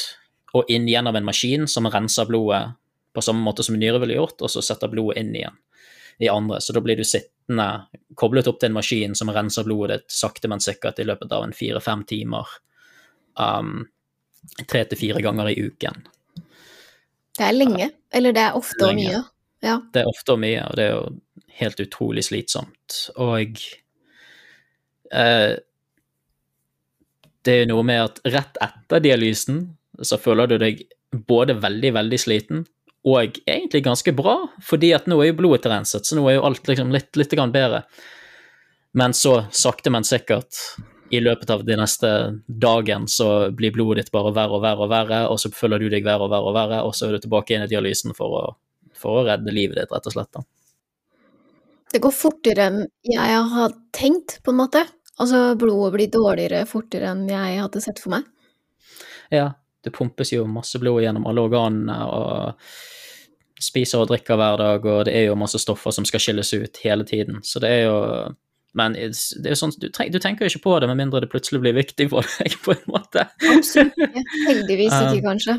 og 0.53 0.71
inn 0.73 0.89
gjennom 0.89 1.17
en 1.17 1.29
maskin 1.29 1.69
som 1.71 1.89
renser 1.89 2.29
blodet 2.29 2.65
på 3.13 3.23
samme 3.25 3.45
måte 3.45 3.65
som 3.65 3.77
en 3.77 3.81
nyre 3.81 4.01
ville 4.01 4.17
gjort, 4.17 4.41
og 4.41 4.51
så 4.53 4.63
setter 4.65 4.91
blodet 4.93 5.21
inn 5.21 5.35
igjen 5.37 5.57
i 6.23 6.29
andre. 6.29 6.61
Så 6.61 6.73
da 6.73 6.81
blir 6.81 6.97
du 6.97 7.05
sittende 7.05 7.67
koblet 8.17 8.49
opp 8.49 8.61
til 8.61 8.71
en 8.71 8.77
maskin 8.77 9.17
som 9.19 9.33
renser 9.33 9.67
blodet 9.69 10.03
ditt 10.03 10.15
sakte, 10.17 10.49
men 10.49 10.61
sikkert 10.65 11.01
i 11.01 11.07
løpet 11.09 11.33
av 11.33 11.45
en 11.45 11.55
fire-fem 11.57 12.05
timer. 12.09 12.49
Um, 13.37 13.89
tre 14.69 14.85
til 14.89 15.01
fire 15.01 15.23
ganger 15.25 15.53
i 15.53 15.59
uken. 15.67 16.07
Det 17.33 17.45
er 17.49 17.57
lenge. 17.57 17.91
Eller 18.13 18.37
det 18.37 18.45
er 18.45 18.57
ofte 18.57 18.89
og 18.89 18.97
mye. 18.97 19.23
Ja. 19.65 19.79
Det 19.93 20.03
er 20.03 20.11
ofte 20.11 20.35
og 20.35 20.43
mye, 20.43 20.65
og 20.69 20.77
det 20.77 20.89
er 20.89 20.97
jo 20.97 21.05
helt 21.61 21.81
utrolig 21.85 22.25
slitsomt. 22.27 22.99
Og 23.23 23.61
eh, 25.13 25.53
det 27.47 27.63
er 27.63 27.71
noe 27.71 27.85
med 27.87 28.03
at 28.05 28.21
rett 28.33 28.61
etter 28.63 29.03
dialysen 29.03 29.65
så 30.03 30.19
føler 30.21 30.51
du 30.51 30.57
deg 30.63 30.85
både 31.29 31.59
veldig, 31.61 31.93
veldig 31.99 32.21
sliten 32.21 32.65
og 33.03 33.39
egentlig 33.51 33.83
ganske 33.83 34.15
bra, 34.15 34.37
fordi 34.63 34.93
at 34.95 35.09
nå 35.11 35.19
er 35.21 35.33
jo 35.33 35.39
blodet 35.41 35.67
renset, 35.71 36.07
så 36.07 36.17
nå 36.17 36.23
er 36.31 36.37
jo 36.37 36.45
alt 36.47 36.69
liksom 36.71 36.93
litt, 36.95 37.11
litt 37.19 37.35
bedre. 37.35 37.83
Men 38.95 39.15
så, 39.17 39.41
sakte, 39.51 39.91
men 39.91 40.07
sikkert, 40.07 40.55
i 41.13 41.21
løpet 41.21 41.51
av 41.51 41.65
de 41.67 41.77
neste 41.77 42.09
dagen, 42.47 43.09
så 43.09 43.51
blir 43.51 43.75
blodet 43.75 44.07
ditt 44.07 44.15
bare 44.15 44.33
verre 44.33 44.57
og 44.57 44.63
verre 44.63 44.87
og 44.87 44.93
verre, 44.93 45.21
og 45.29 45.41
så 45.43 45.51
føler 45.53 45.83
du 45.83 45.91
deg 45.91 46.07
verre 46.07 46.29
og 46.29 46.31
verre 46.33 46.53
og 46.53 46.57
verre, 46.57 46.81
og 46.87 46.95
så 46.95 47.09
er 47.09 47.17
du 47.17 47.25
tilbake 47.27 47.57
inn 47.57 47.67
i 47.67 47.71
dialysen 47.73 48.15
for 48.17 48.39
å, 48.39 48.45
for 48.97 49.19
å 49.19 49.27
redde 49.27 49.53
livet 49.53 49.81
ditt, 49.81 49.93
rett 49.93 50.09
og 50.09 50.15
slett. 50.15 50.31
da. 50.39 50.47
Det 51.93 52.01
går 52.01 52.15
fortere 52.17 52.71
enn 52.71 52.85
jeg 53.05 53.43
har 53.53 53.75
tenkt, 53.93 54.39
på 54.45 54.55
en 54.55 54.63
måte. 54.63 54.87
Altså, 55.21 55.55
blodet 55.61 55.93
blir 55.97 56.13
dårligere 56.13 56.65
fortere 56.69 57.11
enn 57.13 57.27
jeg 57.29 57.61
hadde 57.61 57.83
sett 57.85 58.01
for 58.01 58.15
meg. 58.15 58.29
Ja, 59.33 59.51
det 59.85 59.93
pumpes 59.97 60.33
jo 60.33 60.47
masse 60.49 60.81
blod 60.81 61.03
gjennom 61.03 61.27
alle 61.29 61.45
organene, 61.45 61.99
og 62.07 63.63
spiser 63.63 64.03
og 64.03 64.11
drikker 64.11 64.39
hver 64.39 64.59
dag, 64.61 64.87
og 64.87 65.05
det 65.07 65.15
er 65.17 65.29
jo 65.29 65.39
masse 65.39 65.61
stoffer 65.63 65.95
som 65.95 66.07
skal 66.09 66.23
skilles 66.23 66.53
ut 66.55 66.81
hele 66.83 67.07
tiden. 67.09 67.43
Så 67.47 67.63
det 67.63 67.75
er 67.81 67.85
jo 67.89 67.99
Men 68.73 68.95
det 68.97 69.45
er 69.45 69.53
jo 69.53 69.57
sånn, 69.61 69.75
du, 69.77 69.91
du 69.93 70.17
tenker 70.17 70.47
jo 70.47 70.49
ikke 70.49 70.65
på 70.65 70.79
det 70.81 70.87
med 70.89 70.97
mindre 70.97 71.21
det 71.21 71.29
plutselig 71.29 71.59
blir 71.61 71.75
viktig 71.77 72.07
for 72.09 72.25
deg, 72.39 72.55
på 72.65 72.73
en 72.73 72.87
måte. 72.89 73.27
Absolutt. 73.53 73.99
Heldigvis 74.49 74.95
ikke, 74.97 75.21
kanskje. 75.27 75.59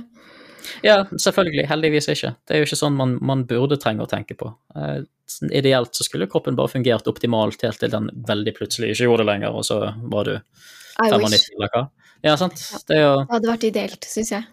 Ja, 0.86 1.04
selvfølgelig. 1.12 1.65
Heldigvis 1.69 2.10
ikke. 2.13 2.34
Det 2.47 2.56
er 2.56 2.62
jo 2.62 2.67
ikke 2.67 2.80
sånn 2.80 2.95
man, 2.97 3.17
man 3.26 3.43
burde 3.49 3.78
trenge 3.82 4.06
å 4.06 4.10
tenke 4.10 4.38
på. 4.39 4.52
Uh, 4.76 5.04
ideelt 5.52 5.95
så 5.95 6.06
skulle 6.06 6.30
kroppen 6.32 6.58
bare 6.60 6.71
fungert 6.71 7.08
optimalt 7.10 7.63
helt 7.65 7.80
til 7.82 7.91
den 7.91 8.10
veldig 8.28 8.54
plutselig 8.58 8.93
ikke 8.93 9.08
gjorde 9.08 9.23
det 9.23 9.30
lenger, 9.32 9.56
og 9.56 9.67
så 9.67 9.80
var 10.13 10.30
du 10.30 10.36
95 10.99 11.56
eller 11.56 11.73
hva. 11.73 11.86
Ja, 12.23 12.36
sant. 12.39 12.60
Det, 12.88 12.99
jo... 13.02 13.15
det 13.23 13.36
hadde 13.36 13.52
vært 13.52 13.65
ideelt, 13.67 14.08
syns 14.08 14.32
jeg. 14.32 14.47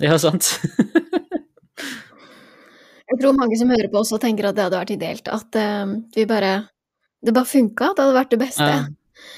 Ja, 0.00 0.16
sant. 0.20 0.54
jeg 3.10 3.20
tror 3.20 3.36
mange 3.36 3.58
som 3.60 3.72
hører 3.72 3.90
på 3.92 4.00
også 4.00 4.20
tenker 4.22 4.48
at 4.48 4.56
det 4.56 4.64
hadde 4.68 4.80
vært 4.80 4.94
ideelt. 4.96 5.28
At 5.28 5.60
uh, 5.60 5.98
vi 6.16 6.28
bare 6.28 6.54
Det 7.20 7.34
bare 7.36 7.44
funka, 7.44 7.90
det 7.92 8.06
hadde 8.06 8.16
vært 8.16 8.30
det 8.32 8.40
beste. 8.40 8.70
Ja, 8.70 8.86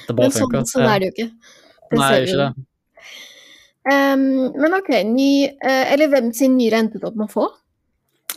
det 0.07 0.15
men 0.15 0.31
sånn, 0.31 0.61
sånn 0.69 0.87
er 0.87 1.01
det 1.03 1.09
jo 1.09 1.15
ikke. 1.17 1.31
Det 1.89 1.99
Nei, 1.99 2.11
det 2.13 2.29
ikke 2.29 2.39
det. 2.39 2.51
Um, 3.83 4.53
men 4.55 4.75
ok, 4.77 4.89
ny, 5.09 5.29
uh, 5.49 5.85
eller 5.93 6.11
hvem 6.11 6.31
sin 6.35 6.55
nyre 6.55 6.79
endte 6.79 7.01
du 7.01 7.07
opp 7.09 7.17
med 7.19 7.27
å 7.27 7.33
få? 7.33 7.47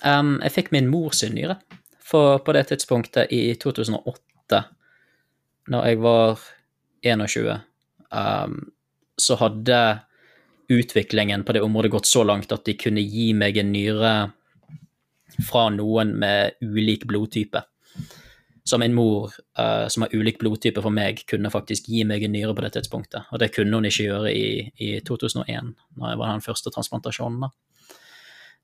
Um, 0.03 0.37
jeg 0.43 0.55
fikk 0.55 0.73
min 0.75 0.91
mors 0.91 1.23
nyre. 1.31 1.61
For 2.07 2.39
på 2.43 2.55
det 2.55 2.69
tidspunktet 2.71 3.33
i 3.35 3.55
2008, 3.59 4.63
når 5.75 5.87
jeg 5.91 6.01
var 6.03 6.43
21, 7.07 7.55
um, 8.15 8.59
så 9.19 9.39
hadde 9.41 9.81
utviklingen 10.71 11.45
på 11.47 11.55
det 11.55 11.63
området 11.63 11.93
gått 11.95 12.11
så 12.11 12.25
langt 12.27 12.53
at 12.55 12.67
de 12.67 12.75
kunne 12.79 13.03
gi 13.03 13.31
meg 13.39 13.59
en 13.59 13.73
nyre 13.75 14.13
fra 15.47 15.69
noen 15.75 16.15
med 16.19 16.59
ulik 16.63 17.07
blodtype 17.07 17.63
som 18.67 18.83
en 18.83 18.95
mor 18.95 19.31
uh, 19.59 19.87
som 19.89 20.03
har 20.03 20.15
ulik 20.15 20.39
blodtype 20.39 20.83
for 20.83 20.91
meg, 20.91 21.23
kunne 21.31 21.53
faktisk 21.55 21.87
gi 21.87 22.03
meg 22.09 22.25
en 22.27 22.33
nyre 22.35 22.55
på 22.55 22.65
det 22.65 22.73
tidspunktet. 22.75 23.29
Og 23.31 23.39
det 23.39 23.53
kunne 23.55 23.79
hun 23.79 23.87
ikke 23.87 24.09
gjøre 24.09 24.33
i, 24.35 24.49
i 24.83 24.89
2001, 25.07 25.71
når 25.95 26.11
jeg 26.11 26.21
var 26.23 26.33
den 26.33 26.43
første 26.43 26.73
transplantasjonen. 26.75 27.47
Da. 27.47 27.93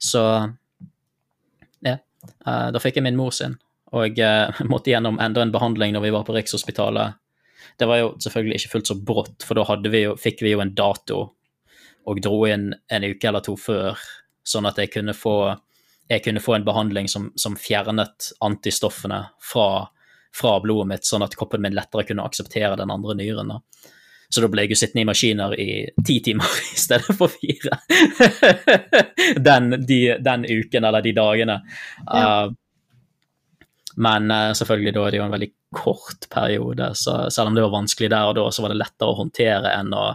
Så 0.02 0.24
ja, 1.86 1.96
uh, 2.48 2.68
da 2.74 2.82
fikk 2.82 2.98
jeg 2.98 3.06
min 3.06 3.20
mor 3.20 3.30
sin. 3.36 3.54
Og 3.94 4.18
uh, 4.18 4.62
måtte 4.72 4.90
gjennom 4.90 5.20
enda 5.22 5.44
en 5.44 5.54
behandling 5.54 5.94
når 5.94 6.08
vi 6.08 6.14
var 6.16 6.26
på 6.26 6.34
Rikshospitalet. 6.34 7.20
Det 7.78 7.86
var 7.86 8.02
jo 8.02 8.10
selvfølgelig 8.20 8.58
ikke 8.58 8.72
fullt 8.74 8.90
så 8.90 8.98
brått, 8.98 9.46
for 9.46 9.58
da 9.58 9.78
vi 9.86 10.02
jo, 10.08 10.16
fikk 10.18 10.42
vi 10.42 10.56
jo 10.56 10.64
en 10.64 10.74
dato 10.74 11.22
og 12.02 12.18
dro 12.18 12.40
inn 12.50 12.72
en 12.90 13.04
uke 13.06 13.28
eller 13.30 13.44
to 13.46 13.54
før, 13.54 14.00
sånn 14.42 14.66
at 14.66 14.80
jeg 14.82 14.90
kunne 14.96 15.14
få 15.14 15.54
jeg 16.12 16.24
kunne 16.26 16.42
få 16.42 16.56
en 16.56 16.66
behandling 16.66 17.08
som, 17.08 17.30
som 17.36 17.56
fjernet 17.56 18.32
antistoffene 18.44 19.24
fra, 19.52 19.66
fra, 20.34 20.54
blodet 20.64 20.88
mitt, 20.90 21.08
sånn 21.08 21.24
at 21.24 21.36
kroppen 21.38 21.62
min 21.64 21.76
lettere 21.76 22.04
kunne 22.08 22.26
akseptere 22.26 22.76
den 22.80 22.92
andre 22.92 23.16
nyren. 23.18 23.54
Så 24.32 24.40
da 24.40 24.48
ble 24.52 24.64
jeg 24.64 24.74
jo 24.74 24.80
sittende 24.80 25.04
i 25.04 25.08
maskiner 25.08 25.54
i 25.60 25.68
ti 26.06 26.18
timer 26.24 26.58
i 26.74 26.80
stedet 26.80 27.16
for 27.16 27.32
fire. 27.32 27.80
den, 29.48 29.78
de, 29.88 30.02
den, 30.24 30.48
uken 30.48 30.88
eller 30.88 31.04
de 31.04 31.14
dagene. 31.16 31.60
Ja. 32.06 32.26
Uh, 32.48 32.58
men 34.00 34.30
uh, 34.32 34.52
selvfølgelig, 34.56 34.94
da 34.96 35.02
er 35.04 35.12
det 35.12 35.18
jo 35.20 35.24
en 35.26 35.34
veldig 35.34 35.50
kort 35.76 36.28
periode, 36.32 36.86
så 36.96 37.26
selv 37.32 37.50
om 37.50 37.56
det 37.56 37.64
var 37.64 37.74
vanskelig 37.74 38.08
der 38.12 38.30
og 38.30 38.38
da, 38.38 38.46
så 38.52 38.64
var 38.64 38.72
det 38.72 38.80
lettere 38.80 39.12
å 39.12 39.18
håndtere 39.18 39.72
enn 39.76 39.92
å 39.96 40.06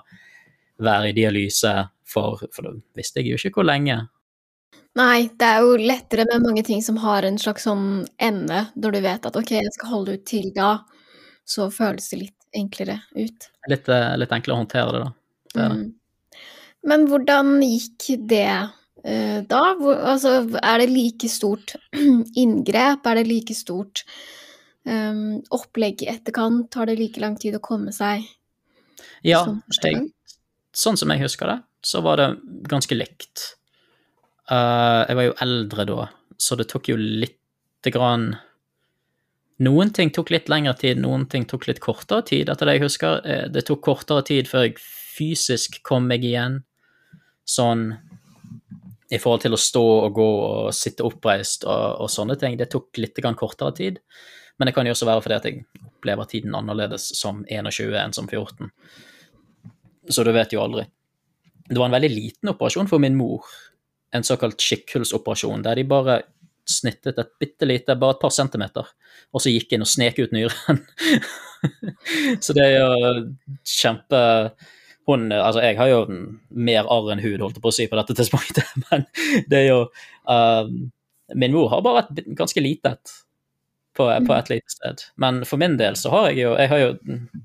være 0.81 1.11
i 1.11 1.15
dialyse, 1.17 1.73
for, 2.07 2.41
for 2.53 2.65
da 2.65 2.73
visste 2.97 3.21
jeg 3.21 3.33
jo 3.35 3.37
ikke 3.37 3.61
hvor 3.61 3.69
lenge. 3.69 3.99
Nei, 4.97 5.27
det 5.37 5.45
er 5.45 5.61
jo 5.61 5.75
lettere 5.77 6.25
med 6.29 6.45
mange 6.45 6.63
ting 6.65 6.81
som 6.81 6.97
har 7.03 7.25
en 7.27 7.37
slags 7.41 7.67
sånn 7.67 8.07
ende, 8.23 8.63
når 8.79 8.95
du 8.95 8.99
vet 9.03 9.27
at 9.29 9.35
ok, 9.37 9.51
jeg 9.59 9.73
skal 9.75 9.91
holde 9.91 10.17
ut 10.17 10.25
til 10.25 10.49
da, 10.55 10.71
så 11.45 11.67
føles 11.73 12.07
det 12.09 12.21
litt 12.23 12.37
enklere 12.57 12.97
ut. 13.13 13.49
Litt, 13.69 13.89
eh, 13.93 14.15
litt 14.17 14.33
enklere 14.33 14.55
å 14.55 14.61
håndtere 14.63 14.95
det, 14.95 15.03
da. 15.03 15.11
Det 15.53 15.61
er, 15.61 15.75
det. 15.75 15.83
Mm. 15.83 16.41
Men 16.87 17.05
hvordan 17.11 17.53
gikk 17.65 18.07
det 18.29 18.47
uh, 18.47 19.39
da? 19.49 19.61
Hvor, 19.79 20.01
altså, 20.13 20.33
er 20.61 20.81
det 20.81 20.89
like 20.93 21.29
stort 21.29 21.75
inngrep? 22.43 23.05
Er 23.05 23.19
det 23.19 23.27
like 23.27 23.55
stort 23.57 24.05
um, 24.87 25.41
opplegg 25.53 26.05
i 26.05 26.11
etterkant? 26.13 26.69
Tar 26.73 26.89
det 26.89 26.97
like 27.01 27.21
lang 27.23 27.37
tid 27.39 27.57
å 27.59 27.63
komme 27.63 27.93
seg 27.95 28.25
Ja, 29.25 29.43
jeg, 29.83 30.07
sånn 30.73 30.97
som 30.99 31.11
jeg 31.13 31.25
husker 31.25 31.51
det, 31.51 31.59
så 31.85 32.01
var 32.05 32.21
det 32.21 32.31
ganske 32.69 32.97
likt. 32.97 33.56
Uh, 34.47 35.03
jeg 35.09 35.17
var 35.19 35.25
jo 35.25 35.37
eldre 35.43 35.85
da, 35.89 36.03
så 36.39 36.55
det 36.55 36.69
tok 36.71 36.87
jo 36.93 36.95
lite 36.99 37.91
grann 37.91 38.35
Noen 39.65 39.89
ting 39.89 40.11
tok 40.13 40.29
litt 40.29 40.51
lengre 40.53 40.75
tid, 40.77 40.99
noen 41.01 41.23
ting 41.25 41.47
tok 41.49 41.65
litt 41.65 41.79
kortere 41.81 42.21
tid, 42.29 42.49
etter 42.53 42.69
det 42.69 42.75
jeg 42.75 42.83
husker. 42.83 43.23
Eh, 43.25 43.47
det 43.49 43.63
tok 43.65 43.79
kortere 43.87 44.21
tid 44.21 44.45
før 44.45 44.67
jeg 44.67 44.75
fysisk 44.77 45.79
kom 45.87 46.05
meg 46.05 46.27
igjen, 46.27 46.59
sånn 47.41 47.87
i 49.09 49.17
forhold 49.17 49.47
til 49.47 49.57
å 49.57 49.61
stå 49.61 49.83
og 50.03 50.13
gå 50.13 50.27
og 50.43 50.69
sitte 50.77 51.05
oppreist 51.07 51.65
og, 51.65 52.03
og 52.03 52.11
sånne 52.13 52.37
ting. 52.37 52.57
Det 52.59 52.69
tok 52.69 53.01
litt 53.01 53.17
kortere 53.39 53.73
tid, 53.73 53.97
men 54.59 54.69
det 54.69 54.75
kan 54.77 54.85
jo 54.85 54.93
også 54.93 55.09
være 55.09 55.23
fordi 55.25 55.39
at 55.39 55.49
jeg 55.49 55.65
opplever 55.87 56.29
tiden 56.29 56.57
annerledes 56.57 57.09
som 57.17 57.41
21 57.49 57.97
enn 57.97 58.13
som 58.13 58.29
14. 58.29 58.69
Så 60.13 60.23
du 60.23 60.31
vet 60.35 60.53
jo 60.53 60.61
aldri. 60.61 60.85
Det 61.67 61.79
var 61.79 61.89
en 61.89 61.97
veldig 61.97 62.13
liten 62.13 62.53
operasjon 62.53 62.87
for 62.91 63.01
min 63.01 63.17
mor 63.17 63.47
en 64.15 64.23
såkalt 64.23 64.61
skikkhullsoperasjon, 64.61 65.63
der 65.65 65.79
de 65.79 65.85
bare 65.87 66.21
snittet 66.67 67.19
et 67.19 67.29
bitte 67.39 67.67
lite, 67.67 67.95
bare 67.95 68.17
et 68.17 68.21
par 68.21 68.33
centimeter, 68.35 68.87
og 69.31 69.43
så 69.43 69.51
gikk 69.51 69.75
inn 69.75 69.85
og 69.85 69.91
snek 69.91 70.19
ut 70.19 70.33
nyren. 70.35 70.81
så 72.43 72.55
det 72.55 72.65
er 72.65 72.75
jo 72.77 73.13
kjempe 73.67 74.19
hun, 75.07 75.29
altså 75.31 75.61
Jeg 75.63 75.77
har 75.79 75.87
jo 75.87 75.99
mer 76.51 76.89
arr 76.91 77.13
enn 77.13 77.23
hud, 77.23 77.39
holdt 77.39 77.55
jeg 77.55 77.63
på 77.63 77.71
å 77.71 77.75
si, 77.77 77.85
på 77.87 77.95
dette 77.95 78.15
tidspunktet, 78.17 78.73
men 78.89 79.05
det 79.47 79.61
er 79.61 79.69
jo 79.69 79.79
uh, 80.27 80.67
Min 81.35 81.55
mor 81.55 81.71
har 81.71 81.85
bare 81.85 82.03
et 82.03 82.27
ganske 82.35 82.63
lite 82.63 82.91
et 82.97 83.15
på, 83.97 84.05
på, 84.27 84.33
et 84.35 84.49
lite 84.51 84.69
sted. 84.69 85.01
Men 85.17 85.39
for 85.49 85.57
min 85.57 85.73
del 85.79 85.95
så 85.97 86.11
har 86.13 86.27
jeg 86.29 86.43
jo 86.43 86.51
jeg 86.53 86.69
har 86.69 86.81
jo 86.83 86.89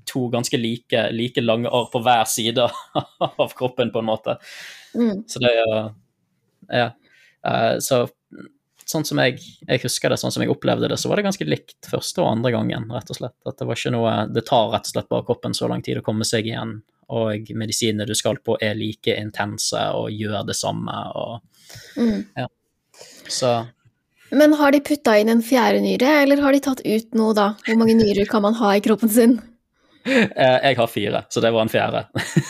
to 0.05 0.27
ganske 0.29 0.59
like, 0.59 1.07
like 1.15 1.41
lange 1.41 1.71
arr 1.71 1.87
på 1.89 2.03
hver 2.05 2.27
side 2.29 2.67
av 3.41 3.55
kroppen, 3.57 3.89
på 3.89 4.03
en 4.03 4.09
måte. 4.11 4.35
Mm. 4.93 5.23
Så 5.25 5.41
det 5.41 5.49
er 5.49 5.57
jo 5.63 5.79
Ja. 6.69 6.91
Uh, 7.43 7.79
så 7.83 8.05
sånn 8.89 9.05
som 9.07 9.19
jeg, 9.23 9.39
jeg, 9.63 9.81
husker 9.83 10.11
det, 10.11 10.19
sånn 10.19 10.33
som 10.33 10.43
jeg 10.43 10.51
opplevde 10.51 10.89
det, 10.91 10.97
så 10.99 11.09
var 11.09 11.19
det 11.19 11.27
ganske 11.27 11.47
likt 11.47 11.87
første 11.89 12.23
og 12.23 12.29
andre 12.29 12.53
gangen, 12.55 12.89
rett 12.91 13.11
og 13.11 13.19
slett. 13.19 13.35
At 13.47 13.59
det 13.59 13.67
var 13.69 13.79
ikke 13.79 13.93
noe 13.95 14.15
Det 14.31 14.43
tar 14.47 14.73
rett 14.73 14.89
og 14.89 14.95
slett 14.95 15.11
bare 15.11 15.27
kroppen 15.27 15.55
så 15.57 15.69
lang 15.71 15.83
tid 15.85 16.01
å 16.01 16.05
komme 16.05 16.27
seg 16.27 16.49
igjen 16.49 16.81
og 17.13 17.51
medisinene 17.57 18.07
du 18.07 18.15
skal 18.17 18.39
på, 18.43 18.57
er 18.63 18.77
like 18.77 19.15
intense 19.19 19.79
og 19.97 20.11
gjør 20.13 20.45
det 20.47 20.55
samme. 20.57 20.97
Og, 21.19 21.63
mm. 21.99 22.19
ja. 22.39 22.47
Så 23.29 23.53
Men 24.33 24.55
har 24.57 24.73
de 24.73 24.81
putta 24.81 25.17
inn 25.19 25.29
en 25.29 25.43
fjerde 25.45 25.81
nyre, 25.83 26.13
eller 26.23 26.41
har 26.41 26.55
de 26.55 26.61
tatt 26.63 26.83
ut 26.85 27.17
noe 27.17 27.35
da? 27.37 27.53
Hvor 27.65 27.79
mange 27.81 27.97
nyrer 27.99 28.29
kan 28.29 28.45
man 28.45 28.57
ha 28.61 28.75
i 28.75 28.85
kroppen 28.85 29.11
sin? 29.11 29.41
Eh, 30.03 30.57
jeg 30.67 30.75
har 30.75 30.89
fire, 30.91 31.19
så 31.31 31.39
det 31.39 31.53
var 31.55 31.63
en 31.63 31.69
fjerde. 31.71 32.01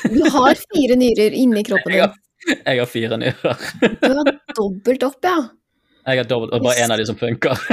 Du 0.09 0.24
har 0.34 0.57
fire 0.57 0.95
nyrer 0.97 1.36
inni 1.38 1.61
kroppen 1.68 1.93
din? 1.93 2.16
Jeg 2.68 2.80
har, 2.80 2.89
fire 2.89 3.20
nyrer. 3.20 3.68
Du 4.02 4.10
har 4.10 4.32
dobbelt 4.58 5.06
opp, 5.08 5.20
ja. 5.24 5.38
Jeg 6.04 6.20
har 6.20 6.28
dobbelt, 6.28 6.52
og 6.56 6.66
bare 6.66 6.84
én 6.84 6.91
av 6.91 7.00
de 7.00 7.06
som 7.08 7.20
funker. 7.20 7.56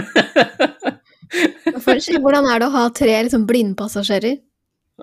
Hvordan 2.21 2.47
er 2.51 2.63
det 2.63 2.69
å 2.69 2.75
ha 2.75 2.85
tre 2.95 3.17
liksom, 3.27 3.47
blindpassasjerer? 3.49 4.39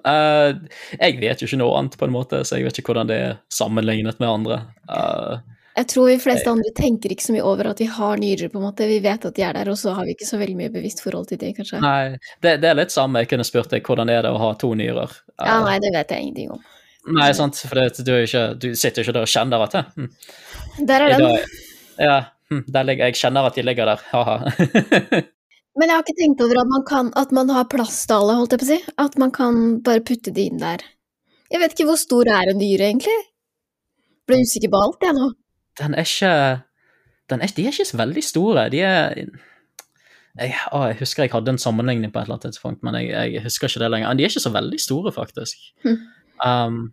Uh, 0.06 0.54
jeg 1.00 1.18
vet 1.20 1.42
jo 1.42 1.48
ikke 1.50 1.60
noe 1.60 1.78
annet, 1.80 1.98
på 2.00 2.08
en 2.08 2.14
måte, 2.14 2.44
så 2.46 2.60
jeg 2.60 2.68
vet 2.68 2.80
ikke 2.80 2.92
hvordan 2.92 3.10
det 3.10 3.18
er 3.18 3.38
sammenlignet 3.50 4.20
med 4.22 4.30
andre. 4.30 4.60
Uh, 4.92 5.40
jeg 5.78 5.90
tror 5.94 6.10
de 6.10 6.18
fleste 6.22 6.50
andre 6.50 6.72
tenker 6.78 7.14
ikke 7.14 7.26
så 7.28 7.36
mye 7.36 7.46
over 7.46 7.70
at 7.70 7.82
vi 7.82 7.86
har 7.92 8.18
nyrer, 8.18 8.50
på 8.50 8.58
en 8.58 8.66
måte. 8.66 8.88
Vi 8.90 8.98
vet 9.04 9.28
at 9.30 9.36
de 9.38 9.44
er 9.46 9.54
der, 9.60 9.70
og 9.70 9.78
så 9.78 9.94
har 9.94 10.08
vi 10.08 10.16
ikke 10.16 10.30
så 10.30 10.40
veldig 10.42 10.58
mye 10.58 10.74
bevisst 10.74 11.04
forhold 11.06 11.30
til 11.30 11.38
det, 11.42 11.52
kanskje. 11.58 11.82
Nei, 11.84 12.18
det, 12.42 12.56
det 12.64 12.72
er 12.72 12.80
litt 12.80 12.94
samme. 12.94 13.22
Jeg 13.22 13.30
kunne 13.34 13.46
spurt 13.46 13.74
deg 13.74 13.86
hvordan 13.86 14.10
er 14.10 14.26
det 14.26 14.34
å 14.34 14.42
ha 14.42 14.56
to 14.58 14.72
nyrer. 14.78 15.14
Uh, 15.36 15.46
ja, 15.46 15.60
nei, 15.66 15.78
det 15.84 15.94
vet 15.94 16.14
jeg 16.16 16.26
ingenting 16.26 16.56
om. 16.58 16.66
Nei, 17.16 17.30
sant, 17.38 17.60
for 17.64 17.80
det, 17.80 18.04
du, 18.04 18.12
ikke, 18.20 18.44
du, 18.60 18.68
sitter 18.76 19.02
jo 19.02 19.08
ikke 19.08 19.16
der 19.16 19.28
og 19.28 19.32
kjenner 19.32 19.64
at 19.64 19.78
hm. 19.96 20.10
Der 20.90 21.06
er 21.06 21.16
den. 21.16 21.48
ja, 22.04 22.18
hm, 22.52 22.66
der 22.68 22.88
ligger, 22.90 23.10
jeg 23.10 23.20
kjenner 23.22 23.48
at 23.48 23.56
de 23.56 23.64
ligger 23.64 23.94
der, 23.94 24.04
ha-ha. 24.12 24.38
Men 25.78 25.92
jeg 25.92 25.94
har 25.94 26.04
ikke 26.04 26.18
tenkt 26.18 26.42
over 26.42 26.60
at 26.64 26.70
man, 26.74 26.84
kan, 26.90 27.10
at 27.22 27.34
man 27.38 27.52
har 27.54 27.68
plass 27.70 28.00
til 28.10 28.18
alle, 28.18 28.38
holdt 28.40 28.56
jeg 28.56 28.62
på 28.64 28.66
å 28.66 28.70
si. 28.72 28.78
At 29.04 29.18
man 29.22 29.34
kan 29.36 29.60
bare 29.86 30.02
putte 30.06 30.34
de 30.34 30.48
inn 30.50 30.62
der. 30.62 30.82
Jeg 31.54 31.62
vet 31.62 31.76
ikke 31.76 31.92
hvor 31.92 32.00
stor 32.02 32.28
er 32.34 32.50
en 32.50 32.58
dyr, 32.60 32.82
egentlig? 32.88 33.18
Ble 34.28 34.42
usikker 34.42 34.74
på 34.74 34.80
alt, 34.82 35.06
jeg 35.06 35.16
nå. 35.16 35.28
Den 35.78 35.94
er 35.94 36.10
ikke 36.10 36.32
den 37.30 37.44
er, 37.44 37.54
De 37.54 37.68
er 37.68 37.76
ikke 37.76 37.86
så 37.86 38.00
veldig 38.00 38.24
store. 38.24 38.66
De 38.74 38.82
er 38.82 39.22
jeg, 40.38 40.54
å, 40.72 40.84
jeg, 40.86 41.00
husker 41.00 41.26
jeg 41.26 41.34
hadde 41.34 41.56
en 41.56 41.62
sammenligning 41.62 42.12
på 42.14 42.20
et 42.20 42.28
eller 42.28 42.38
annet 42.38 42.52
tidspunkt, 42.52 42.84
men 42.86 42.98
jeg, 43.00 43.10
jeg 43.34 43.44
husker 43.46 43.72
ikke 43.72 43.82
det 43.82 43.90
lenger. 43.94 44.18
De 44.18 44.26
er 44.26 44.34
ikke 44.34 44.44
så 44.44 44.54
veldig 44.54 44.80
store, 44.82 45.14
faktisk. 45.16 45.70
Hm. 45.86 45.98
Um, 46.46 46.88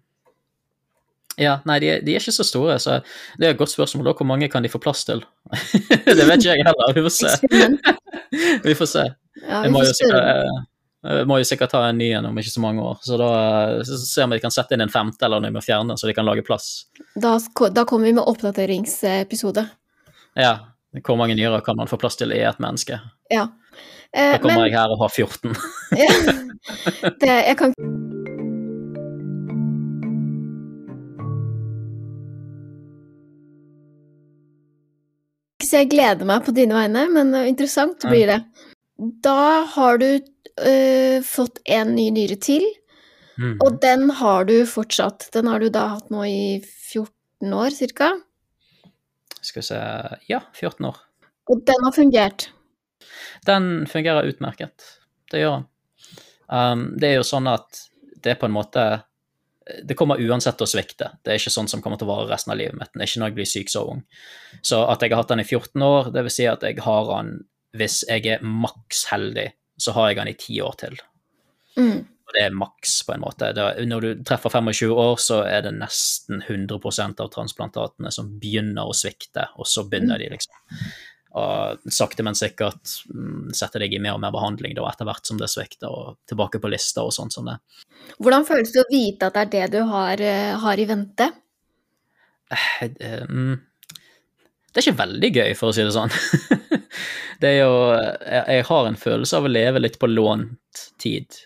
ja, 1.37 1.57
nei, 1.67 1.81
de, 1.83 1.89
de, 2.07 2.15
er 2.15 2.23
ikke 2.23 2.35
så 2.35 2.47
store, 2.47 2.77
så 2.83 3.01
det 3.41 3.49
er 3.49 3.55
et 3.55 3.59
godt 3.59 3.73
spørsmål. 3.73 4.13
Hvor 4.15 4.29
mange 4.29 4.49
kan 4.51 4.63
de 4.63 4.71
få 4.71 4.79
plass 4.83 5.03
til? 5.09 5.25
det 6.07 6.27
vet 6.29 6.39
ikke 6.39 6.53
jeg 6.53 6.63
heller. 6.63 6.95
Vi 6.95 7.03
får 7.07 7.15
se. 7.17 7.33
vi 8.69 8.77
får 8.79 8.91
se. 8.91 9.05
Ja, 9.43 9.65
vi 9.65 9.73
må, 9.75 9.83
sikkert, 9.89 10.29
jeg 11.05 11.17
eh, 11.19 11.25
må 11.29 11.41
jo 11.41 11.49
sikkert 11.49 11.75
ta 11.75 11.83
en 11.89 11.99
ny 11.99 12.13
en 12.15 12.29
om 12.31 12.39
ikke 12.39 12.53
så 12.53 12.63
mange 12.63 12.85
år. 12.85 13.01
Så 13.03 13.19
da 13.21 13.31
så 13.83 13.99
ser 13.99 14.23
vi 14.23 14.29
om 14.29 14.37
vi 14.37 14.45
kan 14.45 14.55
sette 14.55 14.77
inn 14.77 14.85
en 14.87 14.93
femte 14.93 15.27
eller 15.27 15.43
noe 15.43 15.57
med 15.57 15.67
fjerne, 15.67 15.99
så 15.99 16.09
de 16.09 16.15
kan 16.17 16.29
lage 16.29 16.47
plass. 16.47 16.87
Da, 17.19 17.37
da 17.75 17.87
kommer 17.89 18.09
vi 18.09 18.15
med 18.21 18.31
oppdateringsepisode. 18.31 19.67
Ja. 20.39 20.55
Hvor 21.03 21.19
mange 21.19 21.35
nyrer 21.35 21.65
kan 21.67 21.75
man 21.75 21.91
få 21.91 21.99
plass 21.99 22.15
til 22.21 22.31
i 22.31 22.45
et 22.47 22.63
menneske? 22.63 23.01
Ja. 23.33 23.49
Eh, 24.15 24.37
da 24.37 24.39
kommer 24.39 24.63
men, 24.63 24.69
jeg 24.69 24.79
her 24.79 24.95
og 24.95 25.03
har 25.03 25.11
14. 25.11 25.57
ja. 25.99 26.41
Det, 27.21 27.29
jeg 27.29 27.57
kan 27.61 27.75
så 35.75 35.81
jeg 35.83 35.91
gleder 35.91 36.29
meg 36.29 36.45
på 36.47 36.53
dine 36.55 36.77
vegne, 36.77 37.09
men 37.11 37.35
interessant 37.49 38.05
blir 38.07 38.31
det. 38.31 38.37
Da 39.27 39.65
har 39.73 39.99
du 39.99 40.07
øh, 40.15 41.17
fått 41.27 41.59
en 41.67 41.97
ny 41.97 42.05
nyre 42.15 42.37
til, 42.39 42.63
mm. 43.35 43.57
og 43.59 43.81
den 43.83 44.07
har 44.21 44.47
du 44.47 44.61
fortsatt. 44.71 45.27
Den 45.35 45.51
har 45.51 45.59
du 45.59 45.73
da 45.75 45.89
hatt 45.97 46.13
nå 46.15 46.23
i 46.31 46.45
14 46.63 47.57
år, 47.59 47.75
cirka? 47.75 48.13
Skal 49.41 49.65
vi 49.65 49.67
se 49.73 49.81
Ja, 50.31 50.45
14 50.55 50.87
år. 50.93 51.03
Og 51.51 51.67
den 51.67 51.83
har 51.89 51.97
fungert? 51.99 52.47
Den 53.51 53.89
fungerer 53.91 54.31
utmerket. 54.31 54.87
Det 55.33 55.43
gjør 55.43 55.59
den. 55.59 55.67
Um, 56.55 56.87
det 57.03 57.11
er 57.11 57.19
jo 57.19 57.27
sånn 57.27 57.51
at 57.51 57.83
det 58.23 58.37
er 58.37 58.39
på 58.39 58.47
en 58.47 58.55
måte 58.55 58.87
det 59.65 59.97
kommer 59.97 60.21
uansett 60.21 60.59
til 60.61 60.67
å 60.67 60.71
svikte. 60.71 61.11
Det 61.25 61.33
er 61.33 61.41
ikke 61.41 61.53
sånn 61.55 61.71
som 61.71 61.83
kommer 61.85 62.01
til 62.01 62.09
å 62.09 62.13
vare 62.13 62.29
resten 62.29 62.53
av 62.53 62.59
livet 62.61 62.77
mitt. 62.77 62.93
Det 62.93 63.01
er 63.01 63.09
ikke 63.09 63.23
når 63.23 63.31
jeg 63.31 63.37
blir 63.39 63.49
syk 63.49 63.73
så 63.73 63.85
ung. 63.95 64.03
Så 64.61 64.81
at 64.85 65.03
jeg 65.03 65.15
har 65.15 65.23
hatt 65.23 65.33
den 65.33 65.45
i 65.45 65.47
14 65.47 65.87
år, 65.87 66.11
det 66.15 66.25
vil 66.27 66.35
si 66.37 66.49
at 66.51 66.67
jeg 66.67 66.85
har 66.85 67.11
den 67.11 67.37
Hvis 67.75 68.05
jeg 68.07 68.27
er 68.31 68.43
maks 68.47 69.01
heldig, 69.11 69.49
så 69.83 69.91
har 69.97 70.11
jeg 70.11 70.19
den 70.21 70.29
i 70.31 70.37
ti 70.39 70.61
år 70.63 70.77
til. 70.79 71.01
Mm. 71.75 72.05
Og 72.07 72.37
det 72.37 72.45
er 72.45 72.55
maks, 72.55 72.93
på 73.03 73.17
en 73.17 73.25
måte. 73.25 73.49
Er, 73.51 73.81
når 73.89 74.05
du 74.05 74.21
treffer 74.23 74.53
25 74.53 74.93
år, 74.95 75.17
så 75.19 75.41
er 75.43 75.65
det 75.67 75.73
nesten 75.75 76.45
100% 76.45 77.25
av 77.25 77.33
transplantatene 77.35 78.13
som 78.15 78.31
begynner 78.39 78.87
å 78.87 78.95
svikte, 78.95 79.49
og 79.59 79.67
så 79.67 79.83
begynner 79.89 80.21
mm. 80.21 80.23
de, 80.23 80.31
liksom 80.37 80.55
og 81.35 81.91
sakte, 81.91 82.23
men 82.23 82.37
sikkert 82.39 82.79
setter 83.57 83.83
deg 83.83 83.97
i 83.97 84.01
mer 84.03 84.15
og 84.15 84.23
mer 84.23 84.35
behandling 84.35 84.77
da, 84.77 84.87
etter 84.87 85.09
hvert 85.09 85.27
som 85.27 85.39
det 85.41 85.49
svikter, 85.51 85.91
og 85.91 86.19
tilbake 86.31 86.61
på 86.63 86.71
lista 86.71 87.03
og 87.03 87.15
sånn 87.17 87.33
som 87.35 87.51
det. 87.51 87.57
Hvordan 88.23 88.47
føles 88.47 88.71
det 88.75 88.85
å 88.85 88.91
vite 88.93 89.31
at 89.31 89.39
det 89.39 89.45
er 89.45 89.55
det 89.55 89.65
du 89.75 89.81
har, 89.91 90.21
eh, 90.23 90.53
har 90.63 90.79
i 90.79 90.87
vente? 90.87 91.31
Eh, 92.55 92.85
eh, 92.85 93.25
mm, 93.27 93.57
det 94.71 94.79
er 94.79 94.87
ikke 94.87 95.03
veldig 95.03 95.33
gøy, 95.33 95.51
for 95.59 95.71
å 95.71 95.75
si 95.75 95.83
det 95.87 95.95
sånn. 95.95 96.15
det 97.43 97.51
er 97.51 97.59
jo 97.65 97.75
Jeg 97.95 98.69
har 98.71 98.87
en 98.87 99.01
følelse 99.01 99.39
av 99.39 99.49
å 99.49 99.53
leve 99.53 99.83
litt 99.83 99.99
på 99.99 100.11
lånt 100.11 100.87
tid. 101.03 101.43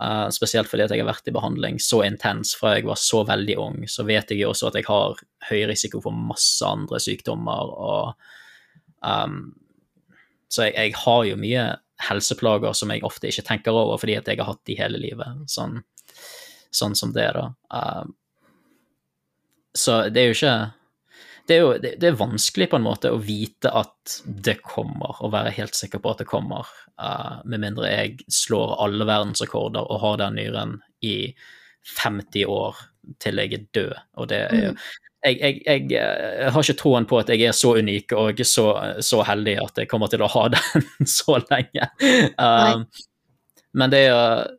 Uh, 0.00 0.30
spesielt 0.32 0.70
fordi 0.70 0.86
at 0.86 0.94
jeg 0.94 1.02
har 1.02 1.10
vært 1.10 1.26
i 1.28 1.32
behandling 1.36 1.74
så 1.76 1.98
intens 2.06 2.54
fra 2.56 2.78
jeg 2.78 2.86
var 2.88 2.96
så 2.96 3.20
veldig 3.28 3.56
ung. 3.60 3.80
Så 3.90 4.06
vet 4.08 4.32
jeg 4.32 4.42
jo 4.42 4.50
også 4.54 4.70
at 4.70 4.78
jeg 4.78 4.88
har 4.88 5.18
høy 5.50 5.58
risiko 5.68 6.00
for 6.00 6.14
masse 6.16 6.64
andre 6.64 7.02
sykdommer 7.02 7.74
og 7.74 8.30
Um, 9.00 9.54
så 10.50 10.66
jeg, 10.66 10.74
jeg, 10.76 10.96
har 11.04 11.24
jo 11.28 11.38
mye 11.40 11.64
helseplager 12.08 12.74
som 12.76 12.90
jeg 12.92 13.04
ofte 13.06 13.28
ikke 13.30 13.46
tenker 13.46 13.76
over 13.76 14.00
fordi 14.00 14.16
at 14.18 14.28
jeg 14.28 14.40
har 14.40 14.50
hatt 14.50 14.64
de 14.68 14.76
hele 14.78 15.00
livet. 15.00 15.44
Sånn, 15.50 15.80
sånn 16.74 16.96
som 16.98 17.14
det, 17.16 17.28
da. 17.36 17.50
Um, 17.70 18.14
så 19.76 20.02
det 20.10 20.22
er 20.22 20.30
jo 20.30 20.38
ikke 20.38 20.58
det 21.48 21.56
er 21.56 21.60
jo 21.62 21.70
det, 21.82 21.90
det, 21.98 22.08
er 22.10 22.18
vanskelig 22.18 22.68
på 22.70 22.78
en 22.78 22.84
måte 22.84 23.10
å 23.10 23.18
vite 23.22 23.70
at 23.74 24.20
det 24.24 24.60
kommer, 24.62 25.16
og 25.18 25.32
være 25.34 25.54
helt 25.56 25.74
sikker 25.74 26.02
på 26.02 26.12
at 26.12 26.22
det 26.22 26.28
kommer, 26.30 26.68
uh, 27.02 27.40
med 27.42 27.62
mindre 27.64 27.90
jeg 27.90 28.26
slår 28.30 28.76
alle 28.84 29.06
verdensrekorder 29.08 29.90
og 29.90 30.02
har 30.04 30.20
den 30.22 30.38
nyren 30.38 30.76
i 31.06 31.32
50 31.96 32.46
år 32.50 32.78
til 33.22 33.40
jeg 33.42 33.56
er 33.56 33.64
død. 33.74 33.94
Og 34.20 34.28
det 34.30 34.42
er 34.46 34.58
jo 34.60 34.74
mm 34.76 34.82
jeg, 35.20 35.36
jeg, 35.36 35.58
jeg, 35.66 35.84
jeg, 35.92 36.00
eh, 36.00 36.48
har 36.52 36.64
ikke 36.64 36.80
troen 36.80 37.06
på 37.08 37.18
at 37.20 37.30
jeg 37.32 37.44
er 37.44 37.56
så 37.56 37.74
unik 37.76 38.14
og 38.16 38.40
så, 38.48 38.66
så 39.04 39.20
heldig 39.28 39.56
at 39.60 39.82
jeg 39.82 39.90
kommer 39.90 40.08
til 40.12 40.24
å 40.24 40.30
ha 40.32 40.46
den 40.54 40.86
så 41.08 41.38
lenge. 41.44 41.90
Um, 42.40 42.86
men 43.76 43.92
det 43.92 44.06
er 44.08 44.56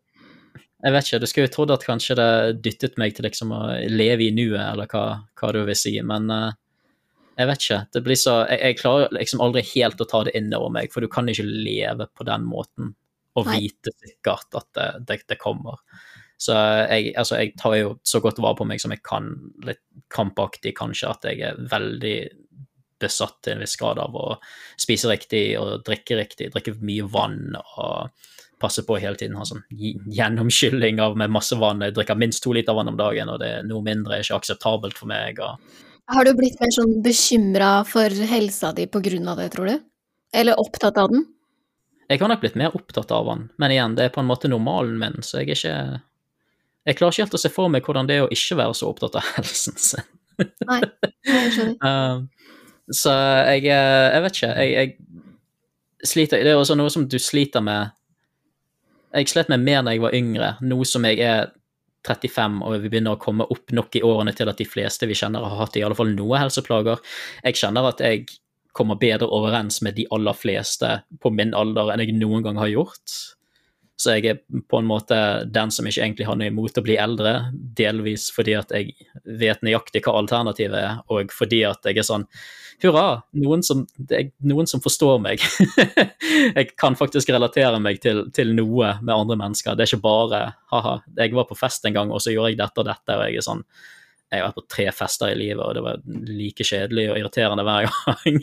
Jeg 0.81 0.93
vet 0.95 1.05
ikke, 1.05 1.17
du 1.21 1.27
skulle 1.29 1.45
jo 1.45 1.53
trodd 1.53 1.71
at 1.75 1.83
kanskje 1.85 2.15
det 2.17 2.29
dyttet 2.65 2.95
meg 2.97 3.13
til 3.13 3.27
liksom 3.27 3.51
å 3.53 3.59
leve 3.89 4.25
i 4.25 4.31
nuet, 4.33 4.63
eller 4.63 4.89
hva, 4.89 5.03
hva, 5.37 5.51
du 5.53 5.59
vil 5.67 5.77
si, 5.77 5.93
men 6.01 6.25
uh, 6.33 6.49
jeg 7.37 7.49
vet 7.49 7.65
ikke. 7.65 7.77
Det 7.93 8.01
blir 8.05 8.17
så 8.17 8.39
Jeg, 8.49 8.79
klarer 8.79 9.13
liksom 9.13 9.43
aldri 9.45 9.61
helt 9.75 10.01
å 10.01 10.07
ta 10.09 10.23
det 10.25 10.33
inn 10.37 10.49
over 10.57 10.73
meg, 10.73 10.89
for 10.93 11.05
du 11.05 11.09
kan 11.11 11.29
ikke 11.29 11.45
leve 11.45 12.09
på 12.17 12.25
den 12.25 12.47
måten 12.49 12.95
og 13.39 13.47
vite 13.47 13.93
sikkert 13.95 14.57
at 14.59 14.67
det, 14.75 14.87
det, 15.07 15.19
det 15.31 15.37
kommer. 15.39 15.79
Så 16.41 16.55
jeg, 16.57 17.11
altså, 17.19 17.37
jeg 17.37 17.53
tar 17.59 17.75
jo 17.77 17.95
så 18.07 18.21
godt 18.23 18.39
vare 18.41 18.57
på 18.57 18.65
meg 18.65 18.81
som 18.81 18.93
jeg 18.93 19.03
kan, 19.05 19.29
litt 19.67 19.81
krampaktig 20.11 20.73
kanskje, 20.77 21.11
at 21.11 21.27
jeg 21.29 21.43
er 21.45 21.59
veldig 21.69 22.15
besatt 23.01 23.39
til 23.45 23.55
en 23.55 23.63
viss 23.63 23.77
grad 23.77 24.01
av 24.01 24.15
å 24.17 24.27
spise 24.79 25.09
riktig 25.09 25.43
og 25.59 25.83
drikke 25.85 26.17
riktig, 26.19 26.51
drikke 26.53 26.75
mye 26.85 27.05
vann 27.13 27.57
og 27.59 28.11
passe 28.61 28.83
på 28.85 28.97
hele 29.01 29.17
tiden 29.17 29.37
ha 29.39 29.45
sånn 29.47 29.63
gjennomskylling 29.73 31.01
av 31.01 31.17
med 31.17 31.33
masse 31.33 31.57
vann. 31.57 31.81
Jeg 31.85 31.95
drikker 31.97 32.19
minst 32.21 32.43
to 32.45 32.53
liter 32.53 32.77
vann 32.77 32.91
om 32.91 32.99
dagen, 32.99 33.29
og 33.33 33.41
det 33.41 33.53
er 33.57 33.65
noe 33.65 33.81
mindre 33.85 34.17
er 34.17 34.25
ikke 34.25 34.37
akseptabelt 34.41 34.97
for 34.97 35.09
meg. 35.09 35.41
Og... 35.41 35.81
Har 36.13 36.27
du 36.27 36.33
blitt 36.37 36.61
mer 36.61 36.73
sånn 36.75 36.99
bekymra 37.05 37.71
for 37.89 38.21
helsa 38.33 38.73
di 38.77 38.85
på 38.89 39.01
grunn 39.01 39.29
av 39.33 39.41
det, 39.41 39.49
tror 39.55 39.71
du? 39.71 39.89
Eller 40.37 40.61
opptatt 40.61 40.97
av 41.01 41.09
den? 41.13 41.25
Jeg 42.11 42.21
har 42.21 42.29
nok 42.29 42.41
blitt 42.43 42.57
mer 42.59 42.75
opptatt 42.75 43.11
av 43.15 43.29
den, 43.29 43.49
men 43.61 43.73
igjen, 43.73 43.93
det 43.97 44.07
er 44.07 44.13
på 44.13 44.21
en 44.21 44.29
måte 44.29 44.49
normalen 44.51 44.97
min, 44.99 45.21
så 45.25 45.41
jeg 45.41 45.53
er 45.53 45.57
ikke 45.57 45.75
Jeg 46.87 46.97
klarer 46.97 47.13
ikke 47.13 47.25
helt 47.27 47.37
å 47.37 47.41
se 47.41 47.51
for 47.53 47.71
meg 47.71 47.85
hvordan 47.85 48.09
det 48.09 48.17
er 48.17 48.25
å 48.25 48.33
ikke 48.33 48.57
være 48.57 48.75
så 48.77 48.89
opptatt 48.89 49.17
av 49.19 49.27
helsen 49.35 49.77
sin. 49.77 50.07
Nei, 50.65 50.81
jeg 51.27 51.53
skjønner. 51.55 51.77
Uh, 51.85 52.51
så 53.01 53.13
jeg 53.51 53.67
Jeg 53.69 54.21
vet 54.25 54.37
ikke. 54.39 54.51
Jeg, 54.57 54.71
jeg 54.73 56.07
sliter 56.09 56.43
Det 56.43 56.53
er 56.53 56.59
også 56.59 56.77
noe 56.79 56.89
som 56.89 57.05
du 57.05 57.17
sliter 57.21 57.61
med 57.61 57.91
Jeg 59.13 59.29
slet 59.29 59.51
med 59.53 59.61
mer 59.61 59.83
da 59.85 59.93
jeg 59.93 60.01
var 60.01 60.15
yngre, 60.17 60.55
nå 60.65 60.83
som 60.87 61.05
jeg 61.05 61.19
er 61.21 61.51
35 62.07 62.61
og 62.65 62.77
vi 62.81 62.89
begynner 62.89 63.13
å 63.13 63.21
komme 63.21 63.45
opp 63.53 63.73
nok 63.75 63.95
i 63.99 64.01
årene 64.05 64.33
til 64.33 64.49
at 64.49 64.57
de 64.57 64.65
fleste 64.65 65.05
vi 65.05 65.17
kjenner, 65.17 65.43
har 65.43 65.59
hatt 65.59 65.75
i 65.77 65.83
alle 65.85 65.97
fall 65.97 66.09
noe 66.15 66.39
helseplager. 66.41 66.97
Jeg 67.43 67.59
kjenner 67.59 67.91
at 67.91 68.01
jeg 68.01 68.23
kommer 68.73 68.97
bedre 68.97 69.27
overens 69.29 69.81
med 69.85 69.99
de 69.99 70.07
aller 70.15 70.33
fleste 70.37 70.95
på 71.21 71.31
min 71.35 71.53
alder 71.53 71.91
enn 71.93 72.01
jeg 72.01 72.15
noen 72.17 72.45
gang 72.45 72.57
har 72.57 72.71
gjort. 72.71 73.17
Så 74.01 74.15
jeg 74.17 74.31
er 74.31 74.63
på 74.71 74.79
en 74.81 74.87
måte 74.89 75.17
den 75.45 75.71
som 75.73 75.85
ikke 75.85 76.01
egentlig 76.01 76.25
har 76.25 76.39
noe 76.39 76.49
imot 76.49 76.79
å 76.79 76.83
bli 76.85 76.95
eldre, 76.97 77.35
delvis 77.53 78.29
fordi 78.33 78.55
at 78.57 78.73
jeg 78.73 78.95
vet 79.41 79.61
nøyaktig 79.65 80.01
hva 80.05 80.15
alternativet 80.23 80.79
er, 80.79 81.03
og 81.13 81.33
fordi 81.35 81.61
at 81.69 81.85
jeg 81.85 82.01
er 82.01 82.07
sånn 82.07 82.27
Hurra, 82.81 83.21
noen 83.37 83.61
som, 83.61 83.83
noen 84.49 84.65
som 84.65 84.81
forstår 84.81 85.19
meg. 85.21 85.43
jeg 86.57 86.71
kan 86.81 86.95
faktisk 86.97 87.29
relatere 87.29 87.77
meg 87.77 87.99
til, 88.01 88.23
til, 88.33 88.55
noe 88.57 88.95
med 89.03 89.11
andre 89.13 89.37
mennesker. 89.37 89.77
Det 89.77 89.85
er 89.85 89.91
ikke 89.91 90.07
bare 90.07 90.39
ha-ha, 90.73 90.95
jeg 91.19 91.35
var 91.37 91.45
på 91.45 91.59
fest 91.59 91.85
en 91.85 91.93
gang, 91.93 92.09
og 92.09 92.23
så 92.25 92.33
gjorde 92.33 92.55
jeg 92.55 92.61
dette 92.63 92.81
og 92.81 92.89
dette, 92.89 93.19
og 93.19 93.27
jeg 93.27 93.37
er 93.37 93.45
sånn 93.45 93.61
jeg 94.31 94.39
har 94.39 94.47
vært 94.47 94.59
på 94.61 94.69
tre 94.71 94.85
fester 94.95 95.33
i 95.33 95.37
livet, 95.37 95.61
og 95.61 95.75
det 95.75 95.81
var 95.83 96.01
like 96.31 96.65
kjedelig 96.65 97.09
og 97.11 97.17
irriterende 97.19 97.65
hver 97.67 97.89
gang. 98.07 98.37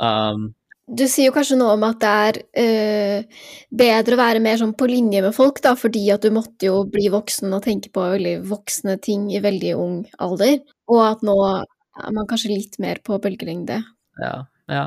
um, 0.00 0.46
du 0.88 1.04
sier 1.08 1.28
jo 1.28 1.34
kanskje 1.36 1.58
noe 1.60 1.74
om 1.76 1.84
at 1.86 1.98
det 2.02 2.12
er 2.24 2.38
øh, 2.62 3.42
bedre 3.80 4.16
å 4.16 4.20
være 4.20 4.42
mer 4.44 4.60
sånn 4.60 4.74
på 4.78 4.88
linje 4.90 5.22
med 5.24 5.34
folk, 5.36 5.60
da, 5.64 5.74
fordi 5.78 6.06
at 6.14 6.24
du 6.24 6.32
måtte 6.34 6.70
jo 6.70 6.82
bli 6.88 7.08
voksen 7.12 7.52
og 7.56 7.64
tenke 7.66 7.92
på 7.94 8.04
veldig 8.14 8.38
voksne 8.48 8.96
ting 9.04 9.28
i 9.34 9.42
veldig 9.44 9.74
ung 9.78 9.98
alder, 10.24 10.60
og 10.88 11.02
at 11.04 11.26
nå 11.26 11.36
er 11.48 12.14
man 12.14 12.28
kanskje 12.30 12.54
litt 12.54 12.78
mer 12.82 13.02
på 13.04 13.18
bølgelengde. 13.22 13.82
Ja, 14.22 14.46
ja. 14.70 14.86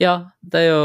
Ja, 0.00 0.14
det 0.40 0.64
er 0.64 0.70
jo 0.72 0.84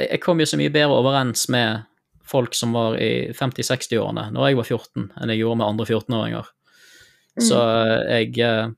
Jeg 0.00 0.20
kom 0.24 0.40
jo 0.40 0.46
så 0.48 0.56
mye 0.56 0.72
bedre 0.72 0.96
overens 0.96 1.42
med 1.52 1.82
folk 2.24 2.54
som 2.56 2.72
var 2.72 2.94
i 2.96 3.34
50-60-årene 3.36 4.30
når 4.32 4.46
jeg 4.48 4.56
var 4.56 4.68
14, 4.68 5.08
enn 5.20 5.32
jeg 5.32 5.42
gjorde 5.42 5.58
med 5.60 5.66
andre 5.66 5.86
14-åringer. 5.90 6.46
Mm. 7.36 7.42
Så 7.44 7.58
jeg 8.08 8.38
eh, 8.46 8.70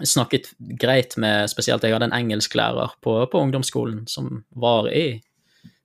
snakket 0.00 0.50
greit 0.80 1.16
med 1.20 1.50
Spesielt 1.52 1.84
jeg 1.84 1.94
hadde 1.94 2.08
en 2.08 2.16
engelsklærer 2.16 2.96
på, 3.04 3.18
på 3.30 3.40
ungdomsskolen 3.46 4.04
som 4.10 4.42
var 4.56 4.88
i 4.92 5.20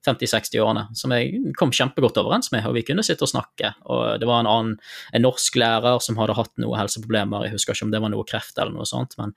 50-60-årene, 0.08 0.86
som 0.96 1.12
jeg 1.12 1.54
kom 1.60 1.74
kjempegodt 1.76 2.18
overens 2.22 2.54
med, 2.54 2.64
og 2.68 2.78
vi 2.78 2.86
kunne 2.88 3.04
sitte 3.06 3.26
og 3.26 3.34
snakke. 3.34 3.74
Og 3.92 4.22
det 4.22 4.30
var 4.30 4.42
en 4.42 4.50
annen, 4.50 4.78
en 5.14 5.26
norsk 5.26 5.60
lærer 5.60 6.00
som 6.04 6.18
hadde 6.20 6.38
hatt 6.38 6.54
noen 6.62 6.80
helseproblemer, 6.80 7.46
jeg 7.46 7.58
husker 7.58 7.76
ikke 7.76 7.90
om 7.90 7.92
det 7.94 8.02
var 8.06 8.14
noe 8.14 8.28
kreft 8.28 8.58
eller 8.58 8.72
noe 8.76 8.88
sånt, 8.88 9.18
men 9.20 9.36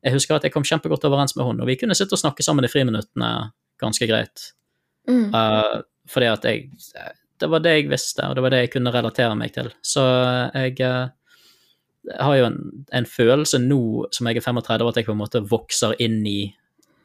jeg 0.00 0.16
husker 0.16 0.36
at 0.36 0.46
jeg 0.46 0.54
kom 0.54 0.66
kjempegodt 0.66 1.06
overens 1.06 1.36
med 1.36 1.46
henne, 1.46 1.62
og 1.62 1.70
vi 1.70 1.78
kunne 1.80 1.96
sitte 1.98 2.16
og 2.16 2.22
snakke 2.22 2.44
sammen 2.44 2.66
i 2.66 2.72
friminuttene 2.72 3.30
ganske 3.80 4.08
greit. 4.10 4.50
Mm. 5.08 5.30
Uh, 5.34 5.80
fordi 6.10 6.28
at 6.28 6.44
jeg 6.44 6.70
Det 7.40 7.48
var 7.48 7.62
det 7.64 7.70
jeg 7.72 7.88
visste, 7.88 8.26
og 8.28 8.34
det 8.36 8.42
var 8.42 8.52
det 8.52 8.58
jeg 8.60 8.70
kunne 8.74 8.92
relatere 8.92 9.36
meg 9.36 9.54
til. 9.54 9.70
Så 9.80 10.02
jeg 10.52 10.74
uh, 10.84 11.08
jeg 12.10 12.26
har 12.26 12.36
jo 12.38 12.46
en, 12.48 12.60
en, 12.96 13.06
følelse 13.06 13.60
nå 13.62 13.82
som 14.14 14.28
jeg 14.28 14.40
er 14.40 14.46
35, 14.46 14.88
at 14.88 15.00
jeg 15.00 15.08
på 15.08 15.14
en 15.14 15.20
måte 15.22 15.42
vokser 15.46 15.94
inn 16.02 16.20
i 16.26 16.38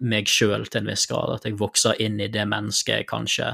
meg 0.06 0.30
sjøl 0.30 0.66
til 0.68 0.84
en 0.84 0.92
viss 0.92 1.06
grad. 1.10 1.38
At 1.38 1.48
jeg 1.48 1.60
vokser 1.60 2.00
inn 2.04 2.20
i 2.20 2.32
det 2.32 2.46
mennesket 2.50 3.02
jeg 3.02 3.10
kanskje 3.10 3.54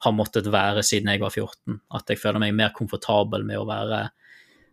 har 0.00 0.16
måttet 0.16 0.48
være 0.52 0.84
siden 0.86 1.10
jeg 1.12 1.22
var 1.22 1.34
14. 1.34 1.80
At 1.96 2.08
jeg 2.08 2.20
føler 2.20 2.42
meg 2.42 2.56
mer 2.56 2.72
komfortabel 2.76 3.44
med 3.48 3.60
å 3.60 3.66
være 3.68 4.06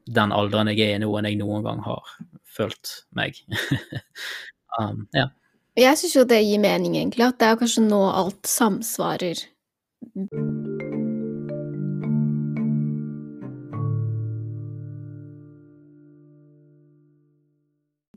den 0.08 0.32
alderen 0.32 0.72
jeg 0.72 0.86
er 0.86 0.96
i 0.96 1.02
nå, 1.04 1.10
enn 1.20 1.28
jeg 1.28 1.40
noen 1.42 1.66
gang 1.66 1.82
har 1.84 2.14
følt 2.58 2.94
meg. 3.18 3.40
um, 4.80 5.04
ja. 5.16 5.28
Jeg 5.78 6.00
syns 6.00 6.16
jo 6.16 6.24
det 6.26 6.40
gir 6.42 6.62
mening, 6.64 6.96
egentlig, 6.98 7.28
at 7.28 7.38
det 7.42 7.52
er 7.52 7.60
kanskje 7.60 7.84
nå 7.86 8.00
alt 8.10 8.48
samsvarer. 8.50 9.44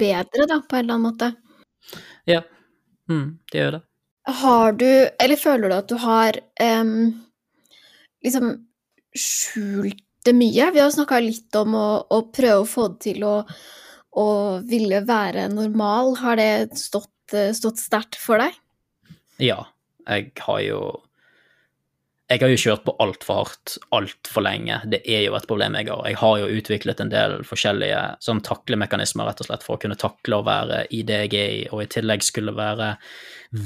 Bedre, 0.00 0.46
da, 0.48 0.60
på 0.64 0.78
en 0.78 0.84
eller 0.84 0.96
annen 0.96 1.06
måte. 1.06 1.30
Ja, 2.28 2.42
mm, 3.10 3.26
det 3.52 3.60
gjør 3.60 3.76
det. 3.76 3.82
Har 4.40 4.76
du, 4.78 4.86
eller 5.24 5.40
føler 5.40 5.70
du 5.70 5.74
at 5.74 5.90
du 5.90 5.96
har 6.02 6.36
um, 6.60 6.94
liksom 8.24 8.52
skjult 9.16 10.04
det 10.26 10.34
mye? 10.36 10.70
Vi 10.74 10.82
har 10.82 10.92
snakka 10.94 11.20
litt 11.24 11.56
om 11.58 11.76
å, 11.78 11.88
å, 12.12 12.22
prøve 12.30 12.62
å 12.62 12.68
få 12.68 12.88
det 12.92 13.00
til 13.08 13.24
å, 13.26 13.36
å 14.20 14.28
ville 14.68 15.02
være 15.08 15.48
normal. 15.52 16.14
Har 16.20 16.40
det 16.40 16.78
stått, 16.78 17.34
stått 17.56 17.80
sterkt 17.80 18.20
for 18.20 18.42
deg? 18.42 18.58
Ja, 19.40 19.64
jeg 20.04 20.34
har 20.44 20.60
jo 20.66 20.82
jeg 22.30 22.44
har 22.44 22.52
jo 22.52 22.58
kjørt 22.62 22.84
på 22.86 22.92
altfor 23.02 23.40
hardt 23.40 23.72
altfor 23.96 24.44
lenge. 24.46 24.76
Det 24.92 25.00
er 25.02 25.24
jo 25.24 25.34
et 25.34 25.48
problem 25.50 25.74
jeg 25.74 25.88
har. 25.90 26.04
Jeg 26.06 26.18
har 26.20 26.36
jo 26.38 26.60
utviklet 26.60 27.02
en 27.02 27.10
del 27.10 27.34
forskjellige 27.46 28.02
sånn 28.22 28.42
taklemekanismer 28.46 29.26
rett 29.26 29.42
og 29.42 29.48
slett 29.48 29.66
for 29.66 29.74
å 29.74 29.82
kunne 29.82 29.98
takle 29.98 30.38
å 30.38 30.46
være 30.46 30.84
i 30.94 31.02
det 31.06 31.24
jeg 31.24 31.34
er 31.40 31.56
i, 31.56 31.64
og 31.74 31.82
i 31.82 31.90
tillegg 31.90 32.22
skulle 32.22 32.54
være 32.54 32.92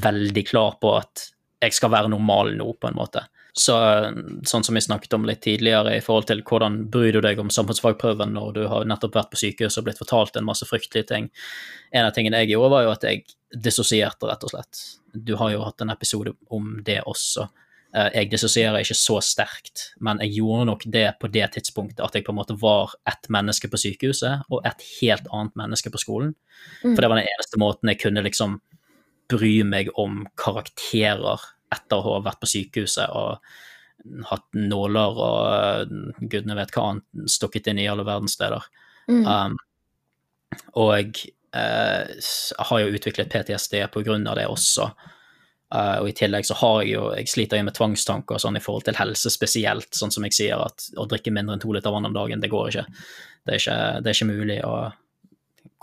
veldig 0.07 0.45
klar 0.49 0.79
på 0.81 0.95
at 0.97 1.27
jeg 1.65 1.77
skal 1.77 1.93
være 1.93 2.13
normal 2.13 2.55
nå, 2.57 2.71
på 2.81 2.89
en 2.89 2.97
måte. 2.97 3.27
Så, 3.55 3.75
sånn 4.49 4.65
som 4.67 4.75
vi 4.75 4.83
snakket 4.83 5.13
om 5.15 5.29
litt 5.29 5.45
tidligere 5.45 5.93
i 5.95 6.03
forhold 6.03 6.27
til 6.27 6.41
hvordan 6.43 6.81
bryr 6.91 7.15
du 7.15 7.21
deg 7.23 7.39
om 7.39 7.53
samfunnsfagprøven 7.55 8.33
når 8.35 8.57
du 8.57 8.63
har 8.71 8.89
nettopp 8.89 9.15
vært 9.15 9.31
på 9.31 9.43
sykehus 9.45 9.77
og 9.79 9.87
blitt 9.87 10.01
fortalt 10.01 10.41
en 10.41 10.49
masse 10.49 10.67
fryktelige 10.67 11.07
ting. 11.13 11.29
En 11.93 12.09
av 12.09 12.17
tingene 12.17 12.41
jeg 12.43 12.55
gjorde, 12.55 12.73
var 12.73 12.89
jo 12.89 12.95
at 12.97 13.07
jeg 13.07 13.27
dissosierte, 13.55 14.27
rett 14.27 14.49
og 14.49 14.57
slett. 14.57 14.83
Du 15.15 15.37
har 15.39 15.53
jo 15.53 15.63
hatt 15.69 15.85
en 15.85 15.95
episode 15.95 16.35
om 16.51 16.81
det 16.83 17.03
også. 17.07 17.47
Eh, 17.95 18.11
jeg 18.17 18.31
dissosierer 18.33 18.83
ikke 18.83 18.97
så 18.99 19.21
sterkt, 19.23 19.89
men 20.03 20.19
jeg 20.25 20.41
gjorde 20.41 20.67
nok 20.73 20.87
det 20.91 21.07
på 21.23 21.31
det 21.31 21.47
tidspunktet 21.55 22.03
at 22.03 22.17
jeg 22.17 22.27
på 22.27 22.33
en 22.35 22.41
måte 22.41 22.57
var 22.59 22.97
ett 23.07 23.29
menneske 23.31 23.71
på 23.71 23.79
sykehuset 23.79 24.49
og 24.51 24.67
et 24.67 24.83
helt 24.99 25.29
annet 25.31 25.55
menneske 25.61 25.93
på 25.95 26.01
skolen. 26.03 26.33
Mm. 26.83 26.95
For 26.95 27.03
det 27.03 27.11
var 27.13 27.23
den 27.23 27.31
eneste 27.31 27.61
måten 27.63 27.93
jeg 27.93 28.03
kunne 28.03 28.25
liksom 28.27 28.59
bry 29.31 29.55
meg 29.67 29.93
om 30.01 30.25
karakterer 30.41 31.47
etter 31.75 32.01
å 32.01 32.17
ha 32.19 32.25
vært 32.27 32.43
på 32.43 32.51
sykehuset 32.51 33.15
og 33.15 33.39
hatt 34.29 34.59
nåler 34.59 35.21
og 35.25 35.87
uh, 35.87 36.11
gudene 36.21 36.59
vet 36.59 36.75
hva 36.75 36.91
annet 36.91 37.31
stukket 37.31 37.71
inn 37.71 37.81
i 37.81 37.87
alle 37.89 38.05
verdenssteder. 38.05 38.67
Mm. 39.09 39.23
Um, 39.25 39.57
og 40.77 40.91
jeg 40.99 41.31
uh, 41.57 42.11
har 42.69 42.83
jo 42.83 42.93
utviklet 42.99 43.33
PTSD 43.33 43.79
på 43.95 44.03
grunn 44.05 44.27
av 44.29 44.37
det 44.39 44.51
også. 44.51 44.91
Uh, 45.75 46.05
og 46.05 46.09
i 46.11 46.15
tillegg 46.15 46.47
så 46.47 46.55
har 46.61 46.85
jeg 46.85 46.93
jo 46.93 47.07
Jeg 47.17 47.31
sliter 47.33 47.59
jo 47.59 47.67
med 47.67 47.75
tvangstanker 47.75 48.39
sånn 48.39 48.61
i 48.61 48.63
forhold 48.63 48.85
til 48.87 48.99
helse 48.99 49.33
spesielt, 49.33 49.91
sånn 49.97 50.13
som 50.15 50.27
jeg 50.29 50.37
sier 50.37 50.61
at 50.63 50.87
å 51.01 51.07
drikke 51.11 51.33
mindre 51.35 51.57
enn 51.57 51.65
to 51.65 51.73
liter 51.75 51.91
vann 51.91 52.07
om 52.07 52.15
dagen, 52.15 52.43
det 52.43 52.53
går 52.53 52.71
ikke. 52.71 52.85
Det 53.45 53.57
er 53.57 53.63
ikke, 53.63 53.79
det 54.05 54.11
er 54.13 54.19
ikke 54.19 54.31
mulig 54.31 54.59
å 54.69 54.75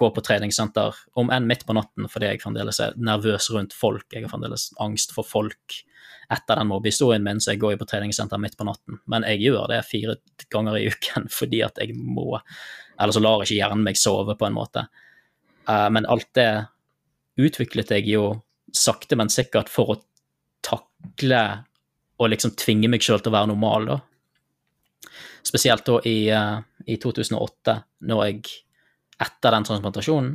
gå 0.01 0.09
på 0.15 0.23
treningssenter, 0.25 0.95
om 1.19 1.29
enn 1.33 1.45
midt 1.49 1.65
på 1.67 1.75
natten, 1.77 2.07
fordi 2.09 2.31
jeg 2.31 2.41
fremdeles 2.41 2.79
er 2.81 2.95
nervøs 2.97 3.49
rundt 3.53 3.75
folk. 3.77 4.07
Jeg 4.13 4.25
har 4.25 4.31
fremdeles 4.31 4.69
angst 4.81 5.13
for 5.13 5.27
folk 5.27 5.81
etter 6.31 6.57
den 6.57 6.69
mobbehistorien 6.69 7.23
min, 7.25 7.41
så 7.43 7.53
jeg 7.53 7.61
går 7.61 7.75
jo 7.75 7.81
på 7.81 7.89
treningssenter 7.91 8.39
midt 8.41 8.55
på 8.57 8.65
natten. 8.67 9.01
Men 9.11 9.25
jeg 9.27 9.43
gjør 9.43 9.67
det 9.73 9.81
fire 9.89 10.15
ganger 10.53 10.79
i 10.79 10.85
uken 10.89 11.27
fordi 11.39 11.63
at 11.67 11.81
jeg 11.81 11.97
må. 11.97 12.39
Eller 12.97 13.15
så 13.15 13.23
lar 13.23 13.43
ikke 13.43 13.59
hjernen 13.59 13.83
meg 13.85 13.99
sove, 13.99 14.37
på 14.39 14.47
en 14.47 14.55
måte. 14.55 14.85
Uh, 15.67 15.89
men 15.93 16.07
alt 16.09 16.29
det 16.37 16.49
utviklet 17.41 17.91
jeg 17.93 18.07
jo 18.13 18.25
sakte, 18.75 19.17
men 19.19 19.31
sikkert 19.31 19.69
for 19.71 19.93
å 19.93 19.99
takle 20.65 21.41
og 22.21 22.29
liksom 22.29 22.53
tvinge 22.59 22.89
meg 22.91 23.03
sjøl 23.03 23.21
til 23.21 23.31
å 23.31 23.37
være 23.37 23.51
normal, 23.51 23.89
da. 23.89 23.99
Spesielt 25.45 25.87
da 25.87 25.97
i, 26.05 26.17
uh, 26.29 26.59
i 26.85 26.99
2008, 27.01 27.79
når 28.09 28.27
jeg 28.27 28.59
Etter 29.21 29.53
den 29.53 29.65
transplantasjonen, 29.67 30.29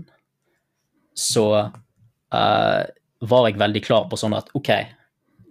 så 1.18 1.42
uh, 1.58 2.82
var 3.26 3.48
jeg 3.48 3.58
veldig 3.58 3.80
klar 3.82 4.04
på 4.06 4.18
sånn 4.20 4.36
at 4.38 4.52
OK, 4.54 4.70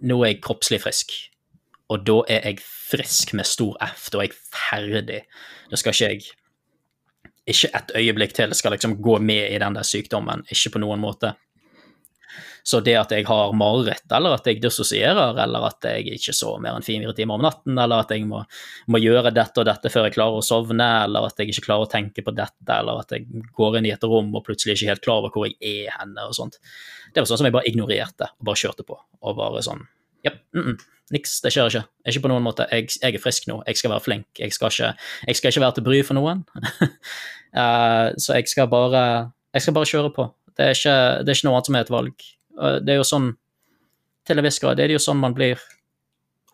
nå 0.08 0.16
er 0.22 0.30
jeg 0.30 0.38
kroppslig 0.46 0.78
frisk. 0.80 1.12
Og 1.92 2.06
da 2.06 2.16
er 2.32 2.48
jeg 2.48 2.62
frisk 2.64 3.34
med 3.36 3.44
stor 3.44 3.76
F. 3.84 4.08
Da 4.12 4.22
er 4.22 4.30
jeg 4.30 4.38
ferdig. 4.48 5.20
Da 5.70 5.76
skal 5.76 5.92
ikke 5.92 6.10
jeg 6.14 6.32
Ikke 7.46 7.70
et 7.78 7.92
øyeblikk 7.94 8.32
til 8.34 8.54
skal 8.58 8.72
liksom 8.74 8.96
gå 9.04 9.20
med 9.22 9.52
i 9.52 9.60
den 9.62 9.76
der 9.76 9.86
sykdommen. 9.86 10.46
Ikke 10.50 10.72
på 10.74 10.82
noen 10.82 11.04
måte. 11.04 11.36
Så 12.66 12.80
det 12.82 12.96
at 12.98 13.12
jeg 13.14 13.22
har 13.28 13.52
mareritt, 13.54 14.08
eller 14.10 14.34
at 14.34 14.48
jeg 14.48 14.58
dissosierer, 14.58 15.36
eller 15.38 15.68
at 15.68 15.86
jeg 15.86 16.16
ikke 16.16 16.32
sover 16.34 16.58
mer 16.64 16.74
enn 16.74 16.86
fire 16.86 17.12
timer 17.14 17.38
om 17.38 17.44
natten, 17.46 17.78
eller 17.78 18.02
at 18.02 18.10
jeg 18.10 18.24
må, 18.26 18.40
må, 18.90 18.98
gjøre 18.98 19.30
dette 19.36 19.62
og 19.62 19.68
dette 19.68 19.92
før 19.92 20.08
jeg 20.08 20.16
klarer 20.16 20.40
å 20.40 20.42
sovne, 20.42 20.88
eller 21.04 21.28
at 21.28 21.38
jeg 21.38 21.52
ikke 21.52 21.68
klarer 21.68 21.86
å 21.86 21.92
tenke 21.92 22.24
på 22.26 22.34
dette, 22.34 22.66
eller 22.74 23.04
at 23.04 23.14
jeg 23.14 23.44
går 23.54 23.78
inn 23.78 23.86
i 23.86 23.94
et 23.94 24.06
rom 24.10 24.34
og 24.34 24.42
plutselig 24.48 24.74
ikke 24.74 24.90
helt 24.90 25.04
klar 25.04 25.22
over 25.22 25.34
hvor 25.36 25.46
jeg 25.46 25.86
er 25.86 25.94
henne, 26.00 26.26
og 26.26 26.34
sånt. 26.34 26.58
Det 27.14 27.22
var 27.22 27.30
sånn 27.30 27.42
som 27.44 27.48
jeg 27.48 27.54
bare 27.54 27.70
ignorerte 27.70 28.32
og 28.34 28.50
bare 28.50 28.62
kjørte 28.64 28.86
på. 28.88 28.98
Og 29.22 29.38
bare 29.38 29.62
sånn 29.62 29.86
Ja, 30.26 30.32
mm 30.54 30.62
-mm, 30.62 30.76
niks, 31.14 31.40
det 31.40 31.52
skjer 31.54 31.70
ikke. 31.70 31.86
Ikke 32.08 32.22
på 32.24 32.28
noen 32.28 32.42
måte. 32.42 32.66
Jeg, 32.72 32.88
jeg, 32.98 33.14
er 33.14 33.22
frisk 33.22 33.46
nå, 33.46 33.62
jeg 33.66 33.76
skal 33.76 33.90
være 33.90 34.00
flink. 34.00 34.26
Jeg 34.38 34.52
skal 34.52 34.74
ikke, 34.74 34.94
jeg 35.26 35.36
skal 35.36 35.48
ikke 35.50 35.60
være 35.60 35.74
til 35.74 35.84
bry 35.84 36.02
for 36.02 36.14
noen. 36.14 36.44
uh, 37.54 38.10
så 38.24 38.34
jeg 38.34 38.48
skal 38.48 38.66
bare 38.66 39.30
jeg 39.54 39.62
skal 39.62 39.74
bare 39.74 39.88
kjøre 39.88 40.10
på. 40.10 40.26
Det 40.56 40.64
er 40.64 40.74
ikke, 40.74 40.96
det 41.24 41.28
er 41.28 41.38
ikke 41.38 41.46
noe 41.48 41.54
annet 41.56 41.66
som 41.66 41.76
er 41.78 41.86
et 41.86 41.94
valg. 41.94 42.26
Det 42.56 42.92
er 42.94 43.00
jo 43.00 43.04
sånn 43.04 43.30
Til 44.26 44.40
en 44.40 44.46
viss 44.46 44.58
grad 44.62 44.78
det 44.78 44.86
er 44.86 44.96
jo 44.96 45.02
sånn 45.02 45.20
man 45.20 45.34
blir 45.36 45.60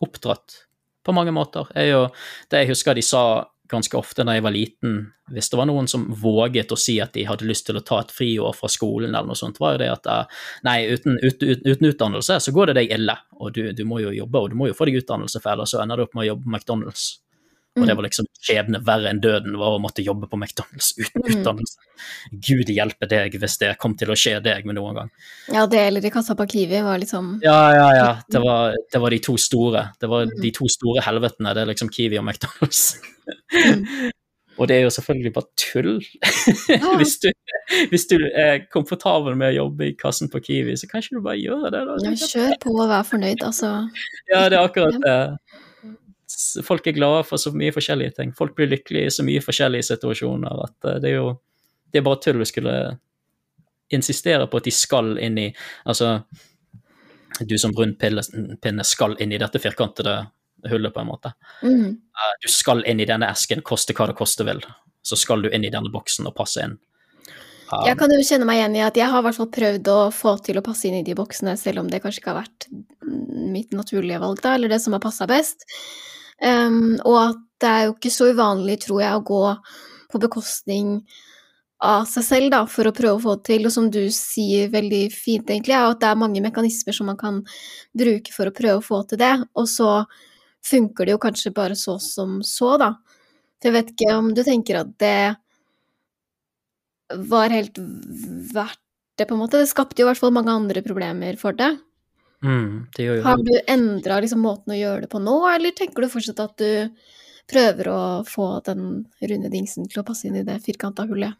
oppdratt, 0.03 0.57
på 1.03 1.13
mange 1.15 1.31
måter. 1.31 1.69
Er 1.79 1.87
jo, 1.87 2.01
det 2.51 2.63
jeg 2.63 2.73
husker 2.73 2.97
de 2.97 3.03
sa 3.05 3.23
ganske 3.73 3.97
ofte 3.97 4.25
da 4.27 4.35
jeg 4.35 4.43
var 4.45 4.53
liten, 4.53 4.97
hvis 5.33 5.49
det 5.49 5.57
var 5.57 5.67
noen 5.69 5.87
som 5.89 6.05
våget 6.19 6.73
å 6.73 6.77
si 6.79 6.97
at 7.01 7.15
de 7.15 7.25
hadde 7.27 7.47
lyst 7.47 7.65
til 7.69 7.79
å 7.79 7.83
ta 7.85 8.01
et 8.03 8.13
friår 8.13 8.55
fra 8.57 8.69
skolen, 8.71 9.13
eller 9.13 9.31
noe 9.31 9.39
sånt, 9.39 9.59
var 9.63 9.75
jo 9.75 9.81
det 9.83 9.89
at 9.93 10.09
eh, 10.11 10.43
nei, 10.67 10.77
uten, 10.91 11.17
uten, 11.23 11.63
uten 11.63 11.89
utdannelse 11.89 12.39
så 12.43 12.53
går 12.55 12.71
det 12.71 12.77
deg 12.81 12.95
ille, 12.99 13.15
og 13.39 13.55
du, 13.55 13.63
du, 13.73 13.83
må 13.89 14.01
jo 14.03 14.13
jobbe, 14.13 14.43
og 14.43 14.53
du 14.53 14.59
må 14.59 14.69
jo 14.69 14.77
få 14.77 14.89
deg 14.89 14.99
utdannelse, 15.01 15.41
for 15.41 15.55
ellers 15.55 15.73
så 15.73 15.81
ender 15.83 15.99
du 15.99 16.05
opp 16.05 16.17
med 16.17 16.25
å 16.25 16.29
jobbe 16.33 16.45
på 16.47 16.53
McDonald's. 16.53 17.07
Og 17.73 17.87
det 17.87 17.93
mm. 17.95 17.97
var 17.97 18.05
liksom 18.05 18.27
skjebne 18.37 18.79
verre 18.85 19.09
enn 19.09 19.19
døden 19.21 19.55
var 19.57 19.73
å 19.73 19.81
måtte 19.81 20.03
jobbe 20.05 20.27
på 20.29 20.37
McDonald's 20.37 20.91
uten 21.01 21.23
mm. 21.23 21.29
utdannelse. 21.31 21.79
Gud 22.29 22.69
hjelpe 22.69 23.09
deg 23.09 23.37
hvis 23.41 23.57
det 23.63 23.71
kom 23.81 23.95
til 23.97 24.13
å 24.13 24.17
skje 24.19 24.35
deg 24.45 24.67
med 24.69 24.77
noen 24.77 24.99
gang. 24.99 25.13
Ja, 25.49 25.65
det 25.69 25.81
eller 25.87 26.05
i 26.05 26.13
kassa 26.13 26.37
på 26.37 26.45
Kiwi 26.53 26.83
var 26.85 27.01
liksom 27.01 27.39
Ja, 27.45 27.59
ja, 27.73 27.87
ja. 27.97 28.09
Det 28.29 28.41
var, 28.43 28.77
det 28.93 29.01
var 29.01 29.15
de 29.15 29.21
to 29.25 29.37
store. 29.41 29.87
Det 29.99 30.09
var 30.11 30.27
mm. 30.29 30.35
de 30.43 30.51
to 30.53 30.69
store 30.69 31.05
helvetene. 31.05 31.55
Det 31.55 31.63
er 31.63 31.71
liksom 31.71 31.89
Kiwi 31.93 32.21
og 32.21 32.27
McDonald's. 32.27 32.83
Mm. 33.57 34.11
og 34.59 34.69
det 34.69 34.77
er 34.77 34.85
jo 34.85 34.93
selvfølgelig 34.93 35.33
bare 35.33 35.49
tull. 35.57 35.97
Hvis, 37.01 37.17
du, 37.23 37.31
hvis, 37.89 38.05
du, 38.05 38.19
er 38.37 38.67
komfortabel 38.69 39.33
med 39.39 39.49
å 39.49 39.63
jobbe 39.63 39.87
i 39.89 39.95
kassen 39.97 40.29
på 40.29 40.43
Kiwi, 40.45 40.75
så 40.77 40.85
kan 40.89 41.01
ikke 41.01 41.17
du 41.17 41.25
bare 41.25 41.41
gjøre 41.41 41.73
det. 41.73 41.81
da. 41.89 41.97
Ja, 42.05 42.13
kjør 42.21 42.53
på 42.61 42.75
og 42.75 42.91
vær 42.91 43.07
fornøyd, 43.07 43.41
altså. 43.47 43.71
Ja, 44.29 44.45
det 44.51 44.59
er 44.59 44.61
akkurat 44.61 44.99
det 45.01 45.17
folk 46.65 46.87
er 46.87 46.95
glade 46.97 47.23
for 47.27 47.41
så 47.41 47.51
mye 47.55 47.73
forskjellige 47.75 48.17
ting. 48.19 48.33
Folk 48.37 48.55
blir 48.57 48.71
lykkelige 48.71 49.09
i 49.09 49.13
så 49.13 49.25
mye 49.25 49.41
forskjellige 49.43 49.89
situasjoner 49.91 50.63
at 50.67 50.89
eh, 50.89 51.01
det 51.03 51.11
er 51.11 51.19
jo 51.19 51.33
det 51.93 52.01
er 52.01 52.05
bare 52.07 52.21
tull 52.23 52.41
å 52.41 52.47
skulle 52.49 52.77
insistere 53.93 54.47
på 54.49 54.57
at 54.57 54.65
de 54.65 54.71
skal 54.73 55.17
inn 55.21 55.37
i 55.37 55.49
Altså, 55.85 56.15
du 57.39 57.53
som 57.61 57.73
rund 57.77 57.99
pinne 57.99 58.85
skal 58.87 59.13
inn 59.21 59.33
i 59.33 59.41
dette 59.41 59.61
firkantede 59.61 60.23
hullet, 60.69 60.93
på 60.93 61.01
en 61.01 61.09
måte. 61.09 61.33
Mm. 61.61 61.89
Uh, 61.91 62.33
du 62.41 62.49
skal 62.51 62.85
inn 62.87 63.01
i 63.03 63.07
denne 63.09 63.27
esken, 63.33 63.61
koste 63.65 63.95
hva 63.97 64.07
det 64.09 64.17
koste 64.17 64.45
vil. 64.47 64.61
Så 65.03 65.19
skal 65.19 65.43
du 65.43 65.49
inn 65.51 65.65
i 65.65 65.71
denne 65.73 65.91
boksen 65.91 66.29
og 66.29 66.35
passe 66.37 66.63
inn. 66.63 66.77
Um, 67.67 67.83
jeg 67.87 67.97
kan 67.99 68.13
jo 68.13 68.21
kjenne 68.23 68.47
meg 68.47 68.61
igjen 68.61 68.77
i 68.77 68.85
at 68.85 68.97
jeg 68.99 69.09
har 69.11 69.23
i 69.23 69.27
hvert 69.27 69.39
fall 69.39 69.51
prøvd 69.57 69.91
å 69.91 69.99
få 70.13 70.37
til 70.45 70.59
å 70.59 70.65
passe 70.65 70.87
inn 70.87 70.99
i 71.01 71.05
de 71.05 71.17
boksene, 71.17 71.57
selv 71.59 71.83
om 71.83 71.91
det 71.91 71.99
kanskje 72.03 72.23
ikke 72.23 72.33
har 72.33 72.45
vært 72.45 72.69
mitt 73.03 73.75
naturlige 73.75 74.21
valg, 74.23 74.41
da, 74.43 74.55
eller 74.55 74.71
det 74.71 74.79
som 74.83 74.95
har 74.95 75.03
passa 75.03 75.27
best. 75.29 75.67
Um, 76.41 76.95
og 77.03 77.19
at 77.19 77.43
det 77.63 77.69
er 77.69 77.85
jo 77.87 77.93
ikke 77.95 78.11
så 78.11 78.31
uvanlig, 78.33 78.79
tror 78.83 79.03
jeg, 79.03 79.19
å 79.19 79.27
gå 79.27 79.43
på 80.13 80.21
bekostning 80.23 80.97
av 81.83 82.05
seg 82.07 82.25
selv, 82.25 82.49
da, 82.53 82.61
for 82.69 82.87
å 82.87 82.95
prøve 82.95 83.17
å 83.17 83.23
få 83.23 83.35
det 83.37 83.47
til. 83.51 83.67
Og 83.67 83.75
som 83.75 83.89
du 83.91 84.01
sier 84.15 84.71
veldig 84.73 85.03
fint, 85.13 85.49
egentlig, 85.49 85.75
er 85.75 85.89
at 85.89 86.01
det 86.01 86.11
er 86.11 86.19
mange 86.19 86.43
mekanismer 86.43 86.95
som 86.95 87.09
man 87.11 87.19
kan 87.19 87.41
bruke 87.97 88.35
for 88.35 88.49
å 88.49 88.55
prøve 88.55 88.79
å 88.79 88.85
få 88.85 89.03
til 89.09 89.21
det, 89.23 89.33
og 89.59 89.67
så 89.71 89.91
funker 90.63 91.05
det 91.07 91.15
jo 91.15 91.23
kanskje 91.23 91.51
bare 91.55 91.75
så 91.75 91.97
som 91.99 92.39
så, 92.47 92.75
da. 92.79 92.93
For 93.59 93.69
jeg 93.69 93.77
vet 93.77 93.91
ikke 93.93 94.15
om 94.15 94.31
du 94.35 94.43
tenker 94.47 94.79
at 94.79 94.93
det 94.99 95.17
var 97.29 97.53
helt 97.53 97.77
verdt 97.79 98.79
det, 99.19 99.27
på 99.27 99.35
en 99.35 99.43
måte. 99.43 99.59
Det 99.61 99.69
skapte 99.69 100.01
jo 100.01 100.07
i 100.07 100.11
hvert 100.11 100.21
fall 100.21 100.33
mange 100.35 100.53
andre 100.53 100.81
problemer 100.85 101.37
for 101.39 101.55
det. 101.57 101.75
Mm, 102.43 102.87
det 102.95 103.05
gjør 103.05 103.19
jo 103.19 103.23
Har 103.23 103.43
du 103.43 103.53
endra 103.71 104.19
liksom, 104.23 104.41
måten 104.43 104.75
å 104.75 104.79
gjøre 104.79 105.05
det 105.05 105.11
på 105.13 105.21
nå, 105.23 105.37
eller 105.47 105.75
tenker 105.75 106.03
du 106.03 106.11
fortsatt 106.11 106.41
at 106.43 106.57
du 106.59 106.89
prøver 107.49 107.89
å 107.91 108.01
få 108.27 108.47
den 108.67 109.05
runde 109.21 109.51
dingsen 109.51 109.87
til 109.91 110.01
å 110.01 110.07
passe 110.07 110.27
inn 110.27 110.39
i 110.39 110.45
det 110.47 110.59
firkanta 110.65 111.07
hullet? 111.07 111.39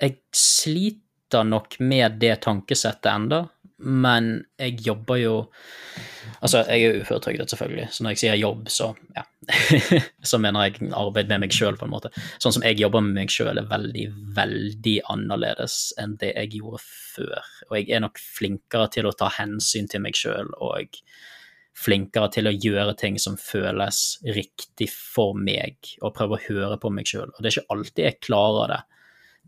Jeg 0.00 0.18
sliter 0.36 1.44
nok 1.44 1.78
med 1.84 2.20
det 2.22 2.38
tankesettet 2.46 3.10
enda, 3.12 3.42
men 3.78 4.32
jeg 4.58 4.80
jobber 4.86 5.20
jo 5.22 5.34
Altså, 6.38 6.60
jeg 6.68 6.84
er 6.84 7.00
uføretrygdet, 7.00 7.50
selvfølgelig, 7.50 7.88
så 7.90 8.04
når 8.04 8.12
jeg 8.12 8.18
sier 8.20 8.34
jobb, 8.38 8.68
så 8.70 8.92
ja. 9.16 9.24
så 10.30 10.38
mener 10.38 10.68
jeg 10.68 10.90
arbeid 10.94 11.30
med 11.32 11.40
meg 11.42 11.54
sjøl, 11.56 11.74
på 11.80 11.88
en 11.88 11.90
måte. 11.90 12.12
Sånn 12.38 12.54
som 12.54 12.62
jeg 12.62 12.78
jobber 12.78 13.02
med 13.02 13.16
meg 13.16 13.32
sjøl, 13.34 13.58
er 13.58 13.66
veldig, 13.66 14.04
veldig 14.36 14.94
annerledes 15.10 15.80
enn 15.98 16.14
det 16.20 16.30
jeg 16.36 16.60
gjorde 16.60 16.78
før. 16.84 17.48
Og 17.66 17.74
jeg 17.80 17.90
er 17.90 18.04
nok 18.04 18.22
flinkere 18.22 18.86
til 18.94 19.08
å 19.10 19.14
ta 19.18 19.32
hensyn 19.34 19.90
til 19.90 20.04
meg 20.04 20.20
sjøl, 20.20 20.52
og 20.62 20.94
flinkere 21.78 22.30
til 22.36 22.52
å 22.52 22.54
gjøre 22.54 22.94
ting 23.02 23.18
som 23.18 23.40
føles 23.40 24.04
riktig 24.38 24.92
for 24.94 25.34
meg, 25.34 25.80
og 26.04 26.14
prøve 26.20 26.38
å 26.38 26.44
høre 26.44 26.78
på 26.78 26.92
meg 26.94 27.10
sjøl. 27.10 27.32
Og 27.32 27.42
det 27.42 27.50
er 27.50 27.56
ikke 27.56 27.74
alltid 27.74 28.04
jeg 28.04 28.22
klarer 28.28 28.76
det 28.76 28.82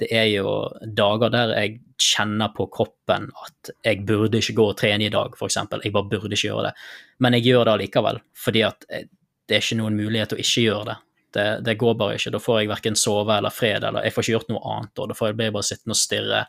det 0.01 0.09
er 0.17 0.27
jo 0.33 0.51
dager 0.97 1.33
der 1.33 1.53
jeg 1.59 1.79
kjenner 2.01 2.53
på 2.57 2.67
kroppen 2.73 3.29
at 3.37 3.73
jeg 3.85 4.03
burde 4.09 4.41
ikke 4.41 4.57
gå 4.57 4.67
og 4.73 4.79
trene 4.81 5.07
i 5.07 5.13
dag, 5.13 5.37
f.eks. 5.37 5.59
Jeg 5.61 5.93
bare 5.93 6.09
burde 6.09 6.33
ikke 6.33 6.49
gjøre 6.49 6.71
det. 6.71 6.75
Men 7.21 7.37
jeg 7.37 7.51
gjør 7.51 7.67
det 7.69 7.75
allikevel, 7.75 8.21
fordi 8.47 8.65
at 8.65 8.87
det 8.89 9.57
er 9.57 9.65
ikke 9.65 9.81
noen 9.81 9.99
mulighet 9.99 10.33
å 10.37 10.41
ikke 10.41 10.65
gjøre 10.65 10.87
det. 10.89 10.97
Det, 11.31 11.47
det 11.67 11.77
går 11.79 11.99
bare 11.99 12.17
ikke. 12.19 12.33
Da 12.35 12.41
får 12.43 12.61
jeg 12.61 12.71
verken 12.73 12.97
sove 12.99 13.37
eller 13.37 13.55
fred, 13.55 13.85
eller 13.87 14.07
jeg 14.07 14.15
får 14.15 14.25
ikke 14.25 14.37
gjort 14.39 14.53
noe 14.55 14.63
annet. 14.73 14.93
og 14.97 15.11
Da 15.11 15.19
får 15.19 15.31
jeg 15.31 15.39
bare 15.43 15.67
sittende 15.67 15.97
og 15.97 16.01
stirre 16.01 16.41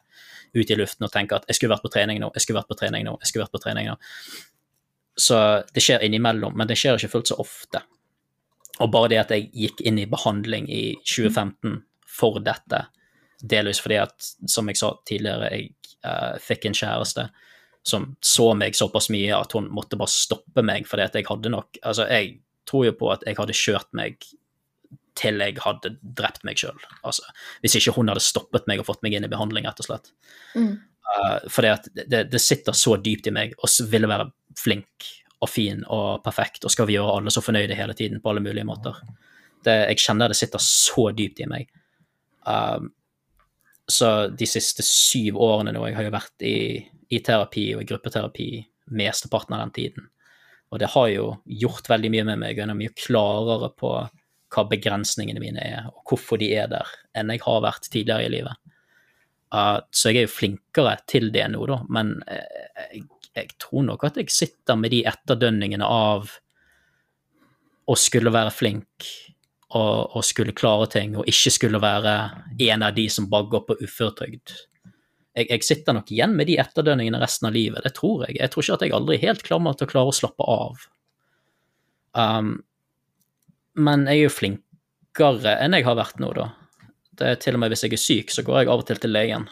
ut 0.53 0.71
i 0.71 0.77
luften 0.77 1.07
og 1.07 1.11
tenke 1.13 1.37
at 1.37 1.45
jeg 1.47 1.57
skulle 1.57 1.75
vært 1.75 1.85
på 1.85 1.91
trening 1.93 2.19
nå, 2.19 2.31
jeg 2.35 2.43
skulle 2.43 2.59
vært 2.59 2.71
på 2.71 2.79
trening 2.79 3.05
nå, 3.07 3.13
jeg 3.21 3.29
skulle 3.29 3.45
vært 3.45 3.55
på 3.55 3.61
trening 3.63 3.91
nå. 3.91 3.97
Så 5.21 5.37
det 5.75 5.83
skjer 5.83 6.03
innimellom, 6.07 6.55
men 6.57 6.69
det 6.69 6.79
skjer 6.79 6.97
ikke 6.97 7.11
fullt 7.13 7.31
så 7.31 7.37
ofte. 7.43 7.83
Og 8.81 8.89
bare 8.91 9.11
det 9.11 9.21
at 9.21 9.33
jeg 9.35 9.49
gikk 9.53 9.83
inn 9.85 9.99
i 10.01 10.09
behandling 10.09 10.67
i 10.71 10.83
2015 11.03 11.81
for 12.11 12.41
dette, 12.43 12.85
Delvis 13.41 13.81
fordi 13.81 13.97
at, 14.01 14.33
som 14.49 14.69
jeg 14.69 14.79
sa 14.79 14.91
tidligere, 15.07 15.49
jeg 15.53 15.71
uh, 16.05 16.37
fikk 16.41 16.67
en 16.69 16.77
kjæreste 16.77 17.29
som 17.83 18.11
så 18.21 18.51
meg 18.53 18.75
såpass 18.77 19.09
mye 19.09 19.33
at 19.33 19.55
hun 19.57 19.71
måtte 19.73 19.97
bare 19.97 20.13
stoppe 20.13 20.61
meg 20.65 20.85
fordi 20.85 21.07
at 21.07 21.15
jeg 21.17 21.25
hadde 21.25 21.49
nok 21.49 21.79
Altså, 21.81 22.05
jeg 22.13 22.35
tror 22.69 22.85
jo 22.85 22.93
på 22.99 23.09
at 23.09 23.25
jeg 23.25 23.39
hadde 23.39 23.57
kjørt 23.57 23.89
meg 23.97 24.21
til 25.17 25.41
jeg 25.43 25.57
hadde 25.59 25.95
drept 26.01 26.45
meg 26.47 26.59
sjøl. 26.61 26.77
Altså, 27.03 27.25
hvis 27.63 27.75
ikke 27.77 27.95
hun 27.97 28.11
hadde 28.11 28.23
stoppet 28.23 28.67
meg 28.69 28.79
og 28.79 28.87
fått 28.87 29.01
meg 29.03 29.17
inn 29.17 29.25
i 29.27 29.31
behandling, 29.31 29.65
rett 29.67 29.81
og 29.83 29.89
slett. 29.89 30.13
Mm. 30.55 30.77
Uh, 31.11 31.49
fordi 31.51 31.71
at 31.73 31.89
det, 31.97 32.21
det, 32.31 32.39
sitter 32.39 32.77
så 32.77 32.95
dypt 33.01 33.27
i 33.27 33.33
meg 33.35 33.57
og 33.59 33.73
ville 33.91 34.07
være 34.07 34.29
flink 34.57 35.09
og 35.41 35.49
fin 35.49 35.81
og 35.89 36.21
perfekt, 36.23 36.63
og 36.63 36.71
skal 36.71 36.87
vi 36.87 36.95
gjøre 36.95 37.17
alle 37.17 37.33
så 37.33 37.43
fornøyde 37.43 37.75
hele 37.75 37.95
tiden 37.97 38.21
på 38.21 38.31
alle 38.31 38.43
mulige 38.45 38.67
måter. 38.67 39.01
Det, 39.65 39.73
jeg 39.91 40.03
kjenner 40.05 40.31
det 40.31 40.37
sitter 40.37 40.61
så 40.63 41.09
dypt 41.17 41.41
i 41.41 41.49
meg. 41.49 41.71
Um, 42.45 42.91
så 43.89 44.27
de 44.27 44.47
siste 44.47 44.83
syv 44.85 45.39
årene 45.41 45.73
nå, 45.75 45.83
jeg 45.89 45.97
har 45.97 46.07
jo 46.07 46.13
vært 46.13 46.45
i, 46.45 46.57
i 47.11 47.19
terapi 47.23 47.71
og 47.75 47.83
i 47.83 47.89
gruppeterapi 47.89 48.49
mesteparten 48.97 49.55
av 49.55 49.65
den 49.65 49.75
tiden. 49.75 50.09
Og 50.71 50.79
det 50.79 50.91
har 50.93 51.07
jo 51.11 51.25
gjort 51.61 51.89
veldig 51.91 52.11
mye 52.13 52.27
med 52.31 52.41
meg, 52.43 52.55
og 52.55 52.63
jeg 52.63 52.71
er 52.71 52.79
mye 52.79 52.95
klarere 52.95 53.71
på 53.75 53.93
hva 54.51 54.65
begrensningene 54.67 55.43
mine 55.43 55.63
er, 55.63 55.87
og 55.91 56.03
hvorfor 56.07 56.39
de 56.39 56.51
er 56.55 56.69
der, 56.71 56.87
enn 57.15 57.31
jeg 57.31 57.43
har 57.43 57.63
vært 57.63 57.87
tidligere 57.91 58.27
i 58.27 58.33
livet. 58.33 58.59
Uh, 59.51 59.79
så 59.91 60.11
jeg 60.11 60.21
er 60.21 60.27
jo 60.27 60.35
flinkere 60.35 60.95
til 61.11 61.27
det 61.35 61.49
nå, 61.51 61.65
da, 61.67 61.81
men 61.91 62.13
jeg, 62.27 62.69
jeg, 62.79 63.03
jeg 63.35 63.51
tror 63.59 63.85
nok 63.87 64.05
at 64.07 64.19
jeg 64.19 64.31
sitter 64.31 64.79
med 64.79 64.93
de 64.95 65.03
etterdønningene 65.11 65.87
av 65.87 66.31
å 67.91 67.97
skulle 67.99 68.31
være 68.31 68.53
flink 68.55 69.07
og, 69.77 70.15
og, 70.15 70.23
skulle 70.25 70.55
klare 70.57 70.87
ting, 70.91 71.15
og 71.17 71.27
ikke 71.29 71.51
skulle 71.53 71.81
være 71.81 72.15
en 72.67 72.83
av 72.85 72.95
de 72.95 73.07
som 73.11 73.29
bare 73.31 73.49
går 73.51 73.63
på 73.67 73.77
uføretrygd. 73.81 74.53
Jeg, 75.37 75.47
jeg, 75.47 75.63
sitter 75.63 75.95
nok 75.95 76.11
igjen 76.11 76.33
med 76.35 76.49
de 76.49 76.57
etterdønningene 76.59 77.21
resten 77.21 77.47
av 77.47 77.55
livet, 77.55 77.83
det 77.85 77.93
tror 77.95 78.25
jeg. 78.27 78.35
Jeg 78.41 78.51
tror 78.51 78.65
ikke 78.65 78.77
at 78.77 78.85
jeg 78.85 78.95
aldri 78.97 79.19
helt 79.21 79.45
klarer 79.47 79.77
til 79.77 79.87
å 79.87 79.91
klare 79.93 80.11
å 80.11 80.17
slappe 80.17 80.43
av. 80.55 80.87
Um, 82.11 82.51
men 83.79 84.03
jeg 84.09 84.17
er 84.17 84.25
jo 84.25 84.33
flinkere 84.35 85.55
enn 85.63 85.77
jeg 85.77 85.87
har 85.87 85.99
vært 85.99 86.19
nå, 86.19 86.33
da. 86.35 86.49
Det 87.21 87.25
er 87.27 87.39
til 87.39 87.55
og 87.55 87.61
med 87.63 87.71
hvis 87.71 87.85
jeg 87.85 87.95
er 87.95 88.01
syk, 88.01 88.27
så 88.33 88.43
går 88.43 88.63
jeg 88.63 88.71
av 88.73 88.81
og 88.83 88.87
til 88.89 88.99
til 88.99 89.13
legen. 89.15 89.47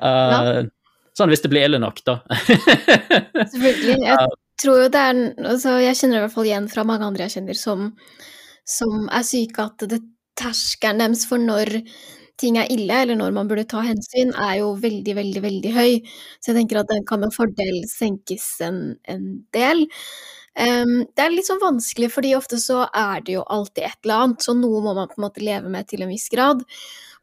uh, 0.00 0.32
ja. 0.32 0.66
Sånn 1.16 1.30
hvis 1.32 1.40
det 1.44 1.48
blir 1.52 1.64
ille 1.64 1.78
nok, 1.80 2.02
da. 2.04 2.18
Selvfølgelig. 2.34 4.02
Jeg 4.10 4.18
tror 4.62 4.82
jo 4.84 4.90
det 4.92 5.00
er 5.02 5.18
altså 5.52 5.76
Jeg 5.82 5.98
kjenner 6.00 6.20
i 6.20 6.24
hvert 6.26 6.34
fall 6.36 6.48
igjen 6.48 6.68
fra 6.72 6.84
mange 6.88 7.06
andre 7.08 7.26
jeg 7.26 7.38
kjenner 7.38 7.58
som, 7.58 7.90
som 8.66 9.08
er 9.08 9.26
syke, 9.26 9.66
at 9.70 9.88
det 9.90 10.02
terskelen 10.36 11.00
deres 11.00 11.24
for 11.28 11.40
når 11.40 11.78
ting 12.36 12.58
er 12.60 12.68
ille, 12.72 12.92
eller 12.92 13.16
når 13.16 13.32
man 13.32 13.48
burde 13.48 13.64
ta 13.68 13.80
hensyn, 13.80 14.34
er 14.36 14.58
jo 14.60 14.74
veldig, 14.80 15.14
veldig, 15.16 15.40
veldig 15.44 15.70
høy. 15.72 15.92
Så 16.40 16.50
jeg 16.52 16.58
tenker 16.58 16.82
at 16.82 16.90
den 16.90 17.06
kan 17.08 17.22
med 17.22 17.32
fordel 17.32 17.78
senkes 17.88 18.44
en, 18.66 18.80
en 19.08 19.24
del. 19.56 19.86
Um, 20.56 20.98
det 21.16 21.24
er 21.24 21.32
litt 21.32 21.48
sånn 21.48 21.62
vanskelig, 21.62 22.10
fordi 22.12 22.34
ofte 22.36 22.60
så 22.60 22.82
er 22.96 23.24
det 23.24 23.38
jo 23.38 23.46
alltid 23.52 23.88
et 23.88 23.98
eller 24.04 24.26
annet, 24.26 24.44
så 24.44 24.52
noe 24.56 24.82
må 24.84 24.92
man 24.96 25.08
på 25.08 25.16
en 25.18 25.26
måte 25.26 25.44
leve 25.44 25.72
med 25.72 25.88
til 25.88 26.04
en 26.04 26.12
viss 26.12 26.28
grad. 26.32 26.60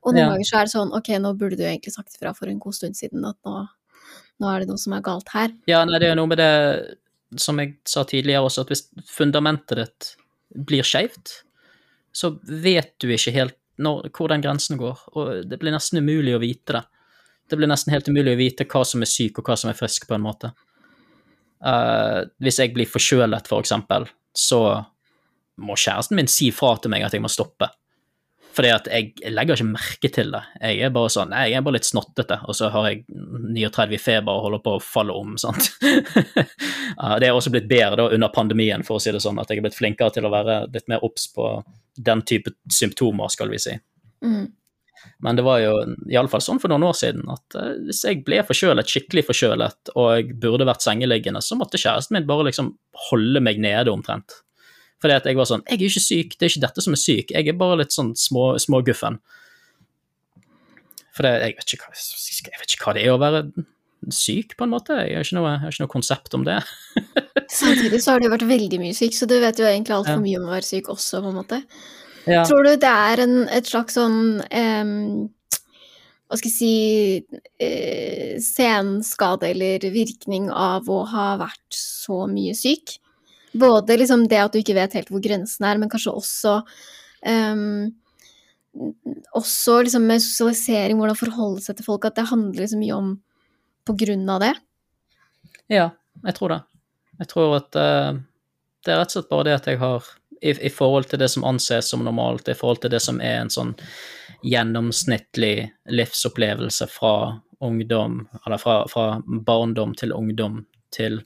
Og 0.04 0.12
noen 0.14 0.24
Ja. 0.24 0.30
ganger 0.34 0.50
så 0.50 0.58
er 0.60 0.66
det 0.68 0.74
sånn, 0.74 0.94
ok, 0.98 1.14
nå 1.22 1.32
burde 1.38 1.58
du 1.58 1.64
egentlig 1.64 1.94
sagt 1.94 2.14
ifra 2.18 2.34
for 2.36 2.50
en 2.50 2.60
god 2.60 2.76
stund 2.78 2.98
siden 2.98 3.24
at 3.26 3.38
nå, 3.46 3.68
nå 4.42 4.50
er 4.50 4.60
det 4.62 4.70
noe 4.70 4.82
som 4.82 4.94
er 4.98 5.06
galt 5.06 5.30
her. 5.34 5.54
Ja, 5.70 5.86
nei, 5.86 6.00
det 6.02 6.10
er 6.10 6.16
jo 6.16 6.22
noe 6.22 6.34
med 6.34 6.42
det, 6.42 6.98
som 7.42 7.60
jeg 7.62 7.78
sa 7.90 8.04
tidligere 8.08 8.46
også, 8.48 8.64
at 8.64 8.72
hvis 8.74 8.86
fundamentet 9.10 9.80
ditt 9.80 10.10
blir 10.70 10.86
skeivt, 10.86 11.40
så 12.14 12.36
vet 12.44 12.94
du 13.02 13.10
ikke 13.12 13.34
helt 13.34 13.58
når, 13.82 14.10
hvor 14.14 14.30
den 14.30 14.44
grensen 14.44 14.78
går, 14.78 15.00
og 15.18 15.48
det 15.50 15.58
blir 15.62 15.74
nesten 15.74 16.04
umulig 16.04 16.36
å 16.36 16.42
vite 16.44 16.76
det. 16.76 16.84
Det 17.50 17.58
blir 17.60 17.70
nesten 17.70 17.94
helt 17.94 18.08
umulig 18.08 18.36
å 18.36 18.40
vite 18.40 18.68
hva 18.70 18.84
som 18.86 19.02
er 19.04 19.10
syk, 19.10 19.40
og 19.40 19.50
hva 19.50 19.58
som 19.60 19.72
er 19.72 19.78
frisk, 19.78 20.06
på 20.08 20.16
en 20.16 20.26
måte. 20.26 20.54
Uh, 21.64 22.22
hvis 22.44 22.60
jeg 22.62 22.74
blir 22.76 22.90
forkjølet, 22.90 23.50
for 23.50 23.64
eksempel, 23.64 24.06
så 24.38 24.62
må 25.64 25.78
kjæresten 25.78 26.18
min 26.18 26.30
si 26.32 26.52
fra 26.54 26.76
til 26.82 26.94
meg 26.94 27.06
at 27.08 27.16
jeg 27.16 27.24
må 27.24 27.32
stoppe. 27.32 27.70
Fordi 28.54 28.70
at 28.70 28.88
jeg 28.92 29.34
legger 29.34 29.58
ikke 29.58 29.70
merke 29.72 30.10
til 30.14 30.34
det. 30.34 30.42
Jeg 30.62 30.86
er 30.86 30.94
bare 30.94 31.10
sånn, 31.10 31.32
nei, 31.34 31.48
jeg 31.50 31.58
er 31.58 31.66
bare 31.66 31.80
litt 31.80 31.88
snottete, 31.90 32.38
og 32.46 32.58
så 32.58 32.70
har 32.74 32.90
jeg 32.90 33.04
39 33.10 33.98
i 33.98 34.02
feber 34.02 34.38
og 34.38 34.48
holder 34.48 34.64
på 34.66 34.76
å 34.78 34.84
falle 34.84 35.16
om, 35.18 35.36
sant. 35.42 35.72
Det 35.82 37.28
er 37.28 37.34
også 37.34 37.54
blitt 37.54 37.70
bedre 37.70 37.98
da 37.98 38.10
under 38.14 38.30
pandemien, 38.34 38.84
for 38.86 39.00
å 39.00 39.02
si 39.02 39.14
det 39.14 39.24
sånn, 39.24 39.40
at 39.42 39.50
jeg 39.50 39.62
er 39.62 39.66
blitt 39.66 39.78
flinkere 39.78 40.14
til 40.14 40.28
å 40.28 40.34
være 40.34 40.60
litt 40.74 40.86
mer 40.92 41.02
obs 41.06 41.26
på 41.34 41.48
den 41.98 42.22
type 42.30 42.54
symptomer, 42.72 43.32
skal 43.34 43.50
vi 43.50 43.62
si. 43.62 43.74
Mm. 44.26 44.46
Men 45.24 45.36
det 45.36 45.46
var 45.46 45.60
jo 45.60 45.74
iallfall 46.12 46.42
sånn 46.44 46.62
for 46.62 46.72
noen 46.72 46.86
år 46.88 46.96
siden 46.98 47.28
at 47.32 47.58
eh, 47.60 47.76
hvis 47.88 48.04
jeg 48.08 48.22
ble 48.28 48.40
forkjølet, 48.48 48.90
skikkelig 48.90 49.26
forkjølet, 49.28 49.94
og 49.98 50.10
jeg 50.14 50.38
burde 50.42 50.68
vært 50.70 50.86
sengeliggende, 50.86 51.42
så 51.44 51.58
måtte 51.60 51.82
kjæresten 51.82 52.18
min 52.18 52.30
bare 52.30 52.48
liksom 52.50 52.74
holde 53.10 53.44
meg 53.44 53.62
nede 53.64 53.94
omtrent. 53.94 54.42
Fordi 55.04 55.18
at 55.20 55.26
jeg 55.28 55.36
var 55.36 55.50
sånn 55.50 55.66
Jeg 55.68 55.82
er 55.82 55.86
ikke 55.90 56.00
syk, 56.06 56.36
det 56.40 56.46
er 56.48 56.52
ikke 56.54 56.64
dette 56.64 56.84
som 56.86 56.96
er 56.96 57.02
syk, 57.02 57.34
jeg 57.36 57.50
er 57.52 57.58
bare 57.60 57.82
litt 57.82 57.92
sånn 57.96 58.14
små, 58.16 58.54
småguffen. 58.64 59.20
For 61.14 61.28
det, 61.28 61.34
jeg, 61.44 61.58
vet 61.60 61.74
hva, 61.78 61.90
jeg 61.94 62.60
vet 62.62 62.76
ikke 62.76 62.88
hva 62.88 62.94
det 62.96 63.04
er 63.04 63.12
å 63.14 63.20
være 63.22 63.42
syk, 64.12 64.56
på 64.60 64.66
en 64.66 64.72
måte. 64.74 64.96
Jeg 65.04 65.18
har 65.20 65.28
ikke 65.28 65.38
noe, 65.38 65.52
har 65.62 65.76
ikke 65.76 65.84
noe 65.84 65.92
konsept 65.92 66.34
om 66.36 66.46
det. 66.48 66.58
Samtidig 67.54 68.00
så 68.04 68.16
har 68.16 68.24
du 68.24 68.32
vært 68.32 68.48
veldig 68.48 68.80
mye 68.82 68.96
syk, 68.98 69.14
så 69.16 69.28
du 69.30 69.36
vet 69.44 69.60
jo 69.62 69.68
egentlig 69.70 69.96
altfor 69.98 70.18
Ja. 70.18 70.24
mye 70.24 70.40
om 70.42 70.48
å 70.50 70.56
være 70.56 70.68
syk 70.68 70.90
også, 70.92 71.22
på 71.24 71.32
en 71.32 71.38
måte. 71.38 71.62
Ja. 72.26 72.42
Tror 72.48 72.64
du 72.66 72.74
det 72.80 72.90
er 72.90 73.22
en, 73.26 73.38
et 73.52 73.68
slags 73.68 73.98
sånn 74.00 74.40
em, 74.48 74.94
Hva 76.32 76.38
skal 76.40 76.48
jeg 76.48 76.56
si 76.56 77.40
eh, 77.60 78.38
Senskade 78.40 79.50
eller 79.52 79.84
virkning 79.92 80.48
av 80.48 80.88
å 80.88 81.02
ha 81.12 81.34
vært 81.42 81.76
så 81.76 82.24
mye 82.32 82.56
syk? 82.56 82.96
Både 83.54 83.98
liksom 84.00 84.26
det 84.30 84.40
at 84.42 84.54
du 84.54 84.62
ikke 84.62 84.78
vet 84.78 84.96
helt 84.98 85.12
hvor 85.14 85.22
grensen 85.24 85.68
er, 85.68 85.80
men 85.82 85.92
kanskje 85.92 86.16
også 86.18 86.56
um, 87.28 87.92
Også 89.38 89.82
liksom 89.86 90.08
med 90.10 90.24
sosialisering, 90.24 90.98
hvordan 90.98 91.20
forholde 91.20 91.62
seg 91.62 91.78
til 91.78 91.86
folk, 91.86 92.08
at 92.10 92.18
det 92.18 92.30
handler 92.32 92.64
liksom 92.64 92.82
mye 92.82 92.98
om 92.98 93.14
på 93.84 93.94
grunn 94.00 94.24
av 94.32 94.40
det. 94.42 94.54
Ja, 95.70 95.90
jeg 96.24 96.38
tror 96.38 96.54
det. 96.54 96.60
Jeg 97.20 97.30
tror 97.30 97.58
at 97.60 97.78
uh, 97.78 98.20
det 98.84 98.94
er 98.94 99.02
rett 99.02 99.12
og 99.12 99.18
slett 99.18 99.32
bare 99.32 99.48
det 99.48 99.58
at 99.60 99.70
jeg 99.70 99.82
har 99.84 100.08
i, 100.44 100.52
I 100.68 100.72
forhold 100.74 101.08
til 101.08 101.22
det 101.22 101.30
som 101.32 101.46
anses 101.48 101.90
som 101.94 102.04
normalt, 102.04 102.50
i 102.52 102.58
forhold 102.58 102.82
til 102.84 102.92
det 102.92 103.00
som 103.04 103.22
er 103.24 103.40
en 103.40 103.52
sånn 103.54 103.72
gjennomsnittlig 104.44 105.70
livsopplevelse 105.88 106.90
fra 106.92 107.40
ungdom, 107.64 108.26
eller 108.46 108.60
fra, 108.60 108.82
fra 108.92 109.22
barndom 109.24 109.94
til 109.96 110.12
ungdom 110.12 110.66
til, 110.92 111.22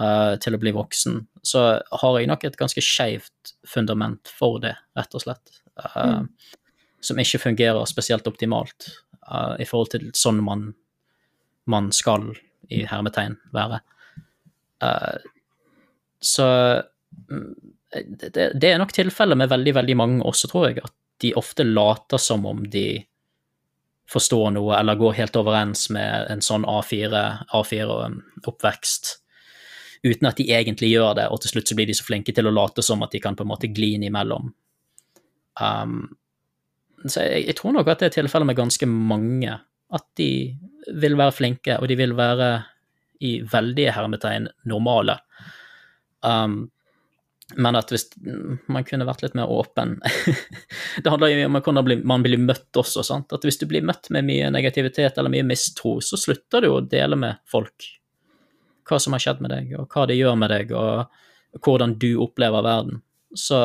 uh, 0.00 0.34
til 0.40 0.56
å 0.56 0.62
bli 0.62 0.72
voksen, 0.72 1.20
så 1.48 1.64
har 2.02 2.18
jeg 2.18 2.28
nok 2.28 2.44
et 2.44 2.58
ganske 2.60 2.82
skeivt 2.84 3.54
fundament 3.68 4.30
for 4.38 4.60
det, 4.62 4.74
rett 4.98 5.16
og 5.16 5.24
slett. 5.24 5.60
Uh, 5.78 6.18
Mm. 6.18 6.28
Som 7.00 7.20
ikke 7.22 7.38
fungerer 7.38 7.86
spesielt 7.86 8.26
optimalt 8.26 8.88
uh, 9.30 9.54
i 9.62 9.66
forhold 9.68 9.92
til 9.92 10.08
sånn 10.18 10.40
man, 10.42 10.72
man 11.70 11.92
skal, 11.94 12.32
i 12.74 12.82
hermetegn, 12.90 13.36
være. 13.54 13.78
Uh, 14.82 15.22
så 16.18 16.48
mm, 17.30 17.52
det, 18.18 18.32
det 18.34 18.72
er 18.72 18.82
nok 18.82 18.96
tilfellet 18.96 19.38
med 19.38 19.52
veldig, 19.52 19.76
veldig 19.78 19.96
mange 20.00 20.26
også, 20.26 20.50
tror 20.50 20.68
jeg, 20.68 20.82
at 20.82 20.94
de 21.22 21.32
ofte 21.38 21.66
later 21.66 22.18
som 22.18 22.46
om 22.46 22.66
de 22.66 23.04
forstår 24.08 24.52
noe, 24.56 24.72
eller 24.78 24.98
går 24.98 25.18
helt 25.18 25.36
overens 25.36 25.88
med 25.92 26.30
en 26.32 26.42
sånn 26.44 26.64
A4, 26.68 27.22
A4-oppvekst, 27.54 29.18
uten 30.02 30.28
at 30.30 30.38
de 30.38 30.48
egentlig 30.54 30.92
gjør 30.92 31.16
det, 31.18 31.26
og 31.32 31.42
til 31.42 31.54
slutt 31.54 31.70
så 31.70 31.76
blir 31.78 31.88
de 31.90 31.96
så 31.96 32.06
flinke 32.06 32.34
til 32.34 32.48
å 32.48 32.54
late 32.54 32.84
som 32.84 33.02
at 33.04 33.14
de 33.14 33.20
kan 33.22 33.36
på 33.38 33.46
en 33.46 33.52
måte 33.52 33.70
gli 33.72 33.94
innimellom. 33.96 34.50
Um, 35.58 36.00
så 37.06 37.26
jeg, 37.26 37.46
jeg 37.50 37.58
tror 37.58 37.76
nok 37.76 37.90
at 37.90 38.02
det 38.02 38.10
er 38.10 38.16
tilfellet 38.20 38.50
med 38.50 38.58
ganske 38.58 38.88
mange, 38.90 39.58
at 39.88 40.06
de 40.20 40.30
vil 41.00 41.16
være 41.18 41.36
flinke, 41.36 41.78
og 41.78 41.88
de 41.90 41.96
vil 41.98 42.16
være 42.18 42.50
i 43.24 43.38
veldige 43.42 43.94
hermetegn 43.96 44.48
normale. 44.70 45.18
Um, 46.22 46.68
men 47.56 47.78
at 47.78 47.88
hvis 47.92 48.10
man 48.68 48.84
kunne 48.84 49.06
vært 49.08 49.22
litt 49.24 49.36
mer 49.38 49.48
åpen 49.48 49.94
Det 51.02 51.08
handler 51.08 51.30
jo 51.32 51.46
om 51.46 51.56
hvordan 51.56 52.02
man 52.04 52.24
blir 52.24 52.40
møtt 52.42 52.76
også. 52.76 53.04
sant? 53.06 53.32
At 53.32 53.46
Hvis 53.46 53.60
du 53.62 53.64
blir 53.70 53.86
møtt 53.86 54.10
med 54.12 54.26
mye 54.28 54.50
negativitet 54.52 55.16
eller 55.16 55.32
mye 55.32 55.46
mistro, 55.48 55.96
så 56.04 56.20
slutter 56.20 56.66
du 56.66 56.72
å 56.74 56.82
dele 56.84 57.16
med 57.16 57.40
folk 57.48 57.86
hva 58.88 59.00
som 59.02 59.16
har 59.16 59.22
skjedd 59.22 59.42
med 59.44 59.52
deg, 59.54 59.74
og 59.78 59.92
hva 59.92 60.06
det 60.08 60.18
gjør 60.18 60.38
med 60.40 60.52
deg, 60.54 60.72
og 60.72 61.62
hvordan 61.64 61.96
du 62.00 62.10
opplever 62.24 62.64
verden. 62.64 63.02
Så 63.36 63.60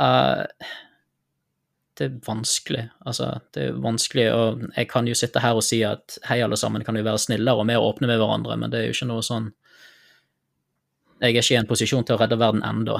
uh, 0.00 0.42
det 1.98 2.08
er 2.08 2.20
vanskelig. 2.26 2.84
Altså, 3.06 3.28
det 3.54 3.66
er 3.68 3.80
vanskelig, 3.82 4.28
og 4.32 4.62
jeg 4.76 4.88
kan 4.90 5.08
jo 5.08 5.16
sitte 5.16 5.42
her 5.44 5.58
og 5.58 5.64
si 5.66 5.82
at 5.86 6.18
hei, 6.28 6.40
alle 6.44 6.56
sammen, 6.56 6.84
kan 6.84 6.96
vi 6.96 7.04
være 7.04 7.20
snillere 7.20 7.60
og 7.60 7.68
mer 7.68 7.84
åpne 7.84 8.08
med 8.10 8.20
hverandre, 8.20 8.56
men 8.58 8.72
det 8.72 8.80
er 8.80 8.88
jo 8.88 8.96
ikke 8.96 9.10
noe 9.12 9.26
sånn 9.26 9.52
Jeg 11.22 11.36
er 11.36 11.38
ikke 11.38 11.54
i 11.54 11.58
en 11.60 11.68
posisjon 11.68 12.02
til 12.02 12.16
å 12.16 12.18
redde 12.18 12.34
verden 12.34 12.64
ennå. 12.66 12.96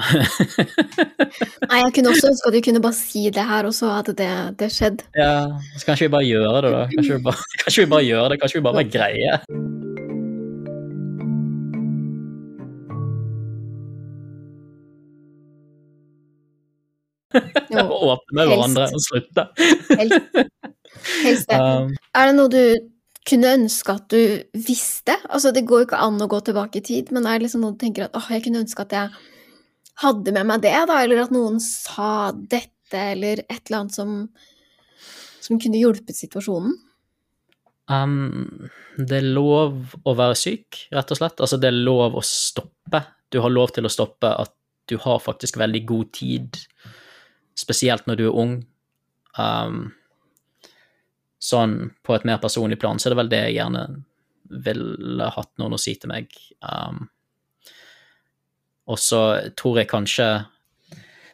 Nei, 1.69 1.79
jeg 1.81 1.91
kunne 1.97 2.13
også 2.13 2.29
ønske 2.29 2.47
at 2.47 2.55
du 2.55 2.59
kunne 2.63 2.81
bare 2.85 2.95
si 2.95 3.25
det 3.35 3.43
her, 3.49 3.67
og 3.67 3.75
så 3.75 3.89
hadde 3.97 4.15
det, 4.15 4.29
det 4.61 4.69
skjedde. 4.71 5.09
ja, 5.19 5.33
så 5.75 5.89
kanskje 5.89 6.07
vi 6.07 6.13
bare 6.13 6.29
gjør 6.29 6.61
det, 6.63 6.71
da. 6.71 6.85
Kanskje 6.93 7.17
vi 7.17 7.25
bare, 7.25 7.49
kanskje 7.65 7.83
vi 7.83 7.91
bare 7.97 8.07
gjør 8.07 8.31
det, 8.31 8.37
kanskje 8.39 8.61
vi 8.61 8.65
bare 8.69 8.79
være 8.79 8.93
greie. 8.95 9.35
Åpne 18.13 18.37
med 18.39 18.47
helst. 18.47 18.55
hverandre 18.55 18.87
og 18.93 19.05
slutte. 19.07 19.45
helst, 19.99 20.41
helst 21.25 21.51
det. 21.51 21.61
Um, 21.83 21.89
Er 22.15 22.29
det 22.29 22.35
noe 22.37 22.51
du 22.53 22.91
kunne 23.27 23.53
ønske 23.57 23.95
at 23.97 24.05
du 24.13 24.21
visste? 24.55 25.15
Altså, 25.29 25.51
det 25.55 25.65
går 25.67 25.81
jo 25.81 25.87
ikke 25.87 26.01
an 26.05 26.21
å 26.21 26.29
gå 26.31 26.39
tilbake 26.47 26.79
i 26.79 26.85
tid, 26.85 27.11
men 27.15 27.27
er 27.27 27.39
det 27.39 27.47
liksom 27.47 27.63
noe 27.65 27.75
du 27.75 27.81
tenker 27.81 28.05
at 28.05 28.15
åh, 28.19 28.29
jeg 28.31 28.45
kunne 28.45 28.61
ønske 28.63 28.85
at 28.85 28.95
jeg 28.95 29.11
hadde 30.03 30.33
med 30.35 30.47
meg 30.49 30.63
det, 30.63 30.73
da, 30.89 31.01
eller 31.03 31.23
at 31.25 31.33
noen 31.33 31.59
sa 31.63 32.31
dette, 32.33 32.71
eller 32.93 33.43
et 33.47 33.61
eller 33.65 33.79
annet 33.81 33.97
som, 33.97 34.15
som 35.43 35.61
kunne 35.61 35.81
hjulpet 35.81 36.17
situasjonen? 36.17 36.75
Um, 37.91 38.69
det 38.95 39.19
er 39.19 39.31
lov 39.35 39.95
å 40.07 40.15
være 40.15 40.37
syk, 40.39 40.85
rett 40.93 41.11
og 41.11 41.19
slett. 41.19 41.41
Altså, 41.43 41.59
det 41.59 41.69
er 41.71 41.83
lov 41.83 42.19
å 42.19 42.23
stoppe. 42.25 43.03
Du 43.33 43.41
har 43.43 43.51
lov 43.51 43.73
til 43.75 43.87
å 43.87 43.91
stoppe 43.91 44.29
at 44.29 44.53
du 44.91 44.97
har 45.01 45.23
faktisk 45.23 45.57
veldig 45.59 45.83
god 45.89 46.11
tid, 46.15 46.59
spesielt 47.59 48.07
når 48.07 48.19
du 48.19 48.25
er 48.27 48.39
ung. 48.43 48.55
Um, 49.37 49.93
sånn 51.43 51.91
på 52.05 52.15
et 52.15 52.25
mer 52.27 52.39
personlig 52.43 52.79
plan, 52.81 52.99
så 52.99 53.09
er 53.09 53.15
det 53.15 53.21
vel 53.23 53.31
det 53.33 53.41
jeg 53.47 53.57
gjerne 53.57 53.83
ville 54.63 55.29
hatt 55.35 55.51
noen 55.59 55.75
å 55.75 55.81
si 55.81 55.95
til 55.99 56.11
meg. 56.13 56.31
Um, 56.61 57.07
og 58.91 58.99
så 58.99 59.21
tror 59.55 59.79
jeg 59.79 59.87
kanskje 59.87 60.25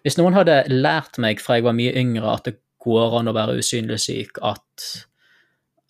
Hvis 0.05 0.19
noen 0.19 0.35
hadde 0.37 0.61
lært 0.69 1.17
meg 1.19 1.41
fra 1.41 1.57
jeg 1.57 1.65
var 1.65 1.73
mye 1.75 1.95
yngre 1.97 2.29
at 2.31 2.45
det 2.45 2.59
går 2.79 3.17
an 3.19 3.27
å 3.27 3.33
være 3.35 3.57
usynlig 3.59 3.97
syk, 3.99 4.37
at 4.39 4.85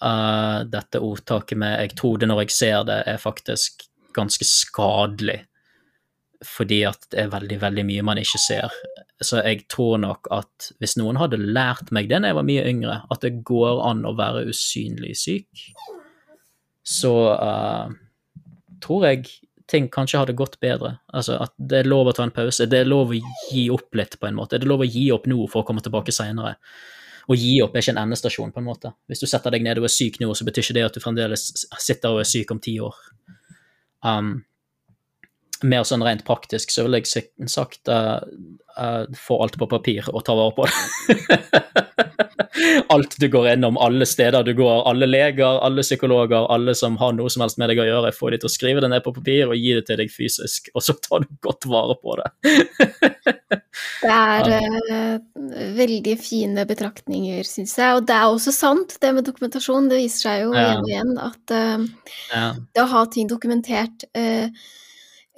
uh, 0.02 0.66
dette 0.66 1.02
ordtaket 1.06 1.60
med 1.62 1.76
'jeg 1.78 1.96
tror 2.00 2.18
det 2.18 2.30
når 2.32 2.42
jeg 2.42 2.52
ser 2.56 2.84
det', 2.90 3.04
er 3.06 3.22
faktisk 3.22 3.86
ganske 4.18 4.46
skadelig. 4.46 5.46
Fordi 6.46 6.84
at 6.88 7.10
det 7.12 7.26
er 7.26 7.32
veldig, 7.34 7.58
veldig 7.62 7.84
mye 7.88 8.04
man 8.08 8.20
ikke 8.22 8.40
ser. 8.40 8.76
Så 9.20 9.42
jeg 9.44 9.66
tror 9.72 9.98
nok 10.00 10.30
at 10.32 10.70
hvis 10.80 10.96
noen 11.00 11.20
hadde 11.20 11.42
lært 11.42 11.92
meg 11.96 12.08
det 12.08 12.22
da 12.24 12.32
jeg 12.32 12.38
var 12.38 12.48
mye 12.48 12.68
yngre, 12.70 13.02
at 13.12 13.26
det 13.26 13.42
går 13.48 13.82
an 13.90 14.06
å 14.08 14.16
være 14.16 14.46
usynlig 14.48 15.18
syk, 15.20 15.66
så 16.88 17.14
uh, 17.36 17.92
tror 18.82 19.10
jeg 19.10 19.28
ting 19.70 19.90
kanskje 19.92 20.22
hadde 20.22 20.38
gått 20.38 20.56
bedre. 20.64 20.96
Altså 21.14 21.38
at 21.44 21.54
det 21.58 21.84
er 21.84 21.90
lov 21.90 22.10
å 22.10 22.16
ta 22.16 22.26
en 22.26 22.34
pause, 22.34 22.66
det 22.70 22.82
er 22.82 22.90
lov 22.90 23.12
å 23.14 23.20
gi 23.52 23.68
opp 23.74 24.00
litt, 24.00 24.18
på 24.20 24.30
en 24.30 24.40
måte. 24.40 24.58
Det 24.58 24.66
er 24.66 24.72
lov 24.72 24.86
å 24.86 24.90
gi 24.90 25.10
opp 25.14 25.28
nå 25.30 25.44
for 25.52 25.62
å 25.62 25.68
komme 25.68 25.84
tilbake 25.86 26.16
seinere. 26.16 26.56
å 27.30 27.36
gi 27.38 27.60
opp 27.62 27.76
er 27.76 27.84
ikke 27.84 27.94
en 27.94 28.04
endestasjon, 28.08 28.52
på 28.56 28.58
en 28.58 28.66
måte. 28.66 28.90
Hvis 29.06 29.20
du 29.22 29.28
setter 29.30 29.54
deg 29.54 29.62
ned 29.62 29.78
og 29.78 29.86
er 29.86 29.94
syk 29.94 30.16
nå, 30.18 30.32
så 30.34 30.48
betyr 30.48 30.66
ikke 30.66 30.78
det 30.80 30.86
at 30.88 30.96
du 30.98 31.04
fremdeles 31.04 31.44
sitter 31.78 32.16
og 32.16 32.24
er 32.24 32.30
syk 32.30 32.50
om 32.56 32.62
ti 32.64 32.80
år. 32.82 32.96
Um, 34.02 34.40
mer 35.64 35.84
sånn 35.88 36.04
rent 36.06 36.26
praktisk 36.28 36.72
så 36.72 36.86
ville 36.86 37.02
jeg 37.02 37.50
sagt 37.52 37.90
uh, 37.92 38.20
uh, 38.80 39.04
få 39.18 39.42
alt 39.44 39.58
på 39.60 39.68
papir 39.70 40.08
og 40.14 40.24
ta 40.28 40.34
vare 40.38 40.54
på 40.56 40.68
det. 40.68 40.74
alt 42.94 43.16
du 43.20 43.28
går 43.32 43.48
innom, 43.54 43.78
alle 43.78 44.06
steder 44.08 44.44
du 44.44 44.54
går, 44.58 44.84
alle 44.90 45.08
leger, 45.10 45.60
alle 45.66 45.84
psykologer, 45.86 46.48
alle 46.52 46.76
som 46.76 46.98
har 47.02 47.14
noe 47.16 47.30
som 47.32 47.44
helst 47.44 47.60
med 47.62 47.72
deg 47.72 47.82
å 47.84 47.88
gjøre, 47.88 48.14
få 48.16 48.32
de 48.34 48.38
til 48.42 48.50
å 48.50 48.54
skrive 48.54 48.84
det 48.84 48.92
ned 48.92 49.04
på 49.06 49.14
papir 49.16 49.52
og 49.52 49.60
gi 49.60 49.76
det 49.78 49.86
til 49.90 50.00
deg 50.02 50.10
fysisk, 50.14 50.72
og 50.74 50.86
så 50.86 50.94
tar 51.00 51.26
du 51.26 51.30
godt 51.46 51.64
vare 51.70 51.96
på 52.00 52.18
det. 52.20 52.30
det 54.04 54.16
er 54.16 54.44
uh, 54.90 55.16
veldig 55.80 56.18
fine 56.22 56.62
betraktninger, 56.70 57.42
syns 57.48 57.78
jeg, 57.80 58.00
og 58.00 58.10
det 58.10 58.18
er 58.18 58.28
også 58.28 58.52
sant, 58.56 58.90
det 59.02 59.14
med 59.16 59.28
dokumentasjon. 59.28 59.90
Det 59.92 60.02
viser 60.02 60.22
seg 60.30 60.36
jo 60.48 60.52
ja. 60.56 60.66
igjen 60.66 60.84
og 60.84 60.94
igjen 60.94 61.16
at 61.30 61.46
ja. 62.34 62.46
det 62.76 62.84
å 62.84 62.92
ha 62.92 63.02
ting 63.12 63.30
dokumentert 63.30 64.06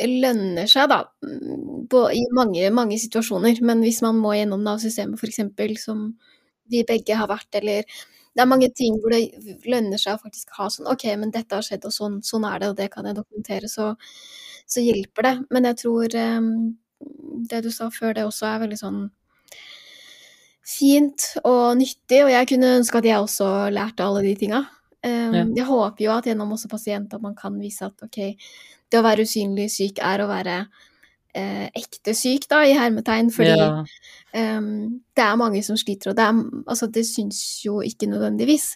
lønner 0.10 0.70
seg, 0.70 0.90
da, 0.92 1.04
på, 1.92 2.02
i 2.16 2.24
mange, 2.36 2.70
mange 2.76 2.98
situasjoner. 3.02 3.62
Men 3.68 3.84
hvis 3.86 4.02
man 4.06 4.20
må 4.22 4.34
gjennom 4.38 4.64
Nav-systemet, 4.66 5.20
f.eks., 5.20 5.84
som 5.84 6.10
vi 6.72 6.86
begge 6.88 7.18
har 7.18 7.30
vært, 7.32 7.50
eller 7.62 7.86
Det 8.32 8.40
er 8.40 8.48
mange 8.48 8.70
ting 8.72 8.94
hvor 9.04 9.12
det 9.12 9.66
lønner 9.68 10.00
seg 10.00 10.16
å 10.16 10.22
faktisk 10.22 10.54
ha 10.56 10.70
sånn 10.72 10.86
OK, 10.88 11.02
men 11.20 11.34
dette 11.36 11.52
har 11.52 11.66
skjedd, 11.68 11.84
og 11.84 11.92
sånn, 11.92 12.22
sånn 12.24 12.46
er 12.48 12.62
det, 12.62 12.70
og 12.72 12.78
det 12.78 12.86
kan 12.94 13.04
jeg 13.04 13.18
dokumentere, 13.18 13.68
så, 13.68 13.90
så 14.64 14.80
hjelper 14.80 15.28
det. 15.28 15.34
Men 15.52 15.68
jeg 15.68 15.80
tror 15.82 16.16
um, 16.16 16.48
det 17.52 17.60
du 17.66 17.68
sa 17.76 17.90
før, 17.92 18.14
det 18.16 18.24
også 18.24 18.48
er 18.48 18.62
veldig 18.64 18.80
sånn 18.80 19.02
fint 20.64 21.28
og 21.44 21.76
nyttig, 21.82 22.22
og 22.24 22.32
jeg 22.32 22.50
kunne 22.54 22.76
ønske 22.80 23.02
at 23.02 23.10
jeg 23.10 23.20
også 23.20 23.50
lærte 23.76 24.08
alle 24.08 24.24
de 24.24 24.36
tinga. 24.40 24.64
Um, 25.02 25.34
ja. 25.34 25.46
Jeg 25.58 25.66
håper 25.66 26.06
jo 26.06 26.14
at 26.14 26.28
gjennom 26.30 26.54
også 26.54 26.70
pasienter 26.70 27.22
man 27.24 27.34
kan 27.38 27.56
vise 27.58 27.88
at 27.88 28.06
OK, 28.06 28.20
det 28.92 29.00
å 29.00 29.06
være 29.06 29.26
usynlig 29.26 29.70
syk 29.74 30.02
er 30.06 30.22
å 30.22 30.28
være 30.30 30.58
eh, 31.34 31.68
ekte 31.78 32.14
syk, 32.18 32.48
da, 32.52 32.62
i 32.68 32.76
hermetegn, 32.78 33.32
fordi 33.34 33.56
ja. 33.56 33.70
um, 34.60 35.00
det 35.16 35.26
er 35.26 35.40
mange 35.40 35.64
som 35.66 35.80
sliter, 35.80 36.12
og 36.12 36.20
det, 36.20 36.28
er, 36.28 36.62
altså, 36.66 36.90
det 36.92 37.06
syns 37.08 37.42
jo 37.66 37.80
ikke 37.86 38.10
nødvendigvis. 38.12 38.74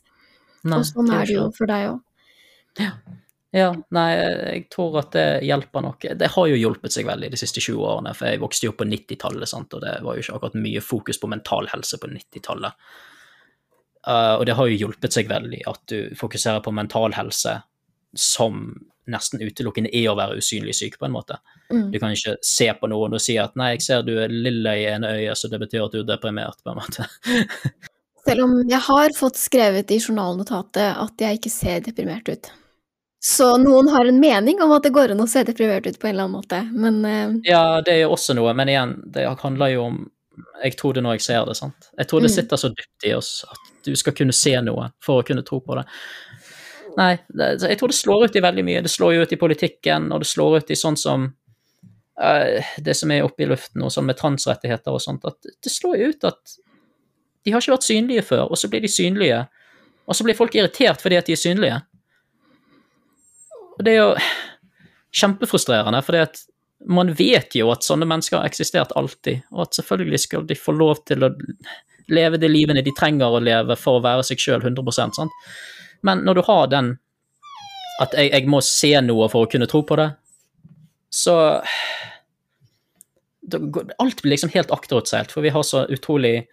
Nei, 0.65 0.80
og 0.80 0.88
sånn 0.88 1.11
er 1.13 1.28
det 1.30 1.38
jo 1.38 1.45
for 1.55 1.69
deg 1.69 1.91
òg. 1.91 2.01
Ja. 2.82 2.91
ja. 3.55 3.67
nei, 3.95 4.07
jeg 4.17 4.63
tror 4.73 4.99
at 5.03 5.13
det 5.15 5.28
hjelper 5.47 5.86
nok. 5.86 6.07
Det 6.17 6.32
har 6.34 6.47
jo 6.51 6.57
hjulpet 6.59 6.95
seg 6.95 7.07
veldig 7.07 7.30
de 7.34 7.39
siste 7.39 7.61
20 7.63 7.84
årene, 7.86 8.15
for 8.17 8.32
jeg 8.32 8.41
vokste 8.41 8.67
jo 8.67 8.73
opp 8.73 8.82
på 8.82 8.89
90-tallet, 8.89 9.57
og 9.59 9.84
det 9.84 9.97
var 10.07 10.15
jo 10.15 10.26
ikke 10.26 10.39
akkurat 10.39 10.63
mye 10.63 10.84
fokus 10.84 11.21
på 11.21 11.30
mental 11.32 11.69
helse 11.73 12.01
på 12.01 12.09
90-tallet. 12.11 12.88
Uh, 14.06 14.36
og 14.38 14.45
det 14.45 14.53
har 14.58 14.70
jo 14.70 14.82
hjulpet 14.86 15.16
seg 15.16 15.30
veldig 15.32 15.64
at 15.70 15.82
du 15.89 16.12
fokuserer 16.18 16.62
på 16.62 16.74
mental 16.76 17.16
helse 17.18 17.58
som 18.16 18.68
nesten 19.12 19.41
utelukkende 19.41 19.91
er 19.93 20.10
å 20.10 20.18
være 20.18 20.39
usynlig 20.41 20.76
syk, 20.78 20.97
på 20.99 21.08
en 21.08 21.14
måte. 21.14 21.38
Mm. 21.72 21.89
Du 21.93 21.99
kan 22.01 22.14
ikke 22.16 22.36
se 22.45 22.68
på 22.80 22.89
noen 22.89 23.18
og 23.18 23.22
si 23.22 23.38
at 23.41 23.56
'nei, 23.58 23.76
jeg 23.76 23.86
ser 23.86 24.06
du 24.06 24.16
er 24.22 24.34
lilla 24.34 24.76
i 24.78 24.86
ene 24.89 25.14
øyet, 25.18 25.38
så 25.38 25.49
det 25.51 25.62
betyr 25.62 25.86
at 25.86 25.93
du 25.93 25.99
er 26.01 26.10
deprimert', 26.10 26.62
på 26.64 26.74
en 26.74 26.82
måte. 26.82 27.08
Selv 28.26 28.47
om 28.47 28.56
jeg 28.66 28.82
har 28.82 29.14
fått 29.14 29.38
skrevet 29.38 29.91
i 29.93 29.99
journalnotatet 30.01 30.97
at 30.97 31.22
jeg 31.22 31.38
ikke 31.38 31.53
ser 31.53 31.84
deprimert 31.86 32.30
ut. 32.30 32.49
Så 33.22 33.51
noen 33.62 33.89
har 33.93 34.06
en 34.06 34.20
mening 34.22 34.62
om 34.62 34.74
at 34.74 34.86
det 34.86 34.93
går 34.93 35.14
an 35.14 35.22
å 35.22 35.30
se 35.30 35.43
deprimert 35.45 35.86
ut 35.86 35.99
på 36.01 36.08
en 36.08 36.16
eller 36.16 36.28
annen 36.28 36.38
måte, 36.39 36.62
men 36.74 36.99
uh... 37.06 37.38
Ja, 37.45 37.82
det 37.86 37.93
er 37.93 38.03
jo 38.06 38.16
også 38.18 38.34
noe, 38.38 38.53
men 38.58 38.70
igjen, 38.70 38.97
det 39.14 39.26
handler 39.41 39.74
jo 39.74 39.88
om 39.91 40.03
Jeg 40.64 40.76
tror 40.76 40.93
det 40.93 41.01
når 41.06 41.16
jeg 41.16 41.24
ser 41.30 41.45
det, 41.47 41.56
sant. 41.56 41.88
Jeg 41.95 42.10
tror 42.10 42.24
det 42.26 42.32
mm. 42.32 42.36
sitter 42.36 42.60
så 42.60 42.70
dypt 42.74 43.06
i 43.08 43.14
oss 43.16 43.30
at 43.47 43.74
du 43.86 43.96
skal 44.00 44.16
kunne 44.18 44.36
se 44.36 44.54
noe 44.66 44.90
for 45.04 45.22
å 45.22 45.26
kunne 45.28 45.46
tro 45.46 45.62
på 45.64 45.78
det. 45.80 45.86
Nei, 46.96 47.14
det, 47.28 47.50
jeg 47.66 47.80
tror 47.80 47.92
det 47.92 47.98
slår 47.98 48.28
ut 48.28 48.38
i 48.38 48.44
veldig 48.44 48.64
mye. 48.66 48.84
Det 48.86 48.92
slår 48.92 49.16
jo 49.16 49.26
ut 49.26 49.34
i 49.36 49.40
politikken, 49.40 50.12
og 50.16 50.24
det 50.24 50.30
slår 50.30 50.62
ut 50.62 50.72
i 50.72 50.78
sånn 50.80 50.98
som 51.00 51.26
uh, 52.22 52.72
Det 52.80 52.96
som 52.96 53.12
er 53.12 53.26
oppe 53.26 53.44
i 53.44 53.50
luften, 53.50 53.84
og 53.84 53.92
sånn 53.92 54.08
med 54.08 54.20
transrettigheter 54.20 54.96
og 54.96 55.04
sånt, 55.04 55.28
at 55.28 55.42
det 55.44 55.74
slår 55.74 56.00
jo 56.00 56.14
ut 56.14 56.30
at 56.32 56.56
de 57.46 57.54
har 57.54 57.62
ikke 57.62 57.76
vært 57.76 57.86
synlige 57.86 58.26
før, 58.26 58.48
og 58.50 58.58
så 58.58 58.70
blir 58.72 58.82
de 58.82 58.90
synlige. 58.90 59.44
Og 60.10 60.18
så 60.18 60.26
blir 60.26 60.38
folk 60.38 60.56
irritert 60.58 61.02
fordi 61.02 61.20
at 61.20 61.28
de 61.28 61.36
er 61.36 61.42
synlige. 61.42 61.78
Og 63.76 63.84
det 63.86 63.92
er 63.92 64.00
jo 64.00 64.12
kjempefrustrerende, 65.16 66.02
fordi 66.06 66.24
at 66.24 66.42
man 66.90 67.12
vet 67.18 67.56
jo 67.58 67.70
at 67.74 67.86
sånne 67.86 68.08
mennesker 68.10 68.40
har 68.40 68.50
eksistert 68.50 68.94
alltid, 69.00 69.46
og 69.54 69.66
at 69.68 69.78
selvfølgelig 69.78 70.22
skal 70.26 70.48
de 70.48 70.58
få 70.60 70.76
lov 70.76 71.04
til 71.08 71.26
å 71.26 71.32
leve 72.12 72.39
de 72.41 72.49
livene 72.51 72.84
de 72.86 72.93
trenger 72.95 73.34
å 73.34 73.41
leve 73.43 73.78
for 73.80 73.99
å 73.99 74.03
være 74.06 74.26
seg 74.28 74.41
sjøl 74.41 74.62
100% 74.62 75.18
sant? 75.18 75.49
Men 76.06 76.22
når 76.26 76.39
du 76.39 76.45
har 76.49 76.70
den 76.72 76.93
at 78.03 78.16
jeg, 78.18 78.32
jeg, 78.34 78.47
må 78.51 78.60
se 78.66 78.91
noe 79.06 79.30
for 79.32 79.45
å 79.45 79.51
kunne 79.51 79.70
tro 79.72 79.84
på 79.88 79.97
det, 79.99 80.10
så 81.16 81.36
Alt 84.01 84.24
blir 84.24 84.32
liksom 84.34 84.49
helt 84.56 84.72
akterutseilt, 84.74 85.30
for 85.30 85.45
vi 85.45 85.51
har 85.53 85.62
så 85.62 85.84
utrolig 85.93 86.47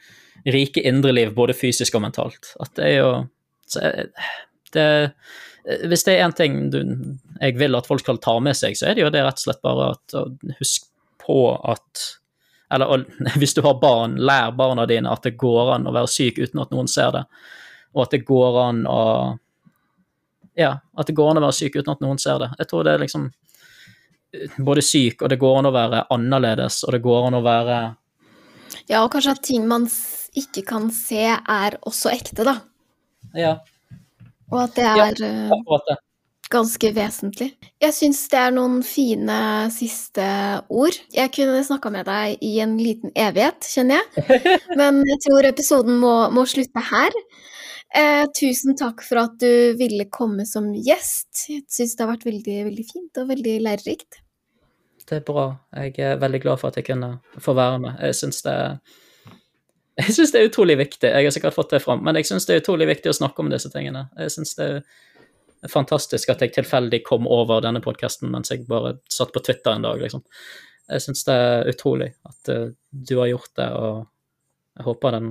rike 0.44 0.82
indre 0.84 1.14
liv, 1.14 1.30
både 1.32 1.56
fysisk 1.56 1.96
og 1.96 2.02
mentalt, 2.04 2.50
at 2.60 2.74
det 2.76 2.84
er 2.84 2.96
jo 2.98 3.08
det, 4.76 4.84
Hvis 5.88 6.04
det 6.04 6.18
er 6.18 6.26
én 6.26 6.36
ting 6.36 6.58
du, 6.74 6.82
jeg 7.40 7.56
vil 7.56 7.78
at 7.78 7.88
folk 7.88 8.04
skal 8.04 8.20
ta 8.20 8.34
med 8.44 8.58
seg, 8.58 8.76
så 8.76 8.90
er 8.90 8.98
det 8.98 9.06
jo 9.06 9.12
det 9.14 9.22
rett 9.24 9.40
og 9.40 9.46
slett 9.46 9.62
bare 9.64 9.88
at 9.94 10.16
husk 10.58 10.90
på 11.22 11.38
at 11.56 12.04
Eller 12.72 13.04
hvis 13.40 13.54
du 13.54 13.62
har 13.64 13.80
barn, 13.80 14.16
lær 14.16 14.54
barna 14.56 14.86
dine 14.88 15.12
at 15.12 15.26
det 15.26 15.36
går 15.40 15.76
an 15.76 15.88
å 15.88 15.94
være 15.94 16.10
syk 16.10 16.40
uten 16.42 16.62
at 16.64 16.72
noen 16.72 16.88
ser 16.90 17.12
det 17.14 17.26
og 17.92 18.06
at 18.06 18.14
det 18.16 18.24
går 18.28 18.58
an 18.66 18.84
å 18.88 19.02
Ja, 20.58 20.74
at 20.98 21.08
det 21.08 21.16
går 21.16 21.30
an 21.32 21.40
å 21.40 21.46
være 21.46 21.56
syk 21.56 21.78
uten 21.78 21.94
at 21.94 22.02
noen 22.04 22.18
ser 22.20 22.40
det. 22.42 22.50
Jeg 22.60 22.68
tror 22.68 22.84
det 22.84 22.92
er 22.92 23.00
liksom 23.00 23.30
både 24.64 24.82
syk, 24.84 25.22
og 25.22 25.30
det 25.32 25.38
går 25.40 25.58
an 25.58 25.68
å 25.68 25.72
være 25.72 26.02
annerledes, 26.12 26.82
og 26.84 26.92
det 26.92 27.00
går 27.04 27.28
an 27.28 27.38
å 27.38 27.44
være 27.44 27.78
Ja, 28.88 29.02
og 29.02 29.10
kanskje 29.14 29.36
at 29.36 29.42
ting 29.44 29.64
man 29.68 29.86
ikke 30.36 30.64
kan 30.68 30.90
se, 30.92 31.24
er 31.24 31.76
også 31.88 32.12
ekte, 32.12 32.44
da. 32.48 32.56
Ja. 33.36 33.54
Og 34.52 34.58
at 34.64 34.76
det 34.76 34.86
er 34.88 35.00
ja, 35.00 35.28
eh, 35.28 36.00
ganske 36.52 36.90
vesentlig. 36.94 37.48
Jeg 37.82 37.94
syns 37.96 38.20
det 38.32 38.40
er 38.40 38.54
noen 38.54 38.80
fine 38.86 39.38
siste 39.74 40.24
ord. 40.72 40.98
Jeg 41.14 41.32
kunne 41.34 41.62
snakka 41.66 41.92
med 41.94 42.06
deg 42.08 42.44
i 42.44 42.52
en 42.64 42.76
liten 42.80 43.12
evighet, 43.18 43.64
kjenner 43.72 44.02
jeg. 44.02 44.58
Men 44.80 45.00
jeg 45.08 45.22
tror 45.26 45.48
episoden 45.48 45.98
må, 46.02 46.14
må 46.34 46.44
slutte 46.48 46.84
her. 46.92 47.16
Eh, 47.92 48.24
tusen 48.36 48.76
takk 48.78 49.02
for 49.04 49.20
at 49.20 49.36
du 49.40 49.76
ville 49.80 50.08
komme 50.12 50.46
som 50.48 50.70
gjest. 50.72 51.46
Jeg 51.50 51.64
syns 51.68 51.96
det 51.96 52.04
har 52.04 52.12
vært 52.14 52.28
veldig, 52.28 52.58
veldig 52.70 52.86
fint 52.88 53.20
og 53.20 53.32
veldig 53.32 53.56
lærerikt. 53.66 54.22
Det 55.02 55.18
er 55.18 55.24
bra. 55.26 55.46
Jeg 55.76 55.98
er 56.00 56.20
veldig 56.20 56.40
glad 56.44 56.60
for 56.60 56.72
at 56.72 56.78
jeg 56.78 56.88
kunne 56.88 57.16
få 57.42 57.56
være 57.58 57.80
med. 57.82 57.98
Jeg 58.06 58.16
syns 58.16 58.40
det, 58.46 58.56
jeg 60.00 60.14
synes 60.16 60.32
det 60.32 60.40
er 60.40 60.48
utrolig 60.48 60.78
viktig. 60.80 61.08
Jeg 61.10 61.26
har 61.26 61.34
sikkert 61.34 61.56
fått 61.56 61.74
det 61.74 61.82
fram, 61.84 62.00
men 62.04 62.16
jeg 62.16 62.30
syns 62.30 62.46
det 62.48 62.56
er 62.56 62.62
utrolig 62.62 62.88
viktig 62.88 63.12
å 63.12 63.18
snakke 63.18 63.44
om 63.44 63.50
disse 63.52 63.68
tingene. 63.72 64.06
Jeg 64.16 64.32
syns 64.36 64.54
det 64.56 64.68
er 64.68 64.78
fantastisk 65.70 66.32
at 66.32 66.42
jeg 66.42 66.54
tilfeldig 66.56 67.02
kom 67.06 67.28
over 67.30 67.62
denne 67.62 67.82
podkasten 67.84 68.32
mens 68.32 68.50
jeg 68.50 68.66
bare 68.68 68.96
satt 69.10 69.32
på 69.34 69.42
Twitter 69.44 69.76
en 69.76 69.86
dag, 69.86 70.00
liksom. 70.02 70.24
Jeg 70.90 71.04
syns 71.04 71.24
det 71.28 71.34
er 71.38 71.68
utrolig 71.70 72.08
at 72.26 72.50
uh, 72.50 72.70
du 72.90 73.14
har 73.20 73.30
gjort 73.30 73.52
det, 73.60 73.68
og 73.78 74.06
jeg 74.76 74.86
håper 74.88 75.14
den 75.14 75.28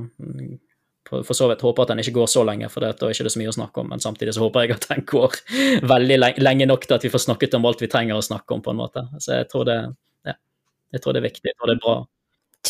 for, 1.10 1.34
så 1.36 1.48
vidt 1.50 1.64
håper 1.66 1.84
at 1.84 1.92
den 1.92 2.02
ikke 2.04 2.14
går 2.16 2.30
så 2.32 2.44
lenge, 2.48 2.70
for 2.72 2.84
da 2.84 2.92
er 2.94 3.14
ikke 3.14 3.26
det 3.28 3.34
så 3.34 3.42
mye 3.42 3.52
å 3.52 3.56
snakke 3.58 3.82
om. 3.84 3.90
Men 3.92 4.04
samtidig 4.04 4.36
så 4.38 4.46
håper 4.46 4.64
jeg 4.64 4.78
at 4.78 4.88
den 4.94 5.04
går 5.10 5.36
veldig 5.94 6.20
lenge, 6.40 6.70
nok 6.70 6.88
til 6.88 6.98
at 6.98 7.08
vi 7.08 7.12
får 7.12 7.26
snakket 7.26 7.58
om 7.58 7.68
alt 7.68 7.84
vi 7.84 7.90
trenger 7.92 8.20
å 8.20 8.26
snakke 8.26 8.56
om, 8.56 8.64
på 8.64 8.72
en 8.72 8.80
måte. 8.80 9.04
Så 9.20 9.42
jeg 9.42 9.50
tror 9.52 9.68
det, 9.68 9.80
ja, 10.30 10.38
jeg 10.96 11.04
tror 11.04 11.18
det 11.18 11.24
er 11.24 11.28
viktig, 11.28 11.56
og 11.58 11.68
det 11.68 11.76
er 11.76 11.84
bra. 11.84 11.98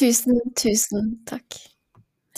Tusen, 0.02 0.42
tusen 0.58 1.14
takk. 1.30 1.60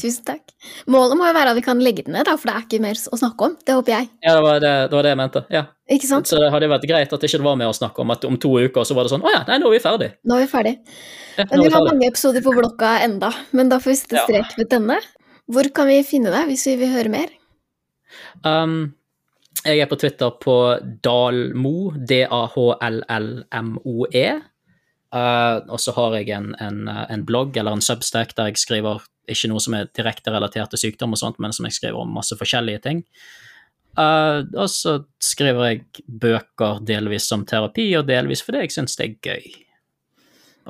Tusen 0.01 0.25
takk. 0.25 0.49
Målet 0.89 1.17
må 1.19 1.27
jo 1.27 1.33
være 1.35 1.51
at 1.53 1.57
vi 1.57 1.61
kan 1.65 1.81
legge 1.83 2.03
den 2.07 2.15
ned, 2.17 2.25
da, 2.25 2.33
for 2.39 2.49
det 2.49 2.53
er 2.55 2.63
ikke 2.65 2.81
mer 2.81 2.97
å 2.97 3.17
snakke 3.19 3.45
om. 3.45 3.53
Det 3.61 3.73
håper 3.77 3.91
jeg. 3.93 4.07
Ja, 4.25 4.31
det 4.39 4.43
var 4.45 4.55
det, 4.63 4.71
det, 4.89 4.95
var 4.97 5.03
det 5.05 5.11
jeg 5.11 5.19
mente. 5.19 5.41
ja. 5.53 5.63
Ikke 5.93 6.07
sant? 6.09 6.29
Så 6.29 6.35
det 6.39 6.47
hadde 6.53 6.69
vært 6.71 6.87
greit 6.89 7.13
at 7.13 7.21
det 7.21 7.27
ikke 7.29 7.45
var 7.45 7.57
mer 7.59 7.69
å 7.69 7.77
snakke 7.77 8.01
om. 8.01 8.13
At 8.15 8.25
om 8.25 8.37
to 8.41 8.51
uker 8.63 8.83
så 8.87 8.93
var 8.97 9.03
det 9.05 9.11
sånn 9.11 9.25
Å 9.25 9.33
ja, 9.33 9.41
nei, 9.49 9.57
nå 9.61 9.67
er 9.69 9.75
vi 9.75 9.81
ferdig. 9.83 10.09
Nå 10.25 10.31
er 10.37 10.41
vi 10.45 10.49
ferdig. 10.49 10.73
Ja, 11.35 11.43
men 11.51 11.63
vi 11.65 11.73
har 11.75 11.85
mange 11.85 12.07
episoder 12.09 12.41
på 12.45 12.55
blokka 12.55 12.89
enda, 13.03 13.29
men 13.53 13.69
da 13.69 13.77
får 13.83 13.91
vi 13.91 13.97
sette 13.99 14.17
strek 14.25 14.49
ved 14.57 14.67
denne. 14.71 14.97
Hvor 15.51 15.65
kan 15.75 15.85
vi 15.91 15.97
finne 16.07 16.29
deg 16.33 16.43
hvis 16.49 16.65
vi 16.71 16.75
vil 16.81 16.93
høre 16.93 17.09
mer? 17.13 17.29
Um, 18.47 18.77
jeg 19.61 19.77
er 19.83 19.89
på 19.91 19.99
Twitter 19.99 20.31
på 20.41 20.55
Dalmo, 21.05 21.77
D-A-H-L-L-M-O-E. 21.99 24.27
Uh, 25.13 25.57
og 25.69 25.77
så 25.77 25.93
har 25.93 26.17
jeg 26.17 26.33
en, 26.33 26.57
en, 26.63 26.89
en, 26.89 27.21
blogg 27.27 27.53
eller 27.59 27.77
en 27.77 27.85
substack 27.85 28.33
der 28.33 28.49
jeg 28.49 28.57
skriver 28.63 29.03
ikke 29.29 29.49
noe 29.51 29.63
som 29.63 29.75
er 29.77 29.89
direkte 29.95 30.33
relatert 30.33 30.73
til 30.73 30.81
sykdom, 30.85 31.15
og 31.15 31.21
sånt, 31.21 31.39
men 31.43 31.55
som 31.55 31.67
jeg 31.67 31.77
skriver 31.77 32.01
om 32.01 32.13
masse 32.15 32.37
forskjellige 32.39 32.83
ting. 32.87 33.03
Uh, 33.93 34.41
og 34.57 34.69
så 34.73 34.95
skriver 35.21 35.67
jeg 35.67 36.05
bøker 36.07 36.81
delvis 36.85 37.27
som 37.29 37.45
terapi, 37.45 37.91
og 37.99 38.07
delvis 38.09 38.41
fordi 38.45 38.63
jeg 38.63 38.73
syns 38.73 38.97
det 38.99 39.05
er 39.05 39.19
gøy. 39.29 39.51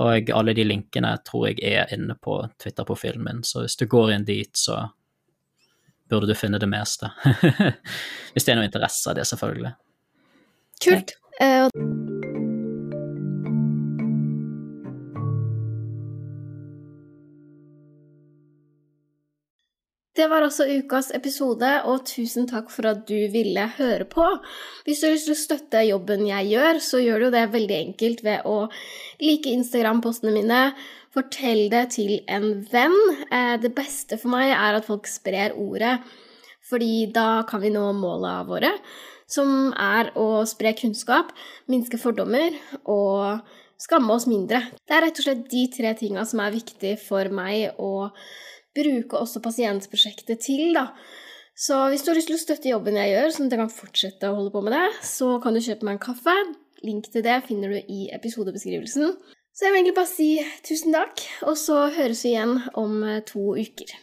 Og 0.03 0.33
alle 0.33 0.55
de 0.57 0.65
linkene 0.65 1.13
tror 1.25 1.51
jeg 1.51 1.61
er 1.69 1.91
inne 1.93 2.17
på 2.17 2.39
Twitter-profilen 2.61 3.23
min, 3.23 3.43
så 3.47 3.63
hvis 3.63 3.77
du 3.79 3.85
går 3.89 4.15
inn 4.15 4.27
dit, 4.27 4.51
så 4.57 4.81
burde 6.09 6.29
du 6.29 6.35
finne 6.37 6.59
det 6.61 6.69
meste. 6.69 7.09
Hvis 8.33 8.45
det 8.45 8.53
er 8.53 8.59
noe 8.59 8.67
interesse 8.67 9.09
av 9.09 9.17
det, 9.17 9.25
selvfølgelig. 9.29 9.73
Kult. 10.83 11.15
Eh, 11.41 11.69
Det 20.13 20.27
var 20.29 20.43
også 20.45 20.67
ukas 20.69 21.07
episode, 21.17 21.69
og 21.89 22.03
tusen 22.05 22.45
takk 22.45 22.67
for 22.69 22.85
at 22.85 22.99
du 23.09 23.17
ville 23.33 23.63
høre 23.79 24.05
på. 24.05 24.25
Hvis 24.85 24.99
du 25.01 25.07
har 25.07 25.15
lyst 25.15 25.25
til 25.25 25.33
å 25.33 25.39
støtte 25.39 25.81
jobben 25.87 26.27
jeg 26.27 26.51
gjør, 26.51 26.79
så 26.85 26.99
gjør 27.01 27.25
du 27.25 27.27
det 27.33 27.47
veldig 27.55 27.79
enkelt 27.79 28.21
ved 28.25 28.45
å 28.45 28.67
like 29.23 29.49
Instagram-postene 29.49 30.35
mine, 30.35 30.59
fortell 31.13 31.63
det 31.73 31.87
til 31.97 32.19
en 32.29 32.61
venn. 32.69 32.99
Eh, 33.25 33.55
det 33.63 33.73
beste 33.73 34.21
for 34.21 34.35
meg 34.35 34.53
er 34.53 34.77
at 34.77 34.85
folk 34.85 35.09
sprer 35.09 35.57
ordet, 35.57 35.95
fordi 36.69 37.07
da 37.13 37.41
kan 37.49 37.65
vi 37.65 37.73
nå 37.73 37.89
måla 37.97 38.35
våre, 38.45 38.69
som 39.25 39.73
er 39.73 40.13
å 40.13 40.45
spre 40.45 40.75
kunnskap, 40.77 41.33
minske 41.65 41.97
fordommer 41.97 42.53
og 42.85 43.41
skamme 43.81 44.13
oss 44.13 44.29
mindre. 44.29 44.61
Det 44.77 44.93
er 44.93 45.07
rett 45.07 45.17
og 45.17 45.25
slett 45.25 45.45
de 45.49 45.67
tre 45.73 45.97
tinga 45.97 46.29
som 46.29 46.45
er 46.45 46.53
viktige 46.53 47.01
for 47.01 47.33
meg 47.33 47.81
å 47.81 48.11
bruke 48.77 49.19
også 49.19 49.41
pasientprosjektet 49.43 50.43
til, 50.45 50.73
da. 50.75 50.89
Så 51.53 51.77
hvis 51.91 52.01
du 52.01 52.09
har 52.09 52.17
lyst 52.17 52.31
til 52.31 52.37
å 52.37 52.41
støtte 52.41 52.71
jobben 52.71 52.97
jeg 52.97 53.13
gjør, 53.13 53.33
sånn 53.35 53.49
at 53.49 53.55
jeg 53.55 53.61
kan 53.61 53.73
fortsette 53.73 54.29
å 54.29 54.37
holde 54.39 54.53
på 54.55 54.63
med 54.65 54.73
det, 54.73 54.87
så 55.05 55.35
kan 55.43 55.53
du 55.53 55.61
kjøpe 55.61 55.85
meg 55.85 55.99
en 55.99 56.05
kaffe. 56.07 56.37
Link 56.83 57.11
til 57.13 57.23
det 57.25 57.37
finner 57.45 57.75
du 57.75 57.77
i 57.93 58.07
episodebeskrivelsen. 58.15 59.13
Så 59.53 59.67
jeg 59.67 59.73
vil 59.73 59.83
egentlig 59.83 59.97
bare 59.99 60.09
si 60.09 60.29
tusen 60.65 60.95
takk, 60.95 61.21
og 61.45 61.53
så 61.61 61.85
høres 61.93 62.25
vi 62.25 62.33
igjen 62.33 62.57
om 62.79 63.05
to 63.29 63.53
uker. 63.53 63.93